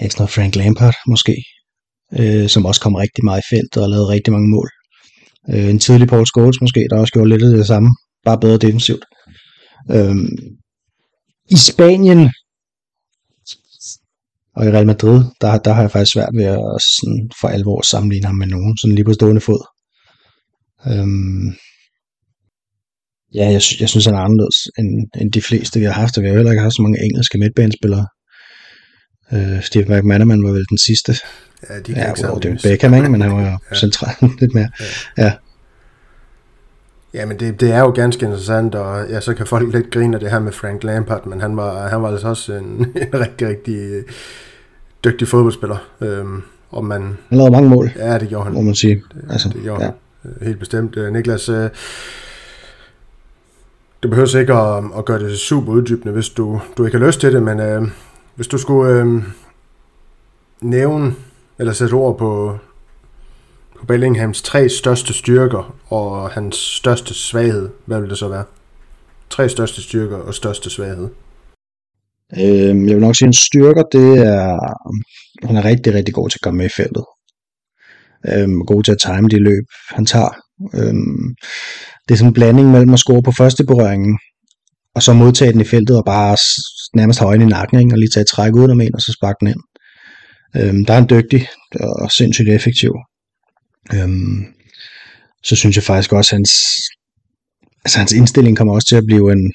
ja, 0.00 0.08
sådan 0.08 0.20
noget 0.22 0.30
Frank 0.30 0.56
Lampard 0.56 0.94
måske, 1.06 1.34
øh, 2.18 2.48
som 2.48 2.66
også 2.66 2.80
kom 2.80 2.94
rigtig 2.94 3.24
meget 3.24 3.42
i 3.42 3.48
feltet 3.54 3.82
og 3.82 3.88
lavede 3.88 4.08
rigtig 4.08 4.32
mange 4.32 4.48
mål. 4.48 4.68
Øh, 5.50 5.70
en 5.70 5.78
tidlig 5.78 6.08
Paul 6.08 6.26
Scholes 6.26 6.60
måske, 6.60 6.86
der 6.90 6.98
også 6.98 7.12
gjorde 7.12 7.28
lidt 7.28 7.42
af 7.42 7.56
det 7.56 7.66
samme, 7.66 7.90
bare 8.24 8.40
bedre 8.40 8.58
defensivt. 8.58 9.04
Øh, 9.90 10.16
I 11.50 11.56
Spanien 11.56 12.30
og 14.56 14.66
i 14.66 14.70
Real 14.70 14.86
Madrid, 14.86 15.24
der, 15.40 15.58
der 15.58 15.72
har 15.72 15.80
jeg 15.80 15.90
faktisk 15.90 16.12
svært 16.12 16.34
ved 16.34 16.44
at 16.44 16.82
sådan, 16.96 17.30
for 17.40 17.48
alvor 17.48 17.82
sammenligne 17.82 18.26
ham 18.26 18.36
med 18.36 18.46
nogen, 18.46 18.76
sådan 18.76 18.94
lige 18.94 19.04
på 19.04 19.12
stående 19.12 19.40
fod. 19.40 19.62
Øhm, 20.90 21.46
ja, 23.34 23.44
jeg, 23.54 23.62
jeg 23.80 23.88
synes, 23.88 24.06
han 24.06 24.14
er 24.14 24.26
anderledes 24.26 24.58
end, 24.78 24.88
end 25.20 25.32
de 25.32 25.42
fleste, 25.42 25.80
vi 25.80 25.84
har 25.84 25.92
haft, 25.92 26.16
og 26.16 26.22
vi 26.22 26.28
har 26.28 26.34
heller 26.34 26.52
ikke 26.52 26.62
haft 26.62 26.76
så 26.76 26.82
mange 26.82 27.04
engelske 27.04 27.38
midtbanespillere. 27.38 28.06
Øh, 29.32 29.62
Steve 29.62 29.84
McManaman 29.84 30.44
var 30.44 30.50
vel 30.50 30.64
den 30.70 30.78
sidste. 30.78 31.14
Ja, 31.70 31.78
de 31.78 31.92
ja, 31.92 32.08
ikke 32.08 32.28
well, 32.28 32.42
det 32.42 32.64
er 32.64 32.70
Beckham, 32.70 32.94
ikke? 32.94 33.08
men 33.08 33.20
han 33.20 33.32
var 33.32 33.40
jo 33.40 33.58
ja. 33.70 33.76
central 33.76 34.14
lidt 34.40 34.54
mere. 34.54 34.68
Ja. 35.18 35.32
ja. 37.14 37.26
Men 37.26 37.40
det, 37.40 37.60
det 37.60 37.72
er 37.72 37.80
jo 37.80 37.90
ganske 37.90 38.24
interessant, 38.24 38.74
og 38.74 39.08
ja, 39.10 39.20
så 39.20 39.34
kan 39.34 39.46
folk 39.46 39.74
lidt 39.74 39.90
grine 39.90 40.16
af 40.16 40.20
det 40.20 40.30
her 40.30 40.38
med 40.38 40.52
Frank 40.52 40.84
Lampard, 40.84 41.26
men 41.26 41.40
han 41.40 41.56
var, 41.56 41.88
han 41.88 42.02
var 42.02 42.10
altså 42.10 42.28
også 42.28 42.52
en, 42.52 42.64
en 43.02 43.20
rigtig, 43.20 43.48
rigtig 43.48 44.04
dygtig 45.04 45.28
fodboldspiller. 45.28 45.76
Øhm, 46.00 46.42
og 46.70 46.84
man, 46.84 47.02
han 47.02 47.38
lavede 47.38 47.52
mange 47.52 47.68
mål, 47.68 47.90
ja, 47.96 48.18
det 48.18 48.28
gjorde 48.28 48.44
han. 48.44 48.54
må 48.54 48.60
man 48.60 48.74
sige. 48.74 49.02
Altså, 49.30 49.48
det 49.48 49.62
gjorde 49.62 49.84
ja. 49.84 49.90
han. 50.22 50.32
Helt 50.42 50.58
bestemt. 50.58 50.96
Øh, 50.96 51.12
Niklas, 51.12 51.48
øh, 51.48 51.70
du 54.02 54.08
behøver 54.08 54.36
ikke 54.36 54.54
at, 54.54 54.84
at 54.98 55.04
gøre 55.04 55.18
det 55.18 55.38
super 55.38 55.72
uddybende, 55.72 56.12
hvis 56.12 56.28
du, 56.28 56.60
du 56.78 56.84
ikke 56.84 56.98
har 56.98 57.06
lyst 57.06 57.20
til 57.20 57.32
det, 57.32 57.42
men 57.42 57.60
øh, 57.60 57.82
hvis 58.38 58.48
du 58.48 58.58
skulle 58.58 59.00
øh, 59.00 59.22
nævne 60.60 61.14
eller 61.58 61.72
sætte 61.72 61.92
ord 61.92 62.18
på, 62.18 62.58
på 63.78 63.86
Bellinghams 63.86 64.42
tre 64.42 64.68
største 64.68 65.12
styrker 65.12 65.76
og 65.88 66.30
hans 66.30 66.56
største 66.56 67.14
svaghed, 67.14 67.68
hvad 67.86 68.00
vil 68.00 68.10
det 68.10 68.18
så 68.18 68.28
være? 68.28 68.44
Tre 69.30 69.48
største 69.48 69.82
styrker 69.82 70.16
og 70.16 70.34
største 70.34 70.70
svaghed. 70.70 71.08
Øh, 72.38 72.88
jeg 72.88 72.96
vil 72.96 73.00
nok 73.00 73.16
sige, 73.16 73.26
at 73.26 73.28
en 73.28 73.32
styrker, 73.32 73.82
det 73.82 74.18
er, 74.18 74.58
han 75.46 75.56
er 75.56 75.64
rigtig, 75.64 75.94
rigtig 75.94 76.14
god 76.14 76.30
til 76.30 76.38
at 76.38 76.42
komme 76.42 76.58
med 76.58 76.66
i 76.66 76.76
feltet. 76.76 77.04
Øh, 78.28 78.48
god 78.66 78.82
til 78.82 78.92
at 78.92 78.98
time 78.98 79.28
de 79.28 79.38
løb, 79.38 79.64
han 79.90 80.06
tager. 80.06 80.32
Øh, 80.74 80.94
det 82.04 82.14
er 82.14 82.18
sådan 82.18 82.28
en 82.30 82.34
blanding 82.34 82.70
mellem 82.70 82.92
at 82.92 82.98
score 82.98 83.22
på 83.22 83.32
første 83.38 83.64
berøringen, 83.64 84.18
og 84.98 85.02
så 85.02 85.12
modtage 85.12 85.52
den 85.52 85.60
i 85.60 85.64
feltet 85.64 85.96
og 85.96 86.04
bare 86.04 86.36
nærmest 86.94 87.18
have 87.18 87.28
øjne 87.28 87.44
i 87.44 87.48
nakken, 87.56 87.78
ikke? 87.80 87.94
og 87.94 87.98
lige 87.98 88.10
tage 88.14 88.22
et 88.22 88.26
træk 88.26 88.52
om 88.56 88.80
en, 88.80 88.94
og 88.94 89.00
så 89.00 89.12
sparke 89.12 89.36
den 89.40 89.48
ind. 89.48 89.62
Øhm, 90.56 90.84
der 90.84 90.94
er 90.94 90.98
en 90.98 91.10
dygtig 91.10 91.48
og 91.80 92.10
sindssygt 92.10 92.48
effektiv. 92.48 92.92
Øhm, 93.94 94.44
så 95.44 95.56
synes 95.56 95.76
jeg 95.76 95.84
faktisk 95.84 96.12
også, 96.12 96.34
at 96.34 96.36
hans, 96.38 96.52
altså 97.84 97.98
hans 97.98 98.12
indstilling 98.12 98.56
kommer 98.56 98.74
også 98.74 98.88
til 98.88 98.96
at 98.96 99.06
blive 99.06 99.32
en, 99.32 99.52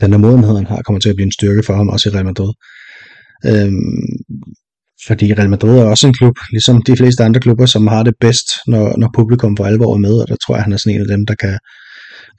den 0.00 0.12
der 0.12 0.18
modenhed, 0.18 0.56
han 0.56 0.66
har, 0.66 0.82
kommer 0.82 1.00
til 1.00 1.08
at 1.08 1.16
blive 1.16 1.26
en 1.26 1.38
styrke 1.38 1.62
for 1.62 1.74
ham, 1.74 1.88
også 1.88 2.08
i 2.08 2.12
Real 2.12 2.24
Madrid. 2.24 2.52
Øhm, 3.46 4.06
fordi 5.06 5.34
Real 5.34 5.50
Madrid 5.50 5.78
er 5.78 5.84
også 5.84 6.06
en 6.06 6.14
klub, 6.14 6.36
ligesom 6.50 6.82
de 6.82 6.96
fleste 6.96 7.24
andre 7.24 7.40
klubber, 7.40 7.66
som 7.66 7.86
har 7.86 8.02
det 8.02 8.14
bedst, 8.20 8.48
når, 8.66 8.98
når 8.98 9.10
publikum 9.14 9.56
for 9.56 9.64
alvor 9.64 9.94
er 9.94 9.98
med, 9.98 10.14
og 10.22 10.28
der 10.28 10.36
tror 10.36 10.54
jeg, 10.54 10.64
han 10.64 10.72
er 10.72 10.76
sådan 10.76 10.94
en 10.94 11.00
af 11.00 11.16
dem, 11.16 11.26
der 11.26 11.34
kan 11.34 11.58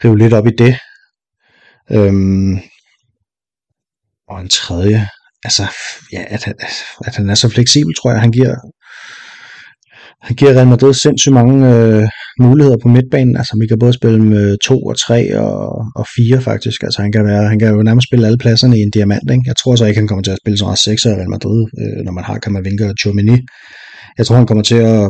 rive 0.03 0.17
lidt 0.17 0.33
op 0.33 0.47
i 0.47 0.51
det. 0.57 0.77
Øhm, 1.91 2.59
og 4.29 4.41
en 4.41 4.49
tredje, 4.49 5.07
altså, 5.43 5.63
ja, 6.13 6.23
at, 6.27 6.43
han, 6.43 6.55
at 7.05 7.15
han 7.15 7.29
er 7.29 7.35
så 7.35 7.49
fleksibel, 7.49 7.93
tror 7.93 8.11
jeg, 8.11 8.21
han 8.21 8.31
giver 8.31 8.55
han 10.21 10.35
giver 10.35 10.53
Real 10.53 10.67
Madrid 10.67 10.93
sindssygt 10.93 11.33
mange 11.33 11.55
øh, 11.73 12.07
muligheder 12.39 12.77
på 12.77 12.87
midtbanen. 12.87 13.37
Altså, 13.37 13.57
vi 13.61 13.67
kan 13.67 13.79
både 13.79 13.93
spille 13.93 14.19
med 14.23 14.57
2 14.57 14.83
og 14.83 14.99
3 14.99 15.39
og, 15.39 15.85
og 15.95 16.05
4 16.15 16.41
faktisk. 16.41 16.83
Altså, 16.83 17.01
han 17.01 17.11
kan, 17.11 17.25
være, 17.25 17.47
han 17.47 17.59
kan 17.59 17.73
jo 17.73 17.83
nærmest 17.83 18.07
spille 18.07 18.25
alle 18.25 18.37
pladserne 18.37 18.77
i 18.77 18.81
en 18.81 18.91
diamant. 18.91 19.31
Ikke? 19.31 19.43
Jeg 19.45 19.55
tror 19.55 19.75
så 19.75 19.85
ikke, 19.85 19.99
han 19.99 20.07
kommer 20.07 20.23
til 20.23 20.31
at 20.31 20.37
spille 20.43 20.57
så 20.57 20.65
meget 20.65 20.79
6 20.79 21.05
i 21.05 21.07
Real 21.07 21.29
Madrid, 21.29 21.65
øh, 21.81 22.05
når 22.05 22.11
man 22.11 22.23
har 22.23 22.39
Kamavinga 22.39 22.89
og 22.89 22.95
Chomini. 23.01 23.37
Jeg 24.17 24.25
tror, 24.25 24.35
han 24.35 24.47
kommer 24.47 24.63
til 24.63 24.75
at 24.75 25.09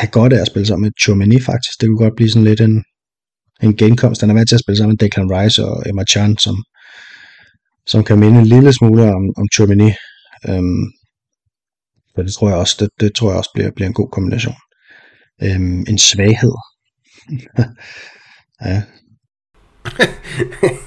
have 0.00 0.10
godt 0.18 0.32
af 0.32 0.40
at 0.40 0.46
spille 0.46 0.66
sammen 0.66 0.86
med 0.86 0.92
Chomini 1.02 1.40
faktisk. 1.40 1.80
Det 1.80 1.88
kunne 1.88 2.04
godt 2.04 2.16
blive 2.16 2.30
sådan 2.30 2.44
lidt 2.44 2.60
en, 2.60 2.84
en 3.64 3.76
genkomst. 3.76 4.20
Han 4.20 4.30
er 4.30 4.34
med 4.34 4.46
til 4.46 4.54
at 4.54 4.60
spille 4.60 4.78
sammen 4.78 4.92
med 4.92 4.98
Declan 4.98 5.30
Rice 5.30 5.64
og 5.64 5.82
Emma 5.86 6.04
Chan, 6.04 6.38
som, 6.38 6.56
som 7.86 8.04
kan 8.04 8.18
minde 8.18 8.38
en 8.38 8.46
lille 8.46 8.72
smule 8.72 9.02
om, 9.02 9.22
om 9.36 9.46
Chomini. 9.54 9.90
Øhm, 10.48 10.84
så 12.16 12.22
det 12.22 12.34
tror 12.34 12.48
jeg 12.48 12.58
også, 12.58 12.76
det, 12.80 12.88
det 13.00 13.14
tror 13.14 13.30
jeg 13.30 13.38
også 13.38 13.50
bliver, 13.54 13.70
bliver 13.70 13.88
en 13.88 13.94
god 13.94 14.08
kombination. 14.12 14.54
Øhm, 15.42 15.84
en 15.88 15.98
svaghed. 15.98 16.54
ja. 18.64 18.82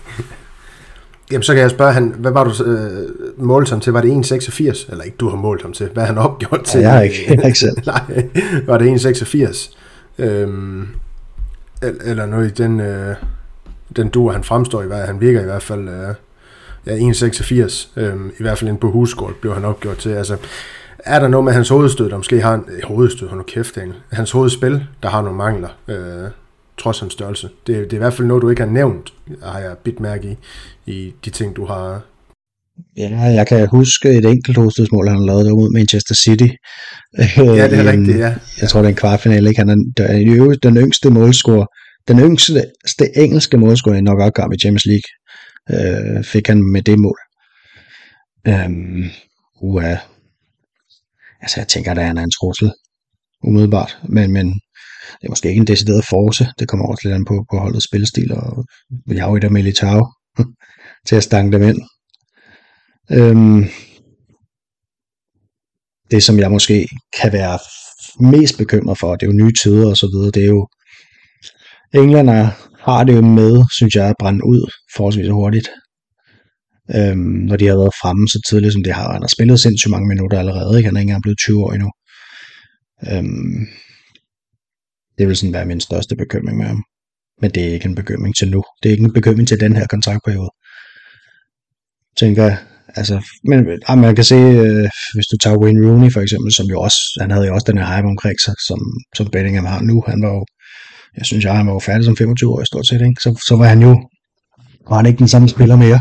Jamen, 1.31 1.43
så 1.43 1.53
kan 1.53 1.61
jeg 1.61 1.71
spørge, 1.71 1.93
han, 1.93 2.15
hvad 2.17 2.31
var 2.31 2.43
du 2.43 2.63
øh, 2.63 3.09
målt 3.37 3.69
ham 3.69 3.79
til? 3.79 3.93
Var 3.93 4.01
det 4.01 4.31
1,86? 4.31 4.91
Eller 4.91 5.03
ikke, 5.03 5.17
du 5.17 5.29
har 5.29 5.37
målt 5.37 5.61
ham 5.61 5.73
til. 5.73 5.89
Hvad 5.93 6.05
han 6.05 6.17
opgjort 6.17 6.63
til? 6.63 6.79
Ja, 6.79 6.87
jeg 6.87 6.95
har 6.95 7.01
ikke, 7.01 7.25
jeg 7.27 7.39
har 7.39 7.47
ikke 7.47 7.59
selv. 7.59 7.77
Nej, 7.85 8.29
var 8.65 8.77
det 8.77 9.05
1,86? 9.05 9.75
Øhm, 10.17 10.87
eller 11.81 12.25
noget 12.25 12.51
i 12.51 12.63
den, 12.63 12.79
øh, 12.79 13.15
den 13.95 14.09
duer, 14.09 14.33
han 14.33 14.43
fremstår 14.43 14.83
i, 14.83 14.87
hvad 14.87 15.05
han 15.05 15.21
virker 15.21 15.41
i 15.41 15.45
hvert 15.45 15.63
fald, 15.63 15.89
øh, 15.89 16.15
ja, 16.85 16.97
1,86. 16.97 17.89
øh, 17.95 18.15
I 18.39 18.43
hvert 18.43 18.57
fald 18.57 18.69
en 18.69 18.77
på 18.77 18.91
husgård 18.91 19.33
blev 19.41 19.53
han 19.53 19.65
opgjort 19.65 19.97
til. 19.97 20.09
Altså, 20.09 20.37
er 20.99 21.19
der 21.19 21.27
noget 21.27 21.43
med 21.43 21.53
hans 21.53 21.69
hovedstød, 21.69 22.09
der 22.09 22.17
måske 22.17 22.41
har 22.41 22.53
en 22.53 22.65
Øh, 22.67 22.83
hovedstød, 22.83 23.29
han 23.29 23.37
nu 23.37 23.43
kæft, 23.43 23.75
Daniel. 23.75 23.95
Hans 24.11 24.31
hovedspil, 24.31 24.83
der 25.03 25.09
har 25.09 25.21
nogle 25.21 25.37
mangler, 25.37 25.69
øh, 25.87 26.29
trods 26.77 26.99
hans 26.99 27.13
størrelse. 27.13 27.49
Det, 27.67 27.75
det 27.75 27.93
er 27.93 27.97
i 27.97 27.97
hvert 27.97 28.13
fald 28.13 28.27
noget, 28.27 28.41
du 28.41 28.49
ikke 28.49 28.61
har 28.61 28.69
nævnt, 28.69 29.13
har 29.43 29.59
jeg 29.59 29.77
bidt 29.77 29.99
mærke 29.99 30.27
i, 30.27 30.37
i 30.91 31.15
de 31.25 31.29
ting, 31.29 31.55
du 31.55 31.65
har... 31.65 32.01
Ja, 32.97 33.21
jeg 33.21 33.47
kan 33.47 33.67
huske 33.67 34.09
et 34.09 34.25
enkelt 34.25 34.57
hovedstødsmål, 34.57 35.07
han 35.07 35.25
lavede 35.25 35.49
mod 35.49 35.73
Manchester 35.73 36.15
City. 36.15 36.47
Ja, 37.37 37.67
det 37.67 37.79
er 37.79 37.91
rigtigt, 37.91 38.17
ja. 38.17 38.35
Jeg 38.61 38.69
tror, 38.69 38.79
det 38.79 38.85
er 38.85 38.89
en 38.89 38.95
kvartfinale, 38.95 39.49
ikke? 39.49 39.59
Han 39.59 39.69
er, 39.69 40.03
er 40.03 40.57
den 40.63 40.77
yngste 40.77 41.09
målscorer, 41.09 41.65
den 42.07 42.19
yngste 42.19 42.61
engelske 43.15 43.57
målscorer 43.57 43.95
i 43.95 44.01
nok 44.01 44.19
opgave 44.19 44.55
i 44.55 44.59
Champions 44.59 44.85
League, 44.85 45.09
øh, 45.73 46.23
fik 46.23 46.47
han 46.47 46.63
med 46.63 46.81
det 46.81 46.99
mål. 46.99 47.19
Øhm, 48.47 49.03
uha, 49.61 49.95
altså 51.41 51.59
jeg 51.59 51.67
tænker, 51.67 51.91
at 51.91 52.05
han 52.05 52.17
er 52.17 52.23
en 52.23 52.31
trussel, 52.31 52.71
umiddelbart, 53.43 53.97
men, 54.09 54.33
men 54.33 54.47
det 55.19 55.25
er 55.25 55.29
måske 55.29 55.49
ikke 55.49 55.59
en 55.59 55.67
decideret 55.67 56.05
force, 56.05 56.47
det 56.59 56.67
kommer 56.67 56.85
også 56.87 57.01
lidt 57.07 57.15
an 57.15 57.25
på, 57.25 57.45
på 57.51 57.57
holdets 57.57 57.85
spilstil, 57.85 58.33
og 58.33 58.65
vi 59.05 59.17
har 59.17 59.29
jo 59.29 59.35
et 59.35 59.43
af 59.43 59.51
Militao 59.51 60.07
til 61.07 61.15
at 61.15 61.23
stange 61.23 61.51
dem 61.51 61.63
ind. 61.63 61.81
Øhm, 63.11 63.63
det, 66.11 66.23
som 66.23 66.39
jeg 66.39 66.51
måske 66.51 66.87
kan 67.21 67.33
være 67.33 67.59
mest 68.31 68.57
bekymret 68.57 68.97
for, 68.99 69.15
det 69.15 69.25
er 69.25 69.31
jo 69.31 69.43
nye 69.43 69.53
tider 69.63 69.89
og 69.89 69.97
så 69.97 70.07
videre, 70.07 70.31
det 70.31 70.43
er 70.43 70.47
jo, 70.47 70.67
England 71.93 72.29
har 72.79 73.03
det 73.03 73.15
jo 73.15 73.21
med, 73.21 73.63
synes 73.77 73.95
jeg, 73.95 74.09
at 74.09 74.15
brænde 74.19 74.45
ud 74.45 74.71
forholdsvis 74.95 75.29
hurtigt 75.29 75.67
øhm, 76.95 77.19
når 77.49 77.55
de 77.55 77.67
har 77.67 77.75
været 77.75 77.99
fremme 78.01 78.27
så 78.27 78.39
tidligt, 78.49 78.73
som 78.73 78.83
det 78.83 78.93
har. 78.93 79.11
Han 79.11 79.21
har 79.21 79.27
spillet 79.27 79.59
sindssygt 79.59 79.91
mange 79.91 80.07
minutter 80.07 80.39
allerede, 80.39 80.77
ikke? 80.77 80.87
han 80.87 80.95
er 80.95 80.99
ikke 80.99 81.09
engang 81.09 81.23
blevet 81.23 81.37
20 81.37 81.63
år 81.63 81.73
endnu. 81.73 81.89
Øhm, 83.11 83.67
det 85.17 85.27
vil 85.27 85.37
sådan 85.37 85.53
være 85.53 85.65
min 85.65 85.81
største 85.81 86.15
bekymring 86.15 86.57
med 86.57 86.65
ham. 86.65 86.83
Men 87.41 87.51
det 87.51 87.67
er 87.67 87.73
ikke 87.73 87.85
en 87.85 87.95
bekymring 87.95 88.35
til 88.35 88.51
nu. 88.51 88.63
Det 88.83 88.89
er 88.89 88.93
ikke 88.93 89.03
en 89.03 89.13
bekymring 89.13 89.47
til 89.47 89.59
den 89.59 89.75
her 89.75 89.87
kontraktperiode. 89.87 90.49
Tænker 92.17 92.43
jeg. 92.43 92.57
Altså, 92.97 93.15
men 93.49 93.59
ah, 93.87 93.97
man 93.97 94.15
kan 94.15 94.23
se, 94.23 94.35
øh, 94.35 94.89
hvis 95.13 95.27
du 95.31 95.37
tager 95.37 95.57
Wayne 95.57 95.87
Rooney 95.87 96.11
for 96.13 96.21
eksempel, 96.21 96.51
som 96.53 96.65
jo 96.65 96.81
også, 96.81 96.99
han 97.21 97.31
havde 97.31 97.47
jo 97.47 97.53
også 97.53 97.67
den 97.71 97.77
her 97.77 97.87
hype 97.95 98.07
omkring 98.07 98.37
sig, 98.45 98.55
som, 98.67 98.79
som 99.17 99.27
Bellingham 99.33 99.65
har 99.65 99.81
nu. 99.81 100.03
Han 100.07 100.21
var 100.21 100.31
jo, 100.37 100.45
jeg 101.17 101.25
synes 101.25 101.45
jeg, 101.45 101.57
han 101.57 101.67
var 101.67 101.73
jo 101.73 101.79
færdig 101.79 102.05
som 102.05 102.17
25 102.17 102.51
år 102.53 102.61
i 102.61 102.65
stort 102.65 102.87
set, 102.87 103.01
ikke? 103.01 103.21
Så, 103.21 103.29
så 103.47 103.55
var 103.55 103.67
han 103.67 103.81
jo, 103.81 103.91
var 104.89 104.95
han 104.95 105.05
ikke 105.05 105.19
den 105.19 105.27
samme 105.27 105.49
spiller 105.49 105.75
mere 105.75 105.99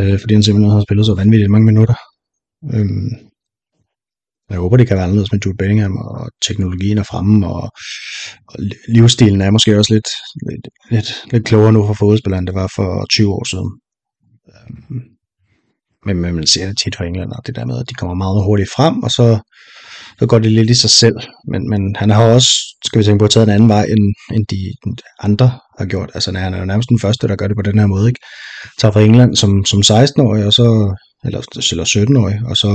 øh, 0.00 0.20
fordi 0.20 0.34
han 0.34 0.42
simpelthen 0.42 0.72
har 0.72 0.84
spillet 0.86 1.06
så 1.06 1.14
vanvittigt 1.14 1.50
mange 1.50 1.66
minutter. 1.66 1.94
Øhm, 2.74 3.10
jeg 4.50 4.58
håber, 4.58 4.76
det 4.76 4.88
kan 4.88 4.96
være 4.96 5.04
anderledes 5.04 5.32
med 5.32 5.40
Jude 5.40 5.56
Bellingham, 5.56 5.96
og 5.96 6.30
teknologien 6.46 6.98
er 6.98 7.02
fremme, 7.02 7.46
og, 7.46 7.70
og 8.48 8.56
livsstilen 8.88 9.40
er 9.40 9.50
måske 9.50 9.78
også 9.78 9.94
lidt, 9.94 10.08
lidt, 10.50 10.68
lidt, 10.90 11.32
lidt 11.32 11.44
klogere 11.44 11.72
nu 11.72 11.86
for 11.86 11.94
fodboldspilleren, 11.94 12.42
end 12.42 12.46
det 12.46 12.54
var 12.54 12.72
for 12.76 13.06
20 13.10 13.32
år 13.32 13.44
siden. 13.52 13.70
Øhm, 14.52 15.02
men, 16.06 16.16
men 16.20 16.34
man 16.34 16.46
ser 16.46 16.66
det 16.66 16.78
tit 16.78 16.96
for 16.96 17.04
England, 17.04 17.32
og 17.32 17.46
det 17.46 17.56
der 17.56 17.64
med, 17.64 17.78
at 17.78 17.88
de 17.88 17.94
kommer 17.94 18.14
meget 18.14 18.44
hurtigt 18.44 18.70
frem, 18.76 19.02
og 19.02 19.10
så, 19.10 19.38
så 20.18 20.26
går 20.26 20.38
det 20.38 20.52
lidt 20.52 20.70
i 20.70 20.80
sig 20.80 20.90
selv. 20.90 21.16
Men, 21.50 21.70
men 21.70 21.96
han 21.96 22.10
har 22.10 22.24
også, 22.24 22.52
skal 22.84 22.98
vi 22.98 23.04
tænke 23.04 23.22
på, 23.22 23.28
taget 23.28 23.46
en 23.48 23.54
anden 23.54 23.68
vej, 23.68 23.84
end, 23.84 24.14
end 24.34 24.46
de 24.46 24.72
andre 25.20 25.58
har 25.78 25.86
gjort. 25.86 26.10
Altså 26.14 26.32
han 26.36 26.54
er 26.54 26.58
jo 26.58 26.64
nærmest 26.64 26.88
den 26.88 27.00
første, 27.00 27.28
der 27.28 27.36
gør 27.36 27.48
det 27.48 27.56
på 27.56 27.62
den 27.62 27.78
her 27.78 27.86
måde. 27.86 28.08
Ikke? 28.08 28.20
Tager 28.78 28.92
fra 28.92 29.00
England 29.00 29.36
som, 29.36 29.64
som 29.64 29.78
16-årig, 29.78 30.44
og 30.46 30.52
så, 30.52 30.96
eller, 31.24 31.40
eller 31.72 31.84
17-årig, 31.84 32.40
og 32.46 32.56
så 32.56 32.70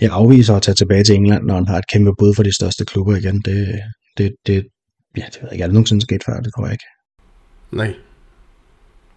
jeg 0.00 0.10
afviser 0.12 0.54
at 0.56 0.62
tage 0.62 0.74
tilbage 0.74 1.04
til 1.04 1.14
England, 1.14 1.44
når 1.44 1.54
han 1.54 1.68
har 1.68 1.78
et 1.78 1.90
kæmpe 1.92 2.10
bud 2.18 2.34
for 2.34 2.42
de 2.42 2.54
største 2.54 2.84
klubber 2.84 3.16
igen. 3.16 3.42
Det, 3.44 3.80
det, 4.18 4.32
det, 4.46 4.66
ja, 5.16 5.24
det 5.32 5.38
ved 5.42 5.48
jeg 5.48 5.52
ikke, 5.52 5.62
er 5.62 5.66
det 5.66 5.74
nogensinde 5.74 6.02
sket 6.02 6.22
før? 6.26 6.40
Det 6.40 6.52
tror 6.54 6.66
jeg 6.66 6.72
ikke. 6.72 6.84
Nej. 7.72 7.94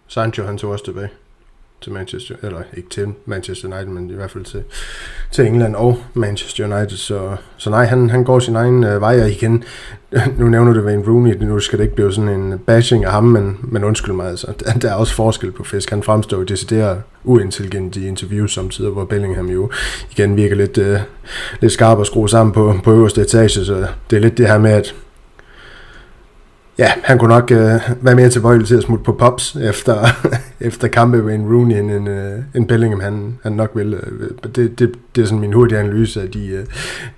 Sancho, 0.08 0.44
han 0.44 0.58
tog 0.58 0.70
også 0.70 0.84
tilbage 0.84 1.08
til 1.80 1.92
Manchester, 1.92 2.34
eller 2.42 2.58
ikke 2.76 2.88
til 2.88 3.06
Manchester 3.26 3.68
United, 3.68 3.86
men 3.86 4.10
i 4.10 4.14
hvert 4.14 4.30
fald 4.30 4.44
til, 4.44 4.62
til 5.30 5.46
England 5.46 5.74
og 5.74 5.98
Manchester 6.14 6.76
United. 6.76 6.96
Så, 6.96 7.36
så 7.56 7.70
nej, 7.70 7.84
han, 7.84 8.10
han 8.10 8.24
går 8.24 8.38
sin 8.38 8.56
egen 8.56 8.84
øh, 8.84 9.00
vej, 9.00 9.22
og 9.22 9.30
igen, 9.30 9.64
nu 10.38 10.48
nævner 10.48 10.72
du 10.72 10.80
Wayne 10.80 11.04
Rooney, 11.06 11.36
nu 11.40 11.60
skal 11.60 11.78
det 11.78 11.84
ikke 11.84 11.94
blive 11.94 12.12
sådan 12.12 12.30
en 12.30 12.58
bashing 12.58 13.04
af 13.04 13.12
ham, 13.12 13.24
men, 13.24 13.58
men 13.62 13.84
undskyld 13.84 14.14
mig, 14.14 14.28
altså, 14.28 14.46
der 14.82 14.90
er 14.90 14.94
også 14.94 15.14
forskel 15.14 15.52
på 15.52 15.64
fisk. 15.64 15.90
Han 15.90 16.02
fremstår 16.02 16.36
jo 16.36 16.42
decideret 16.42 17.02
uintelligent 17.24 17.96
i 17.96 18.08
interviews 18.08 18.54
samtidig, 18.54 18.90
hvor 18.90 19.04
Bellingham 19.04 19.48
jo 19.48 19.70
igen 20.10 20.36
virker 20.36 20.56
lidt, 20.56 20.78
øh, 20.78 20.98
lidt 21.60 21.72
skarp 21.72 21.98
og 21.98 22.06
skrue 22.06 22.28
sammen 22.28 22.52
på, 22.52 22.74
på 22.84 22.92
øverste 22.92 23.20
etage, 23.20 23.64
så 23.64 23.86
det 24.10 24.16
er 24.16 24.20
lidt 24.20 24.38
det 24.38 24.46
her 24.46 24.58
med, 24.58 24.70
at 24.70 24.94
Ja, 26.78 26.92
han 27.04 27.18
kunne 27.18 27.28
nok 27.28 27.50
øh, 27.50 27.80
være 28.00 28.14
mere 28.14 28.30
tilbøjelig 28.30 28.66
til 28.66 28.76
at 28.76 28.82
smutte 28.82 29.04
på 29.04 29.12
pops 29.12 29.56
efter, 29.56 30.06
efter 30.68 30.88
kampe 30.88 31.22
med 31.22 31.34
en 31.34 31.54
Rooney 31.54 31.78
end 31.78 31.90
en, 31.90 32.08
øh, 32.08 32.66
Bellingham, 32.68 33.00
han, 33.00 33.38
han 33.42 33.52
nok 33.52 33.70
vil. 33.74 33.94
Øh, 33.94 34.30
det, 34.54 34.78
det, 34.78 34.94
det 35.16 35.22
er 35.22 35.26
sådan 35.26 35.40
min 35.40 35.52
hurtige 35.52 35.78
analyse 35.78 36.22
af 36.22 36.30
de, 36.30 36.46
øh, 36.46 36.66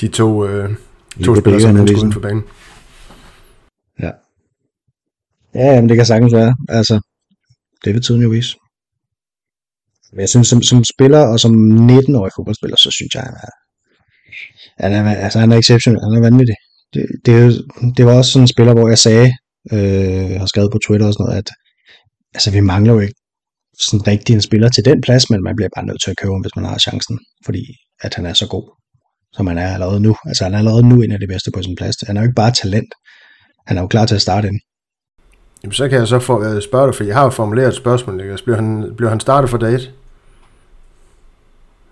de 0.01 0.09
to, 0.09 0.47
øh, 0.47 0.71
to 1.25 1.37
spillere, 1.37 1.61
som 1.61 1.77
han 1.77 1.89
uden 1.97 2.13
for 2.13 2.21
banen. 2.21 2.45
Ja. 4.01 4.11
Ja, 5.55 5.81
men 5.81 5.89
det 5.89 5.97
kan 5.97 6.07
sagtens 6.07 6.35
være. 6.35 6.57
Altså, 6.69 7.01
det 7.85 7.95
vil 7.95 8.03
tiden 8.03 8.23
jo 8.23 8.29
vise. 8.29 8.57
Men 10.13 10.21
jeg 10.21 10.29
synes, 10.29 10.49
som, 10.49 10.63
som 10.63 10.85
spiller 10.85 11.27
og 11.27 11.41
som 11.41 11.53
19-årig 11.91 12.33
fodboldspiller, 12.37 12.77
så 12.77 12.91
synes 12.91 13.15
jeg, 13.15 13.23
han 13.23 13.35
er, 13.35 13.51
han 14.79 15.07
er, 15.07 15.15
altså, 15.15 15.39
han 15.39 15.53
er 15.53 15.57
exceptionel. 15.57 16.01
Han 16.03 16.13
er 16.13 16.21
vanvittig. 16.21 16.57
Det, 16.95 17.07
det, 17.27 17.65
det 17.97 18.07
var 18.07 18.13
også 18.13 18.31
sådan 18.33 18.45
en 18.45 18.49
spiller, 18.49 18.73
hvor 18.73 18.89
jeg 18.89 18.99
sagde, 18.99 19.33
øh, 19.73 20.41
har 20.41 20.47
skrevet 20.47 20.73
på 20.73 20.79
Twitter 20.87 21.07
og 21.07 21.12
sådan 21.12 21.25
noget, 21.25 21.39
at 21.39 21.51
altså, 22.35 22.51
vi 22.51 22.61
mangler 22.61 22.93
jo 22.93 23.01
ikke 23.01 23.14
sådan 23.79 24.07
rigtig 24.07 24.35
en 24.35 24.43
spiller 24.43 24.69
til 24.69 24.85
den 24.85 25.01
plads, 25.01 25.31
men 25.31 25.43
man 25.43 25.57
bliver 25.57 25.69
bare 25.77 25.87
nødt 25.87 26.03
til 26.03 26.11
at 26.11 26.16
købe 26.16 26.33
ham, 26.33 26.41
hvis 26.41 26.57
man 26.57 26.64
har 26.64 26.79
chancen, 26.79 27.19
fordi 27.45 27.64
at 28.01 28.14
han 28.14 28.27
er 28.27 28.33
så 28.33 28.47
god, 28.49 28.66
som 29.33 29.47
han 29.47 29.59
er 29.59 29.75
allerede 29.75 30.01
nu. 30.01 30.16
Altså 30.27 30.45
han 30.45 30.55
er 30.55 30.59
allerede 30.59 30.89
nu 30.89 31.03
en 31.03 31.12
af 31.12 31.21
de 31.21 31.27
bedste 31.27 31.51
på 31.55 31.62
sin 31.62 31.77
plads. 31.77 31.97
Han 32.07 32.16
er 32.16 32.21
jo 32.21 32.25
ikke 32.25 32.35
bare 32.35 32.53
talent, 32.53 32.93
han 33.66 33.77
er 33.77 33.81
jo 33.81 33.89
klar 33.89 34.07
til 34.07 34.14
at 34.14 34.23
starte 34.23 34.49
ind. 34.49 34.61
Jamen, 35.62 35.73
så 35.73 35.89
kan 35.89 35.99
jeg 35.99 36.09
så 36.09 36.19
få, 36.19 36.45
øh, 36.45 36.62
spørge 36.62 36.87
dig, 36.87 36.95
for 36.95 37.05
jeg 37.05 37.14
har 37.14 37.25
jo 37.25 37.31
formuleret 37.31 37.69
et 37.69 37.75
spørgsmål, 37.75 38.21
ikke? 38.21 38.31
Altså, 38.31 38.45
bliver 38.45 38.57
han, 38.57 38.95
bliver 38.97 39.11
han 39.11 39.21
startet 39.21 39.51
for 39.51 39.59
dag 39.59 39.75
1? 39.75 39.93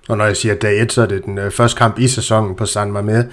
Og 0.08 0.16
når 0.16 0.24
jeg 0.24 0.36
siger 0.36 0.54
dag 0.54 0.82
1, 0.82 0.92
så 0.92 1.02
er 1.02 1.06
det 1.06 1.24
den 1.24 1.38
øh, 1.38 1.50
første 1.50 1.78
kamp 1.78 1.98
i 1.98 2.08
sæsonen 2.08 2.56
på 2.56 2.66
San 2.66 2.96
Mamés, 2.96 3.32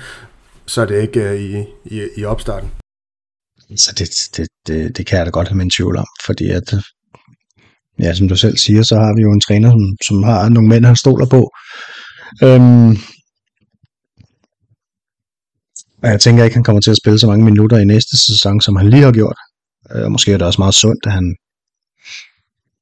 så 0.66 0.82
er 0.82 0.86
det 0.86 1.02
ikke 1.02 1.30
øh, 1.30 1.42
i, 1.42 1.66
i, 1.86 2.08
i 2.18 2.26
opstarten. 2.26 2.72
Så 3.78 3.94
det, 3.98 4.10
det, 4.38 4.48
det, 4.68 4.98
det 4.98 5.06
kan 5.06 5.18
jeg 5.18 5.26
da 5.26 5.32
godt 5.32 5.48
have 5.48 5.58
min 5.58 5.70
tvivl 5.70 5.98
om, 5.98 6.06
fordi 6.26 6.50
at, 6.50 6.74
ja, 8.00 8.14
som 8.14 8.28
du 8.28 8.36
selv 8.36 8.58
siger, 8.58 8.84
så 8.84 8.96
har 8.96 9.16
vi 9.16 9.22
jo 9.22 9.32
en 9.32 9.42
træner, 9.42 9.70
som, 9.72 9.98
som 10.08 10.24
har 10.24 10.50
nogle 10.50 10.70
mænd, 10.70 10.86
han 10.86 10.96
stoler 10.96 11.26
på. 11.26 11.52
Øhm, 12.44 12.92
og 16.04 16.10
jeg 16.10 16.22
tænker 16.22 16.44
ikke, 16.44 16.54
han 16.54 16.64
kommer 16.64 16.82
til 16.82 16.92
at 16.92 16.98
spille 16.98 17.20
så 17.20 17.28
mange 17.28 17.46
minutter 17.46 17.78
i 17.78 17.86
næste 17.86 18.18
sæson, 18.18 18.62
som 18.62 18.76
han 18.76 18.90
lige 18.90 19.04
har 19.04 19.12
gjort. 19.12 19.38
Øh, 19.96 20.12
måske 20.12 20.34
er 20.34 20.38
det 20.38 20.48
også 20.48 20.62
meget 20.62 20.74
sundt, 20.74 21.06
at 21.06 21.12
han, 21.12 21.36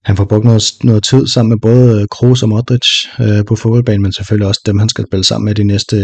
han 0.03 0.17
får 0.17 0.25
brugt 0.25 0.45
noget, 0.45 0.63
noget 0.83 1.03
tid 1.03 1.27
sammen 1.27 1.49
med 1.49 1.59
både 1.61 2.07
Kroos 2.07 2.43
og 2.43 2.49
Modric 2.49 2.87
øh, 3.19 3.45
på 3.47 3.55
fodboldbanen, 3.55 4.01
men 4.01 4.13
selvfølgelig 4.13 4.47
også 4.47 4.61
dem, 4.65 4.79
han 4.79 4.89
skal 4.89 5.05
spille 5.07 5.23
sammen 5.23 5.45
med 5.45 5.55
de 5.55 5.63
næste 5.63 5.95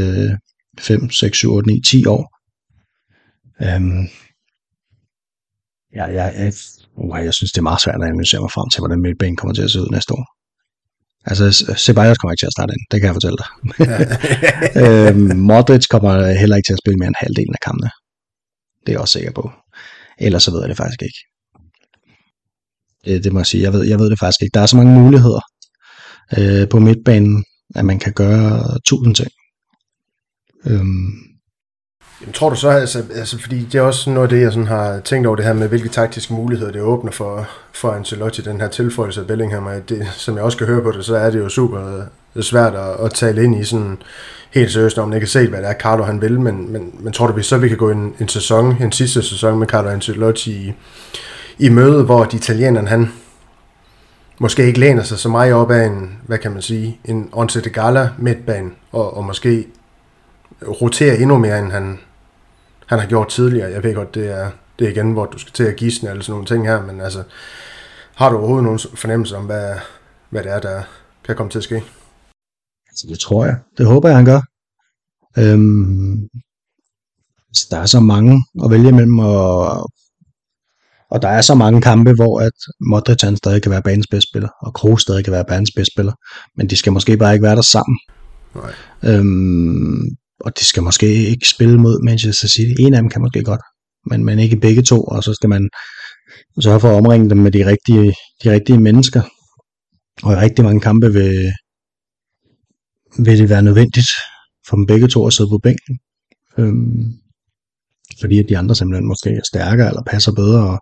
5, 0.79 1.09
6, 1.09 1.37
7, 1.37 1.53
8, 1.53 1.67
9, 1.67 1.81
10 1.81 2.05
år. 2.05 2.33
Øhm, 3.61 4.07
ja, 5.95 6.05
ja, 6.17 6.23
jeg, 6.23 6.53
uh, 6.95 7.25
jeg 7.25 7.33
synes, 7.33 7.51
det 7.51 7.57
er 7.57 7.69
meget 7.69 7.81
svært 7.81 8.01
at 8.01 8.07
analysere 8.07 8.41
mig 8.41 8.51
frem 8.51 8.69
til, 8.69 8.79
hvordan 8.81 9.01
midtbanen 9.01 9.35
kommer 9.35 9.53
til 9.53 9.63
at 9.63 9.71
se 9.71 9.81
ud 9.81 9.89
næste 9.91 10.13
år. 10.13 10.25
Altså, 11.29 11.43
Ceballos 11.77 12.17
kommer 12.17 12.31
ikke 12.31 12.41
til 12.41 12.51
at 12.51 12.57
starte 12.57 12.73
ind, 12.75 12.85
det 12.91 12.97
kan 12.99 13.07
jeg 13.07 13.17
fortælle 13.17 13.39
dig. 13.43 13.49
øhm, 14.83 15.39
Modric 15.49 15.87
kommer 15.87 16.11
heller 16.41 16.55
ikke 16.55 16.67
til 16.67 16.77
at 16.77 16.83
spille 16.83 16.97
mere 16.97 17.07
end 17.07 17.21
halvdelen 17.23 17.55
af 17.57 17.61
kampene. 17.67 17.89
Det 18.79 18.89
er 18.89 18.93
jeg 18.93 19.01
også 19.01 19.17
sikker 19.17 19.31
på. 19.31 19.51
Ellers 20.19 20.43
så 20.43 20.51
ved 20.51 20.59
jeg 20.61 20.69
det 20.69 20.77
faktisk 20.77 21.01
ikke. 21.01 21.19
Det, 23.05 23.23
det 23.23 23.33
må 23.33 23.39
jeg 23.39 23.45
sige. 23.45 23.63
Jeg 23.63 23.73
ved, 23.73 23.83
jeg 23.83 23.99
ved 23.99 24.09
det 24.09 24.19
faktisk 24.19 24.41
ikke. 24.41 24.53
Der 24.53 24.61
er 24.61 24.65
så 24.65 24.77
mange 24.77 24.93
muligheder 25.01 25.41
øh, 26.37 26.69
på 26.69 26.79
midtbanen, 26.79 27.45
at 27.75 27.85
man 27.85 27.99
kan 27.99 28.13
gøre 28.13 28.79
tusind 28.85 29.15
ting. 29.15 29.31
Øhm. 30.65 31.26
Jamen, 32.21 32.33
tror 32.33 32.49
du 32.49 32.55
så, 32.55 32.69
altså, 32.69 33.03
altså, 33.15 33.39
fordi 33.39 33.59
det 33.71 33.75
er 33.75 33.81
også 33.81 34.09
noget 34.09 34.27
af 34.27 34.29
det, 34.29 34.41
jeg 34.41 34.51
sådan 34.51 34.67
har 34.67 34.99
tænkt 34.99 35.27
over 35.27 35.35
det 35.35 35.45
her 35.45 35.53
med, 35.53 35.67
hvilke 35.67 35.89
taktiske 35.89 36.33
muligheder 36.33 36.71
det 36.71 36.81
åbner 36.81 37.11
for, 37.11 37.47
for 37.73 37.91
Ancelotti, 37.91 38.41
den 38.41 38.61
her 38.61 38.67
tilføjelse 38.67 39.21
af 39.21 39.27
Bellingham, 39.27 39.65
og 39.65 39.89
det, 39.89 40.07
som 40.11 40.35
jeg 40.35 40.43
også 40.43 40.57
kan 40.57 40.67
høre 40.67 40.81
på 40.81 40.91
det, 40.91 41.05
så 41.05 41.15
er 41.15 41.29
det 41.29 41.39
jo 41.39 41.49
super 41.49 42.07
øh, 42.35 42.43
svært 42.43 42.75
at, 42.75 43.05
at 43.05 43.13
tale 43.13 43.43
ind 43.43 43.59
i 43.59 43.63
sådan 43.63 43.97
helt 44.51 44.71
seriøst, 44.71 44.97
når 44.97 45.05
man 45.05 45.13
ikke 45.13 45.25
har 45.25 45.29
set, 45.29 45.49
hvad 45.49 45.61
det 45.61 45.69
er, 45.69 45.73
Carlo 45.73 46.03
han 46.03 46.21
vil, 46.21 46.39
men, 46.39 46.71
men, 46.71 46.95
men 46.99 47.13
tror 47.13 47.27
du, 47.27 47.33
vi 47.33 47.43
så 47.43 47.57
vi 47.57 47.67
kan 47.67 47.77
gå 47.77 47.89
en, 47.89 48.15
en 48.19 48.27
sæson, 48.27 48.81
en 48.81 48.91
sidste 48.91 49.23
sæson 49.23 49.59
med 49.59 49.67
Carlo 49.67 49.89
Ancelotti 49.89 50.51
i, 50.51 50.73
i 51.59 51.69
møde, 51.69 52.03
hvor 52.03 52.23
de 52.23 52.37
italienerne, 52.37 52.87
han 52.87 53.11
måske 54.39 54.65
ikke 54.65 54.79
læner 54.79 55.03
sig 55.03 55.19
så 55.19 55.29
meget 55.29 55.53
op 55.53 55.71
af 55.71 55.85
en, 55.85 56.11
hvad 56.27 56.37
kan 56.37 56.51
man 56.51 56.61
sige, 56.61 56.99
en 57.05 57.29
Once 57.33 57.61
de 57.61 57.69
Gala 57.69 58.09
midtbane, 58.17 58.69
og, 58.91 59.17
og 59.17 59.23
måske 59.23 59.67
roterer 60.81 61.15
endnu 61.15 61.37
mere, 61.37 61.59
end 61.59 61.71
han, 61.71 61.99
han 62.87 62.99
har 62.99 63.07
gjort 63.07 63.27
tidligere. 63.27 63.71
Jeg 63.71 63.83
ved 63.83 63.95
godt, 63.95 64.15
det 64.15 64.31
er, 64.31 64.51
det 64.79 64.87
er 64.87 64.91
igen, 64.91 65.11
hvor 65.11 65.25
du 65.25 65.37
skal 65.37 65.53
til 65.53 65.63
at 65.63 65.75
gisne 65.75 66.09
eller 66.09 66.23
sådan 66.23 66.31
nogle 66.31 66.45
ting 66.45 66.67
her, 66.67 66.85
men 66.85 67.01
altså, 67.01 67.23
har 68.15 68.29
du 68.29 68.37
overhovedet 68.37 68.63
nogen 68.63 68.79
fornemmelse 68.95 69.37
om, 69.37 69.45
hvad, 69.45 69.75
hvad 70.29 70.43
det 70.43 70.51
er, 70.51 70.59
der 70.59 70.83
kan 71.25 71.35
komme 71.35 71.49
til 71.49 71.59
at 71.59 71.63
ske? 71.63 71.75
Altså, 72.89 73.07
det 73.09 73.19
tror 73.19 73.45
jeg. 73.45 73.55
Det 73.77 73.85
håber 73.85 74.09
jeg, 74.09 74.17
han 74.17 74.25
gør. 74.25 74.41
Øhm, 75.37 76.27
der 77.71 77.77
er 77.77 77.85
så 77.85 77.99
mange 77.99 78.43
at 78.63 78.71
vælge 78.71 78.89
imellem, 78.89 79.19
og 79.19 79.89
og 81.11 81.21
der 81.21 81.27
er 81.27 81.41
så 81.41 81.55
mange 81.55 81.81
kampe, 81.81 82.13
hvor 82.13 82.39
at 82.41 82.57
Modric 82.89 83.21
han 83.21 83.37
stadig 83.37 83.61
kan 83.61 83.71
være 83.71 83.81
banens 83.81 84.07
bedste 84.07 84.29
spiller, 84.29 84.49
og 84.61 84.73
Kroos 84.73 85.01
stadig 85.01 85.23
kan 85.23 85.33
være 85.33 85.45
banens 85.45 85.71
bedste 85.75 85.93
spiller. 85.93 86.13
Men 86.57 86.69
de 86.69 86.75
skal 86.75 86.93
måske 86.93 87.17
bare 87.17 87.33
ikke 87.33 87.43
være 87.43 87.55
der 87.55 87.61
sammen. 87.61 87.99
Nej. 88.55 88.73
Øhm, 89.03 90.01
og 90.39 90.59
de 90.59 90.65
skal 90.65 90.83
måske 90.83 91.07
ikke 91.07 91.49
spille 91.49 91.77
mod 91.77 92.03
Manchester 92.03 92.47
City. 92.47 92.73
En 92.79 92.93
af 92.93 93.01
dem 93.01 93.09
kan 93.09 93.21
måske 93.21 93.43
godt, 93.43 93.61
men, 94.09 94.25
men 94.25 94.39
ikke 94.39 94.57
begge 94.57 94.81
to. 94.81 95.03
Og 95.03 95.23
så 95.23 95.33
skal 95.33 95.49
man 95.49 95.69
sørge 96.59 96.79
for 96.79 96.89
at 96.89 96.95
omringe 96.95 97.29
dem 97.29 97.37
med 97.37 97.51
de 97.51 97.65
rigtige, 97.65 98.13
de 98.43 98.51
rigtige 98.51 98.79
mennesker. 98.79 99.21
Og 100.23 100.33
i 100.33 100.35
rigtig 100.35 100.65
mange 100.65 100.81
kampe 100.81 101.13
vil, 101.13 101.53
vil 103.25 103.37
det 103.37 103.49
være 103.49 103.61
nødvendigt 103.61 104.09
for 104.67 104.75
dem 104.75 104.85
begge 104.85 105.07
to 105.07 105.27
at 105.27 105.33
sidde 105.33 105.49
på 105.49 105.59
bænken. 105.63 105.99
Øhm, 106.57 107.03
fordi 108.19 108.39
at 108.39 108.49
de 108.49 108.57
andre 108.57 108.75
simpelthen 108.75 109.07
måske 109.07 109.29
er 109.29 109.41
stærkere 109.47 109.87
eller 109.87 110.03
passer 110.03 110.31
bedre. 110.31 110.61
Og, 110.71 110.79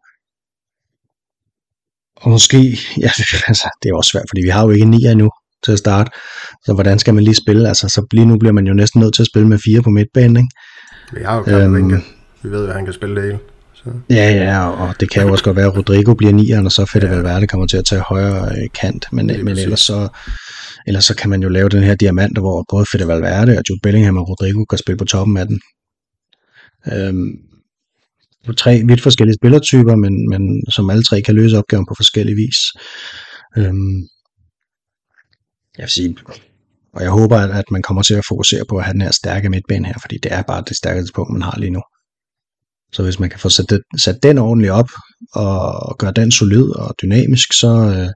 og 2.15 2.29
måske, 2.29 2.57
ja, 3.05 3.11
altså, 3.47 3.69
det 3.83 3.89
er 3.89 3.95
også 3.95 4.09
svært, 4.11 4.29
fordi 4.29 4.41
vi 4.43 4.49
har 4.49 4.63
jo 4.63 4.69
ikke 4.69 4.85
ni 4.85 4.97
endnu 5.11 5.29
til 5.65 5.71
at 5.71 5.79
starte. 5.79 6.11
Så 6.65 6.73
hvordan 6.73 6.99
skal 6.99 7.13
man 7.13 7.23
lige 7.23 7.35
spille? 7.35 7.67
Altså, 7.67 7.89
så 7.89 8.05
lige 8.11 8.25
nu 8.25 8.37
bliver 8.37 8.53
man 8.53 8.67
jo 8.67 8.73
næsten 8.73 9.01
nødt 9.01 9.13
til 9.13 9.23
at 9.23 9.27
spille 9.27 9.47
med 9.47 9.59
fire 9.65 9.81
på 9.81 9.89
midtbanen, 9.89 10.37
ikke? 10.37 10.49
Vi 11.13 11.23
har 11.23 11.37
jo 11.37 11.57
øhm, 11.57 12.03
Vi 12.43 12.49
ved, 12.51 12.67
at 12.67 12.75
han 12.75 12.85
kan 12.85 12.93
spille 12.93 13.15
det 13.15 13.23
hele. 13.23 13.39
Så. 13.73 13.89
Ja, 14.09 14.31
ja, 14.31 14.69
og 14.69 14.95
det 14.99 15.09
kan 15.09 15.23
jo 15.23 15.31
også 15.31 15.43
godt 15.43 15.55
være, 15.55 15.65
at 15.65 15.77
Rodrigo 15.77 16.13
bliver 16.13 16.33
nieren, 16.33 16.65
og 16.65 16.71
så 16.71 16.85
får 16.85 16.99
det 16.99 17.07
ja. 17.07 17.13
vel 17.13 17.23
være, 17.23 17.41
det 17.41 17.49
kommer 17.49 17.67
til 17.67 17.77
at 17.77 17.85
tage 17.85 18.01
højre 18.01 18.45
øh, 18.45 18.69
kant. 18.81 19.05
Men, 19.11 19.27
men 19.27 19.47
ellers, 19.47 19.79
så, 19.79 20.07
ellers 20.87 21.05
så 21.05 21.15
kan 21.15 21.29
man 21.29 21.43
jo 21.43 21.49
lave 21.49 21.69
den 21.69 21.83
her 21.83 21.95
diamant, 21.95 22.37
hvor 22.37 22.65
både 22.69 22.85
Fede 22.91 23.07
Valverde 23.07 23.57
og 23.57 23.63
Jude 23.69 23.79
Bellingham 23.83 24.17
og 24.17 24.29
Rodrigo 24.29 24.65
kan 24.65 24.77
spille 24.77 24.97
på 24.97 25.05
toppen 25.05 25.37
af 25.37 25.47
den. 25.47 25.59
Øhm, 26.93 27.31
tre 28.53 28.81
vidt 28.87 29.01
forskellige 29.01 29.37
spillertyper, 29.41 29.95
men, 29.95 30.29
men 30.29 30.63
som 30.75 30.89
alle 30.89 31.03
tre 31.03 31.21
kan 31.21 31.35
løse 31.35 31.57
opgaven 31.57 31.85
på 31.85 31.95
forskellige 31.97 32.35
vis. 32.35 32.57
Øhm, 33.57 34.07
jeg 35.77 35.83
vil 35.83 35.89
sige, 35.89 36.17
og 36.93 37.03
jeg 37.03 37.11
håber, 37.11 37.37
at, 37.37 37.71
man 37.71 37.81
kommer 37.81 38.03
til 38.03 38.13
at 38.13 38.25
fokusere 38.29 38.65
på 38.69 38.77
at 38.77 38.83
have 38.83 38.93
den 38.93 39.01
her 39.01 39.11
stærke 39.11 39.49
midtbane 39.49 39.87
her, 39.87 39.93
fordi 40.01 40.17
det 40.23 40.33
er 40.33 40.41
bare 40.41 40.63
det 40.67 40.77
stærkeste 40.77 41.13
punkt, 41.15 41.33
man 41.33 41.41
har 41.41 41.57
lige 41.59 41.69
nu. 41.69 41.81
Så 42.91 43.03
hvis 43.03 43.19
man 43.19 43.29
kan 43.29 43.39
få 43.39 43.49
sat, 43.49 43.69
det, 43.69 43.81
sat 43.97 44.23
den 44.23 44.37
ordentligt 44.37 44.71
op, 44.71 44.89
og 45.33 45.97
gøre 45.97 46.11
den 46.11 46.31
solid 46.31 46.69
og 46.69 46.95
dynamisk, 47.01 47.53
så, 47.53 47.67
øh, 47.67 48.09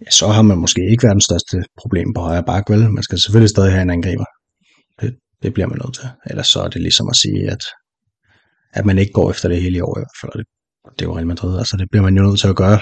ja, 0.00 0.10
så 0.10 0.26
har 0.28 0.42
man 0.42 0.58
måske 0.58 0.90
ikke 0.90 1.02
været 1.02 1.14
den 1.14 1.28
største 1.30 1.56
problem 1.80 2.14
på 2.14 2.20
højre 2.20 2.44
bak, 2.44 2.70
vel? 2.70 2.90
Man 2.90 3.02
skal 3.02 3.18
selvfølgelig 3.18 3.50
stadig 3.50 3.72
have 3.72 3.82
en 3.82 3.90
angriber. 3.90 4.24
Det, 5.00 5.16
det 5.42 5.54
bliver 5.54 5.68
man 5.68 5.78
nødt 5.84 5.94
til. 5.94 6.08
Ellers 6.26 6.46
så 6.46 6.60
er 6.60 6.68
det 6.68 6.82
ligesom 6.82 7.08
at 7.08 7.16
sige, 7.16 7.50
at 7.50 7.62
at 8.72 8.86
man 8.86 8.98
ikke 8.98 9.12
går 9.12 9.30
efter 9.30 9.48
det 9.48 9.62
hele 9.62 9.76
i 9.76 9.80
år 9.80 9.98
i 9.98 10.00
hvert 10.00 10.18
fald. 10.20 10.32
Det, 10.38 10.46
det 10.98 11.02
er 11.02 11.08
jo 11.08 11.16
Real 11.16 11.26
Madrid, 11.26 11.58
altså 11.58 11.76
det 11.76 11.90
bliver 11.90 12.02
man 12.02 12.16
jo 12.16 12.22
nødt 12.22 12.40
til 12.40 12.48
at 12.48 12.56
gøre, 12.56 12.80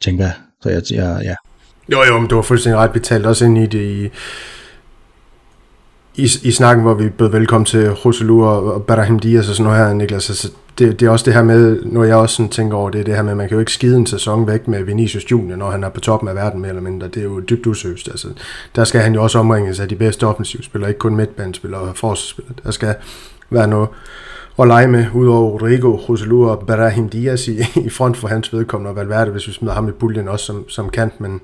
tænker 0.00 0.24
jeg. 0.24 0.36
Så 0.62 0.68
jeg, 0.68 0.82
jeg 0.90 1.20
ja. 1.24 1.34
Jo, 1.92 2.04
jo, 2.04 2.18
men 2.18 2.28
du 2.28 2.34
har 2.34 2.42
fuldstændig 2.42 2.78
ret. 2.78 2.94
Vi 2.94 3.00
talte 3.00 3.26
også 3.26 3.44
ind 3.44 3.58
i 3.58 3.66
det 3.66 3.82
i, 3.82 4.10
i, 6.14 6.28
i 6.42 6.50
snakken, 6.50 6.82
hvor 6.82 6.94
vi 6.94 7.08
bød 7.08 7.30
velkommen 7.30 7.64
til 7.64 7.90
Roselu 7.90 8.44
og, 8.44 8.74
og 8.74 8.84
Barahim 8.84 9.18
Dias 9.18 9.48
og 9.48 9.54
sådan 9.54 9.72
noget 9.72 9.86
her, 9.86 9.94
Niklas. 9.94 10.30
Altså, 10.30 10.50
det, 10.78 11.00
det 11.00 11.06
er 11.06 11.10
også 11.10 11.24
det 11.24 11.34
her 11.34 11.42
med, 11.42 11.82
når 11.84 12.04
jeg 12.04 12.16
også 12.16 12.36
sådan 12.36 12.50
tænker 12.50 12.76
over 12.76 12.90
det, 12.90 13.06
det 13.06 13.14
her 13.14 13.22
med, 13.22 13.30
at 13.30 13.36
man 13.36 13.48
kan 13.48 13.54
jo 13.54 13.60
ikke 13.60 13.72
skide 13.72 13.96
en 13.96 14.06
sæson 14.06 14.46
væk 14.46 14.68
med 14.68 14.82
Vinicius 14.82 15.30
Junior, 15.30 15.56
når 15.56 15.70
han 15.70 15.84
er 15.84 15.88
på 15.88 16.00
toppen 16.00 16.28
af 16.28 16.34
verden 16.34 16.60
mere 16.60 16.68
eller 16.68 16.82
mindre. 16.82 17.08
Det 17.08 17.16
er 17.16 17.24
jo 17.24 17.40
dybt 17.40 17.66
usøst. 17.66 18.08
Altså, 18.08 18.28
der 18.76 18.84
skal 18.84 19.00
han 19.00 19.14
jo 19.14 19.22
også 19.22 19.38
omringes 19.38 19.80
af 19.80 19.88
de 19.88 19.96
bedste 19.96 20.26
offensivspillere, 20.26 20.90
ikke 20.90 20.98
kun 20.98 21.16
midtbanespillere 21.16 21.80
og 21.80 21.96
forsvarsspillere. 21.96 22.54
Der 22.64 22.70
skal 22.70 22.94
være 23.50 23.68
noget 23.68 23.88
at 24.62 24.68
lege 24.68 24.88
med, 24.88 25.06
udover 25.14 25.50
Rodrigo, 25.50 25.96
Roselu 25.96 26.48
og 26.48 26.66
Barahim 26.66 27.08
Diaz 27.08 27.48
i, 27.48 27.58
i 27.86 27.88
front 27.88 28.16
for 28.16 28.28
hans 28.28 28.52
vedkommende, 28.52 28.90
og 28.90 28.96
Valverde, 28.96 29.30
hvis 29.30 29.48
vi 29.48 29.52
smider 29.52 29.74
ham 29.74 29.88
i 29.88 29.92
puljen 29.92 30.28
også 30.28 30.46
som, 30.46 30.68
som 30.68 30.90
kant, 30.90 31.20
men 31.20 31.40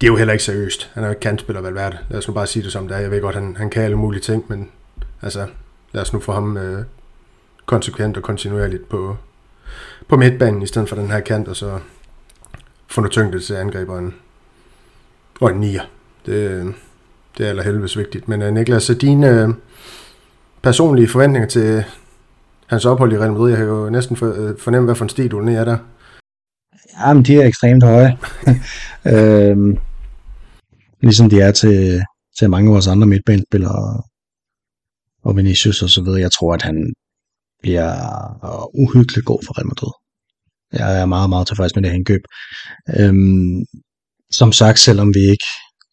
det 0.00 0.06
er 0.06 0.10
jo 0.10 0.16
heller 0.16 0.32
ikke 0.32 0.44
seriøst. 0.44 0.90
Han 0.94 1.02
er 1.02 1.06
jo 1.06 1.10
ikke 1.10 1.20
kantspiller, 1.20 1.62
Valverde. 1.62 1.98
Lad 2.08 2.18
os 2.18 2.28
nu 2.28 2.34
bare 2.34 2.46
sige 2.46 2.62
det 2.62 2.72
som 2.72 2.88
det 2.88 2.96
er. 2.96 3.00
Jeg 3.00 3.10
ved 3.10 3.20
godt, 3.20 3.34
han, 3.34 3.56
han 3.58 3.70
kan 3.70 3.82
alle 3.82 3.96
mulige 3.96 4.20
ting, 4.20 4.44
men 4.48 4.68
altså, 5.22 5.46
lad 5.92 6.02
os 6.02 6.12
nu 6.12 6.20
få 6.20 6.32
ham 6.32 6.56
øh, 6.56 6.84
konsekvent 7.66 8.16
og 8.16 8.22
kontinuerligt 8.22 8.88
på, 8.88 9.16
på 10.08 10.16
midtbanen, 10.16 10.62
i 10.62 10.66
stedet 10.66 10.88
for 10.88 10.96
den 10.96 11.10
her 11.10 11.20
kant, 11.20 11.48
og 11.48 11.56
så 11.56 11.78
få 12.86 13.00
noget 13.00 13.12
tyngde 13.12 13.40
til 13.40 13.54
angriberen. 13.54 14.14
Og 15.40 15.50
en 15.50 15.60
nier. 15.60 15.82
Det, 16.26 16.74
det 17.38 17.46
er 17.46 17.50
allerhelvedes 17.50 17.98
vigtigt. 17.98 18.28
Men 18.28 18.42
øh, 18.42 18.54
Niklas, 18.54 18.90
dine, 19.00 19.28
øh, 19.28 19.48
personlige 20.62 21.08
forventninger 21.08 21.48
til 21.48 21.84
hans 22.72 22.84
ophold 22.84 23.12
i 23.12 23.18
Real 23.18 23.32
Madrid? 23.32 23.50
Jeg 23.50 23.58
kan 23.58 23.66
jo 23.66 23.90
næsten 23.90 24.16
øh, 24.22 24.58
fornemme, 24.58 24.86
hvad 24.86 24.94
for 24.94 25.04
en 25.04 25.08
stil 25.08 25.30
du 25.30 25.38
er 25.38 25.64
der. 25.64 25.78
Jamen, 27.00 27.22
de 27.22 27.36
er 27.40 27.46
ekstremt 27.46 27.84
høje. 27.84 28.18
øhm, 29.14 29.78
ligesom 31.00 31.30
de 31.30 31.40
er 31.40 31.52
til, 31.52 32.02
til 32.38 32.50
mange 32.50 32.68
af 32.68 32.72
vores 32.72 32.86
andre 32.86 33.06
midtbanespillere 33.06 34.02
og 35.24 35.36
Vinicius 35.36 35.82
og 35.82 35.90
så 35.90 36.02
videre. 36.02 36.20
Jeg 36.20 36.32
tror, 36.32 36.54
at 36.54 36.62
han 36.62 36.92
bliver 37.62 37.90
uhyggeligt 38.74 39.26
god 39.26 39.40
for 39.46 39.58
Real 39.58 39.66
Madrid. 39.66 39.94
Jeg 40.72 41.00
er 41.00 41.06
meget, 41.06 41.28
meget 41.28 41.46
tilfreds 41.46 41.74
med 41.74 41.82
det 41.82 41.94
indkøb. 41.94 42.22
Øhm, 42.98 43.64
som 44.30 44.52
sagt, 44.52 44.78
selvom 44.78 45.14
vi 45.14 45.20
ikke 45.20 45.48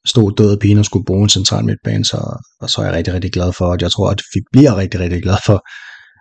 stod 0.06 0.32
død 0.38 0.52
og 0.56 0.60
pine 0.60 0.80
og 0.80 0.86
skulle 0.86 1.06
bruge 1.06 1.24
en 1.24 1.30
central 1.30 1.66
midtbane, 1.66 2.06
så, 2.06 2.20
så 2.68 2.82
er 2.82 2.86
jeg 2.86 2.94
rigtig, 2.94 3.14
rigtig 3.14 3.32
glad 3.32 3.54
for, 3.54 3.66
at 3.74 3.82
jeg 3.82 3.92
tror, 3.92 4.10
at 4.10 4.22
vi 4.34 4.40
bliver 4.52 4.78
rigtig, 4.78 5.00
rigtig 5.00 5.22
glad 5.22 5.38
for, 5.46 5.58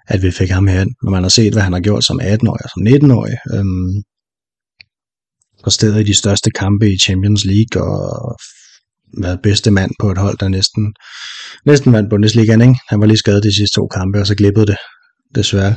at 0.08 0.22
vi 0.22 0.30
fik 0.30 0.50
ham 0.50 0.66
her, 0.66 0.84
når 1.02 1.10
man 1.10 1.22
har 1.22 1.28
set, 1.28 1.52
hvad 1.52 1.62
han 1.62 1.72
har 1.72 1.80
gjort 1.80 2.04
som 2.04 2.20
18-årig 2.20 2.64
og 2.64 2.70
som 2.70 2.86
19-årig. 2.86 3.36
Øhm, 3.54 4.02
stedet 5.70 6.00
i 6.00 6.02
de 6.02 6.14
største 6.14 6.50
kampe 6.50 6.92
i 6.92 6.98
Champions 6.98 7.44
League 7.44 7.82
og 7.82 8.36
været 9.22 9.42
bedste 9.42 9.70
mand 9.70 9.90
på 10.00 10.10
et 10.10 10.18
hold, 10.18 10.38
der 10.38 10.48
næsten, 10.48 10.94
næsten 11.66 11.92
vandt 11.92 12.10
Bundesligaen. 12.10 12.60
Ikke? 12.60 12.74
Han 12.88 13.00
var 13.00 13.06
lige 13.06 13.18
skadet 13.18 13.42
de 13.42 13.54
sidste 13.54 13.74
to 13.74 13.86
kampe, 13.86 14.20
og 14.20 14.26
så 14.26 14.34
glippede 14.34 14.66
det, 14.66 14.76
desværre. 15.34 15.74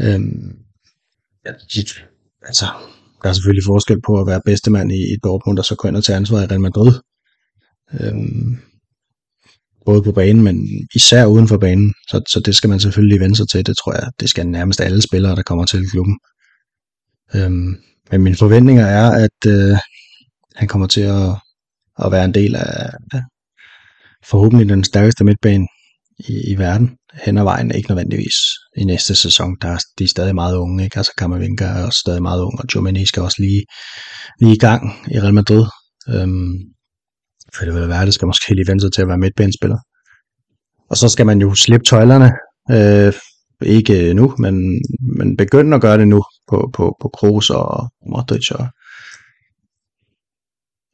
Øhm, 0.00 0.52
ja, 1.46 1.52
altså, 2.42 2.66
der 3.22 3.28
er 3.28 3.32
selvfølgelig 3.32 3.64
forskel 3.66 4.00
på 4.06 4.20
at 4.20 4.26
være 4.26 4.40
bedstemand 4.44 4.92
i, 4.92 5.00
i 5.14 5.16
Dortmund, 5.24 5.58
og 5.58 5.64
så 5.64 5.74
gå 5.74 5.88
ind 5.88 5.96
og 5.96 6.04
tage 6.04 6.16
ansvar 6.16 6.42
i 6.42 6.46
Real 6.46 6.60
Madrid. 6.60 6.92
Øhm, 8.00 8.58
både 9.86 10.02
på 10.02 10.12
banen, 10.12 10.42
men 10.42 10.68
især 10.94 11.26
uden 11.26 11.48
for 11.48 11.58
banen. 11.58 11.94
Så, 12.08 12.22
så 12.28 12.40
det 12.40 12.56
skal 12.56 12.70
man 12.70 12.80
selvfølgelig 12.80 13.20
vende 13.20 13.36
sig 13.36 13.48
til. 13.48 13.66
Det 13.66 13.76
tror 13.76 13.92
jeg, 13.92 14.10
det 14.20 14.30
skal 14.30 14.46
nærmest 14.46 14.80
alle 14.80 15.02
spillere, 15.02 15.36
der 15.36 15.42
kommer 15.42 15.64
til 15.64 15.90
klubben. 15.90 16.18
Øhm, 17.34 17.76
men 18.10 18.22
mine 18.22 18.36
forventninger 18.36 18.86
er, 18.86 19.10
at 19.10 19.50
øh, 19.50 19.76
han 20.54 20.68
kommer 20.68 20.86
til 20.86 21.00
at, 21.00 21.28
at 22.04 22.12
være 22.12 22.24
en 22.24 22.34
del 22.34 22.56
af, 22.56 22.90
forhåbentlig 24.24 24.68
den 24.68 24.84
stærkeste 24.84 25.24
midtbane 25.24 25.66
i, 26.18 26.52
i 26.52 26.58
verden 26.58 26.96
hen 27.24 27.38
ad 27.38 27.42
vejen, 27.42 27.74
ikke 27.74 27.88
nødvendigvis 27.88 28.34
i 28.76 28.84
næste 28.84 29.14
sæson. 29.14 29.56
Der 29.62 29.68
er, 29.68 29.78
de 29.98 30.04
er 30.04 30.08
stadig 30.08 30.34
meget 30.34 30.56
unge, 30.56 30.84
ikke? 30.84 30.96
Altså 30.96 31.12
Kammervinka 31.18 31.64
er 31.64 31.86
også 31.86 31.98
stadig 31.98 32.22
meget 32.22 32.42
ung, 32.42 32.58
og 32.58 32.64
Jomini 32.74 33.06
skal 33.06 33.22
også 33.22 33.42
lige, 33.42 33.64
lige 34.40 34.54
i 34.54 34.58
gang 34.58 34.92
i 35.10 35.20
Real 35.20 35.34
Madrid. 35.34 35.66
Øhm, 36.08 36.52
for 37.56 37.64
det 37.64 37.74
vil 37.74 37.88
være, 37.88 38.06
det 38.06 38.14
skal 38.14 38.26
måske 38.26 38.54
lige 38.54 38.68
vente 38.68 38.82
sig 38.82 38.92
til 38.92 39.02
at 39.02 39.08
være 39.08 39.18
midtbanespiller. 39.18 39.78
Og 40.90 40.96
så 40.96 41.08
skal 41.08 41.26
man 41.26 41.40
jo 41.40 41.54
slippe 41.54 41.84
tøjlerne, 41.84 42.32
øh, 42.70 43.12
ikke 43.62 44.14
nu, 44.14 44.34
men, 44.38 44.80
men 45.16 45.36
begynde 45.36 45.74
at 45.74 45.82
gøre 45.82 45.98
det 45.98 46.08
nu 46.08 46.24
på, 46.48 46.70
på, 46.74 46.96
på 47.00 47.08
Kroos 47.08 47.50
og 47.50 47.90
Modric 48.10 48.50
og 48.50 48.66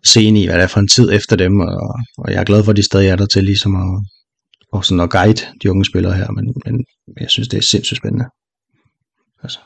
se 0.05 0.23
ind 0.23 0.39
i, 0.39 0.47
hvad 0.47 0.57
det 0.57 0.63
er 0.63 0.67
for 0.67 0.81
en 0.81 0.89
tid 0.89 1.13
efter 1.13 1.37
dem, 1.37 1.61
og, 1.61 1.95
og 2.19 2.33
jeg 2.33 2.41
er 2.41 2.45
glad 2.45 2.65
for, 2.65 2.71
at 2.71 2.77
de 2.77 2.83
stadig 2.83 3.09
er 3.09 3.17
der 3.17 3.27
til 3.27 3.45
ligesom 3.45 3.77
at, 3.77 4.05
og 4.73 4.85
sådan 4.85 5.01
at 5.01 5.11
guide 5.11 5.43
de 5.63 5.71
unge 5.71 5.85
spillere 5.85 6.15
her, 6.15 6.31
men, 6.31 6.55
men 6.67 6.85
jeg 7.21 7.31
synes, 7.31 7.49
det 7.49 7.59
er 7.59 7.63
sindssygt 7.63 7.99
spændende. 7.99 8.25
Altså. 9.43 9.59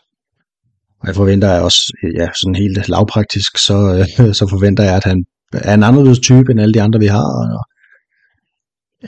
Og 1.00 1.06
jeg 1.06 1.14
forventer 1.14 1.60
også, 1.60 1.92
ja, 2.18 2.28
sådan 2.40 2.54
helt 2.54 2.88
lavpraktisk, 2.88 3.58
så, 3.58 3.76
øh, 3.98 4.34
så 4.38 4.46
forventer 4.50 4.84
jeg, 4.84 4.96
at 4.96 5.04
han 5.04 5.24
er 5.62 5.74
en 5.74 5.82
anderledes 5.82 6.18
type 6.18 6.52
end 6.52 6.60
alle 6.60 6.74
de 6.74 6.82
andre, 6.82 7.00
vi 7.00 7.06
har, 7.06 7.56
og 7.58 7.64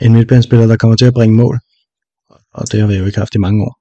en 0.01 0.13
midtbanespiller, 0.13 0.67
der 0.67 0.77
kommer 0.77 0.97
til 0.97 1.05
at 1.05 1.15
bringe 1.15 1.37
mål. 1.37 1.59
Og 2.55 2.73
det 2.73 2.81
har 2.81 2.87
vi 2.87 2.95
jo 2.95 3.07
ikke 3.07 3.19
haft 3.19 3.35
i 3.35 3.39
mange 3.39 3.65
år. 3.65 3.79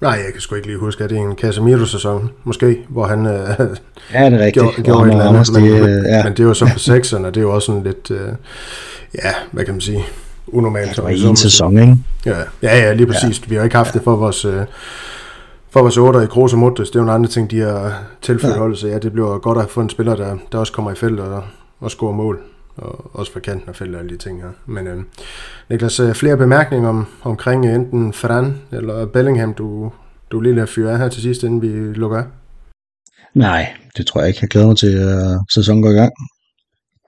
Nej, 0.00 0.12
jeg 0.12 0.32
kan 0.32 0.40
sgu 0.40 0.54
ikke 0.54 0.66
lige 0.66 0.78
huske, 0.78 1.04
at 1.04 1.10
det 1.10 1.18
er 1.18 1.22
en 1.22 1.36
Casemiro-sæson, 1.36 2.30
måske, 2.44 2.78
hvor 2.88 3.06
han 3.06 3.26
øh, 3.26 3.32
ja, 4.12 4.30
det 4.30 4.34
er 4.34 4.38
rigtigt. 4.38 4.52
gjorde, 4.52 4.82
gjorde 4.82 5.06
et 5.06 5.12
eller 5.12 5.28
andet. 5.28 5.52
Men, 5.52 5.62
det, 5.64 6.04
ja. 6.04 6.24
men 6.24 6.32
det 6.32 6.40
er 6.40 6.44
jo 6.44 6.54
så 6.54 6.70
på 6.72 6.78
sekseren, 6.78 7.24
og 7.24 7.34
det 7.34 7.40
er 7.40 7.44
jo 7.44 7.54
også 7.54 7.66
sådan 7.66 7.82
lidt, 7.82 8.10
øh, 8.10 8.28
ja, 9.24 9.32
hvad 9.52 9.64
kan 9.64 9.74
man 9.74 9.80
sige, 9.80 10.04
unormalt. 10.46 10.96
Det 10.96 11.04
var 11.04 11.10
en 11.10 11.36
sæson, 11.36 11.78
ikke? 11.78 11.96
Ja, 12.26 12.38
ja, 12.62 12.78
ja 12.78 12.92
lige 12.92 13.06
præcis. 13.06 13.40
Ja. 13.40 13.46
Vi 13.48 13.54
har 13.54 13.64
ikke 13.64 13.76
haft 13.76 13.94
ja. 13.94 13.98
det 13.98 14.04
for 14.04 14.16
vores, 14.16 14.44
øh, 14.44 14.62
for 15.70 15.80
vores 15.80 15.96
otter 15.96 16.20
i 16.20 16.26
Kroos 16.26 16.52
og 16.52 16.58
Muttes. 16.58 16.90
Det 16.90 16.96
er 16.96 17.00
jo 17.00 17.08
en 17.08 17.14
anden 17.14 17.28
ting, 17.28 17.50
de 17.50 17.60
har 17.60 18.02
tilføjet 18.22 18.54
ja. 18.54 18.58
holdet, 18.58 18.78
så 18.78 18.88
ja, 18.88 18.98
det 18.98 19.12
bliver 19.12 19.38
godt 19.38 19.58
at 19.58 19.70
få 19.70 19.80
en 19.80 19.90
spiller, 19.90 20.16
der, 20.16 20.36
der 20.52 20.58
også 20.58 20.72
kommer 20.72 20.90
i 20.90 20.94
feltet 20.94 21.26
og, 21.26 21.42
og 21.80 21.90
scorer 21.90 22.12
mål 22.12 22.42
og 22.76 23.16
også 23.16 23.32
fra 23.32 23.40
kanten 23.40 23.68
og 23.68 23.98
alle 23.98 24.10
de 24.10 24.16
ting 24.16 24.42
her. 24.42 24.50
Men 24.66 24.86
øh, 24.86 25.02
Niklas, 25.68 26.00
øh, 26.00 26.14
flere 26.14 26.36
bemærkninger 26.36 26.88
om, 26.88 27.06
omkring 27.22 27.74
enten 27.74 28.12
Ferran 28.12 28.54
eller 28.72 29.06
Bellingham, 29.06 29.54
du, 29.54 29.92
du 30.30 30.40
lige 30.40 30.54
lader 30.54 30.66
fyre 30.66 30.92
af 30.92 30.98
her 30.98 31.08
til 31.08 31.22
sidst, 31.22 31.42
inden 31.42 31.62
vi 31.62 31.94
lukker 31.94 32.18
af? 32.18 32.24
Nej, 33.34 33.72
det 33.96 34.06
tror 34.06 34.20
jeg 34.20 34.28
ikke. 34.28 34.38
Jeg 34.42 34.48
glæder 34.48 34.66
mig 34.66 34.76
til, 34.76 34.98
at 34.98 35.36
uh, 35.36 35.42
sæsonen 35.54 35.82
går 35.82 35.90
i 35.90 35.94
gang 35.94 36.12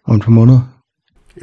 om 0.06 0.16
et 0.16 0.22
par 0.22 0.30
måneder. 0.30 0.60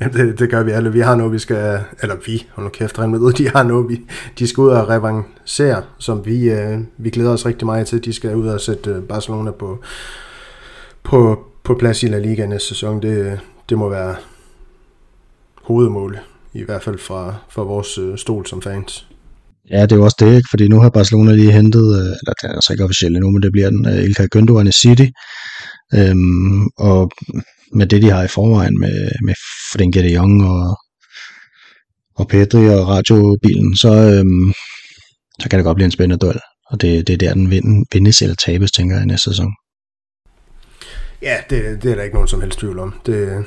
Ja, 0.00 0.08
det, 0.08 0.38
det 0.38 0.50
gør 0.50 0.62
vi 0.62 0.70
alle. 0.70 0.92
Vi 0.92 1.00
har 1.00 1.16
noget, 1.16 1.32
vi 1.32 1.38
skal, 1.38 1.80
eller 2.02 2.16
vi, 2.26 2.46
hold 2.52 2.64
nu 2.64 2.70
kæft, 2.70 2.98
med, 2.98 3.32
de 3.32 3.48
har 3.48 3.62
noget, 3.62 3.88
vi, 3.88 4.00
de 4.38 4.46
skal 4.46 4.60
ud 4.60 4.68
og 4.68 4.88
revancere, 4.88 5.82
som 5.98 6.26
vi, 6.26 6.50
øh, 6.50 6.78
vi 6.98 7.10
glæder 7.10 7.32
os 7.32 7.46
rigtig 7.46 7.66
meget 7.66 7.86
til. 7.86 8.04
De 8.04 8.12
skal 8.12 8.36
ud 8.36 8.46
og 8.46 8.60
sætte 8.60 8.90
øh, 8.90 9.02
Barcelona 9.02 9.50
på, 9.50 9.82
på, 11.02 11.44
på 11.68 11.74
plads 11.74 12.02
i 12.02 12.06
La 12.06 12.18
Liga 12.18 12.46
næste 12.46 12.68
sæson. 12.68 13.02
Det, 13.02 13.40
det 13.68 13.78
må 13.78 13.88
være 13.88 14.16
hovedmålet, 15.62 16.20
i 16.54 16.62
hvert 16.62 16.82
fald 16.82 16.98
fra, 16.98 17.34
fra 17.50 17.62
vores 17.62 17.98
øh, 17.98 18.18
stol 18.18 18.46
som 18.46 18.62
fans. 18.62 19.06
Ja, 19.70 19.82
det 19.82 19.92
er 19.92 19.96
jo 19.96 20.04
også 20.04 20.16
det, 20.20 20.36
ikke? 20.36 20.48
fordi 20.50 20.68
nu 20.68 20.80
har 20.80 20.90
Barcelona 20.90 21.32
lige 21.32 21.52
hentet, 21.52 21.86
øh, 22.00 22.12
eller 22.20 22.34
det 22.38 22.44
er 22.48 22.54
altså 22.54 22.72
ikke 22.72 22.84
officielt 22.84 23.16
endnu, 23.16 23.30
men 23.30 23.42
det 23.42 23.52
bliver 23.52 23.70
den, 23.70 23.86
uh, 23.86 24.04
Ilkay 24.06 24.28
Gündogan 24.34 24.68
i 24.68 24.72
City, 24.72 25.08
øhm, 25.94 26.62
og 26.78 27.10
med 27.78 27.86
det, 27.86 28.02
de 28.02 28.10
har 28.10 28.22
i 28.24 28.28
forvejen 28.28 28.80
med, 28.80 29.10
med 29.26 29.34
Frenkie 29.72 30.02
de 30.02 30.14
Jong 30.14 30.44
og, 30.44 30.76
og 32.18 32.28
Pedri 32.28 32.68
og 32.68 32.88
radiobilen, 32.88 33.76
så, 33.76 33.92
øhm, 34.12 34.52
så 35.40 35.48
kan 35.48 35.58
det 35.58 35.64
godt 35.64 35.76
blive 35.76 35.90
en 35.90 35.96
spændende 35.98 36.26
duel. 36.26 36.40
Og 36.70 36.80
det, 36.80 37.06
det 37.06 37.12
er 37.12 37.18
der, 37.18 37.34
den 37.34 37.50
vind, 37.50 37.86
vindes 37.92 38.22
eller 38.22 38.36
tabes, 38.36 38.72
tænker 38.72 38.94
jeg, 38.96 39.04
i 39.04 39.06
næste 39.06 39.30
sæson. 39.30 39.52
Ja, 41.22 41.36
det, 41.50 41.82
det 41.82 41.90
er 41.90 41.94
der 41.94 42.02
ikke 42.02 42.14
nogen 42.14 42.28
som 42.28 42.40
helst 42.40 42.58
tvivl 42.58 42.78
om. 42.78 42.94
Det, 43.06 43.44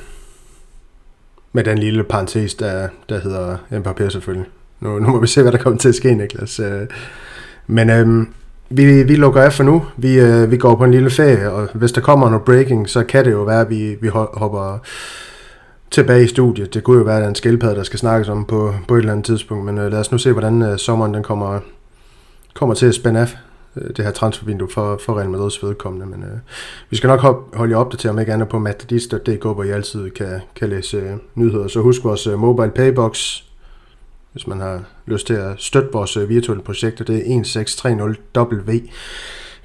med 1.54 1.64
den 1.64 1.78
lille 1.78 2.04
parentes, 2.04 2.56
der, 2.56 2.88
der 3.10 3.20
hedder 3.20 3.58
Mbappé 3.72 4.10
selvfølgelig. 4.10 4.48
Nu, 4.80 5.00
nu 5.00 5.10
må 5.10 5.20
vi 5.20 5.28
se, 5.28 5.42
hvad 5.42 5.52
der 5.52 5.58
kommer 5.58 5.80
til 5.80 5.90
at 5.90 5.96
ske, 5.96 6.14
Niklas. 6.14 6.60
Øh, 6.60 6.88
men 7.68 7.90
øhm, 7.90 8.34
vi, 8.70 9.04
vi 9.04 9.16
lukker 9.16 9.42
af 9.42 9.54
for 9.54 9.64
nu. 9.64 9.86
Vi, 9.98 10.20
øh, 10.20 10.52
vi 10.52 10.58
går 10.58 10.76
på 10.76 10.84
en 10.84 10.92
lille 10.92 11.10
ferie, 11.10 11.52
og 11.52 11.70
hvis 11.74 11.92
der 11.92 12.02
kommer 12.02 12.30
noget 12.30 12.46
breaking, 12.46 12.90
så 12.90 13.04
kan 13.04 13.26
det 13.26 13.32
jo 13.32 13.44
være, 13.44 13.62
at 13.62 13.70
vi, 13.70 13.98
vi 14.02 14.08
hopper 14.08 14.80
tilbage 15.92 16.24
i 16.24 16.28
studiet. 16.28 16.74
Det 16.74 16.84
kunne 16.84 16.98
jo 16.98 17.04
være, 17.04 17.16
at 17.16 17.20
der 17.20 17.26
er 17.26 17.30
en 17.30 17.36
skildpadde, 17.36 17.76
der 17.76 17.84
skal 17.84 18.00
snakkes 18.00 18.30
om 18.30 18.46
på, 18.46 18.74
på 18.88 18.96
et 18.96 19.00
eller 19.00 19.12
andet 19.12 19.26
tidspunkt, 19.26 19.66
men 19.66 19.78
øh, 19.78 19.92
lad 19.92 20.00
os 20.00 20.12
nu 20.12 20.18
se, 20.18 20.32
hvordan 20.32 20.62
øh, 20.62 20.78
sommeren 20.78 21.14
den 21.14 21.24
kommer, 21.24 21.60
kommer 22.54 22.76
til 22.76 22.86
at 22.86 22.96
spænde 22.96 23.20
af 23.20 23.38
Øh, 23.76 23.90
det 23.98 24.06
her 24.06 24.12
transfervindue 24.12 24.70
for, 24.70 25.00
for 25.06 25.20
Real 25.20 25.28
Madrid's 25.28 25.68
vedkommende. 25.68 26.06
Men 26.06 26.24
øh, 26.24 26.40
vi 26.90 26.96
skal 26.96 27.08
nok 27.08 27.20
hop, 27.20 27.56
holde 27.56 27.72
jer 27.72 27.78
opdateret, 27.78 28.14
om 28.14 28.20
ikke 28.20 28.34
andet 28.34 28.50
på 28.50 28.60
matadis.dk, 28.60 29.44
hvor 29.44 29.64
I 29.64 29.70
altid 29.70 30.10
kan, 30.10 30.42
kan 30.56 30.70
læse 30.70 30.98
øh, 30.98 31.14
nyheder. 31.36 31.68
Så 31.68 31.82
husk 31.82 32.04
vores 32.04 32.28
øh, 32.28 32.40
mobile 32.40 32.72
paybox 32.72 33.42
hvis 34.32 34.48
man 34.48 34.60
har 34.60 34.84
lyst 35.06 35.28
til 35.28 35.34
at 35.34 35.56
støtte 35.58 35.90
vores 35.94 36.18
øh, 36.18 36.30
virtuelle 36.30 36.64
projekter. 36.64 37.06
Det 37.06 37.32
er 37.32 37.42
1630W. 37.42 38.90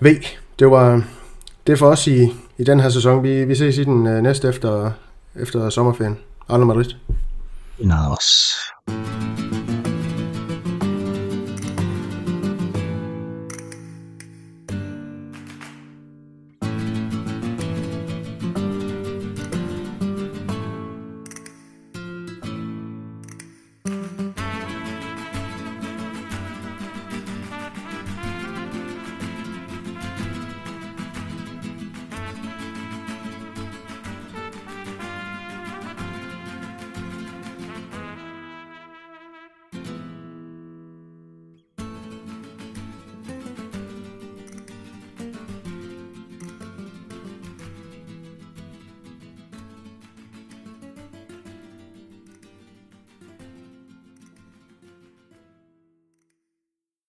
V. 0.01 0.23
Det 0.59 0.71
var 0.71 1.03
det 1.67 1.79
for 1.79 1.87
os 1.87 2.07
i, 2.07 2.33
i 2.59 2.65
den 2.65 2.81
her 2.81 2.89
sæson. 2.89 3.23
Vi, 3.23 3.45
vi 3.45 3.55
ses 3.55 3.79
i 3.79 3.85
den 3.85 4.07
øh, 4.07 4.23
næste 4.23 4.49
efter, 4.49 4.91
efter 5.35 5.71
sommerferien. 5.71 6.19
Arne 6.49 6.65
Madrid. 6.65 6.91
Nada 7.79 8.09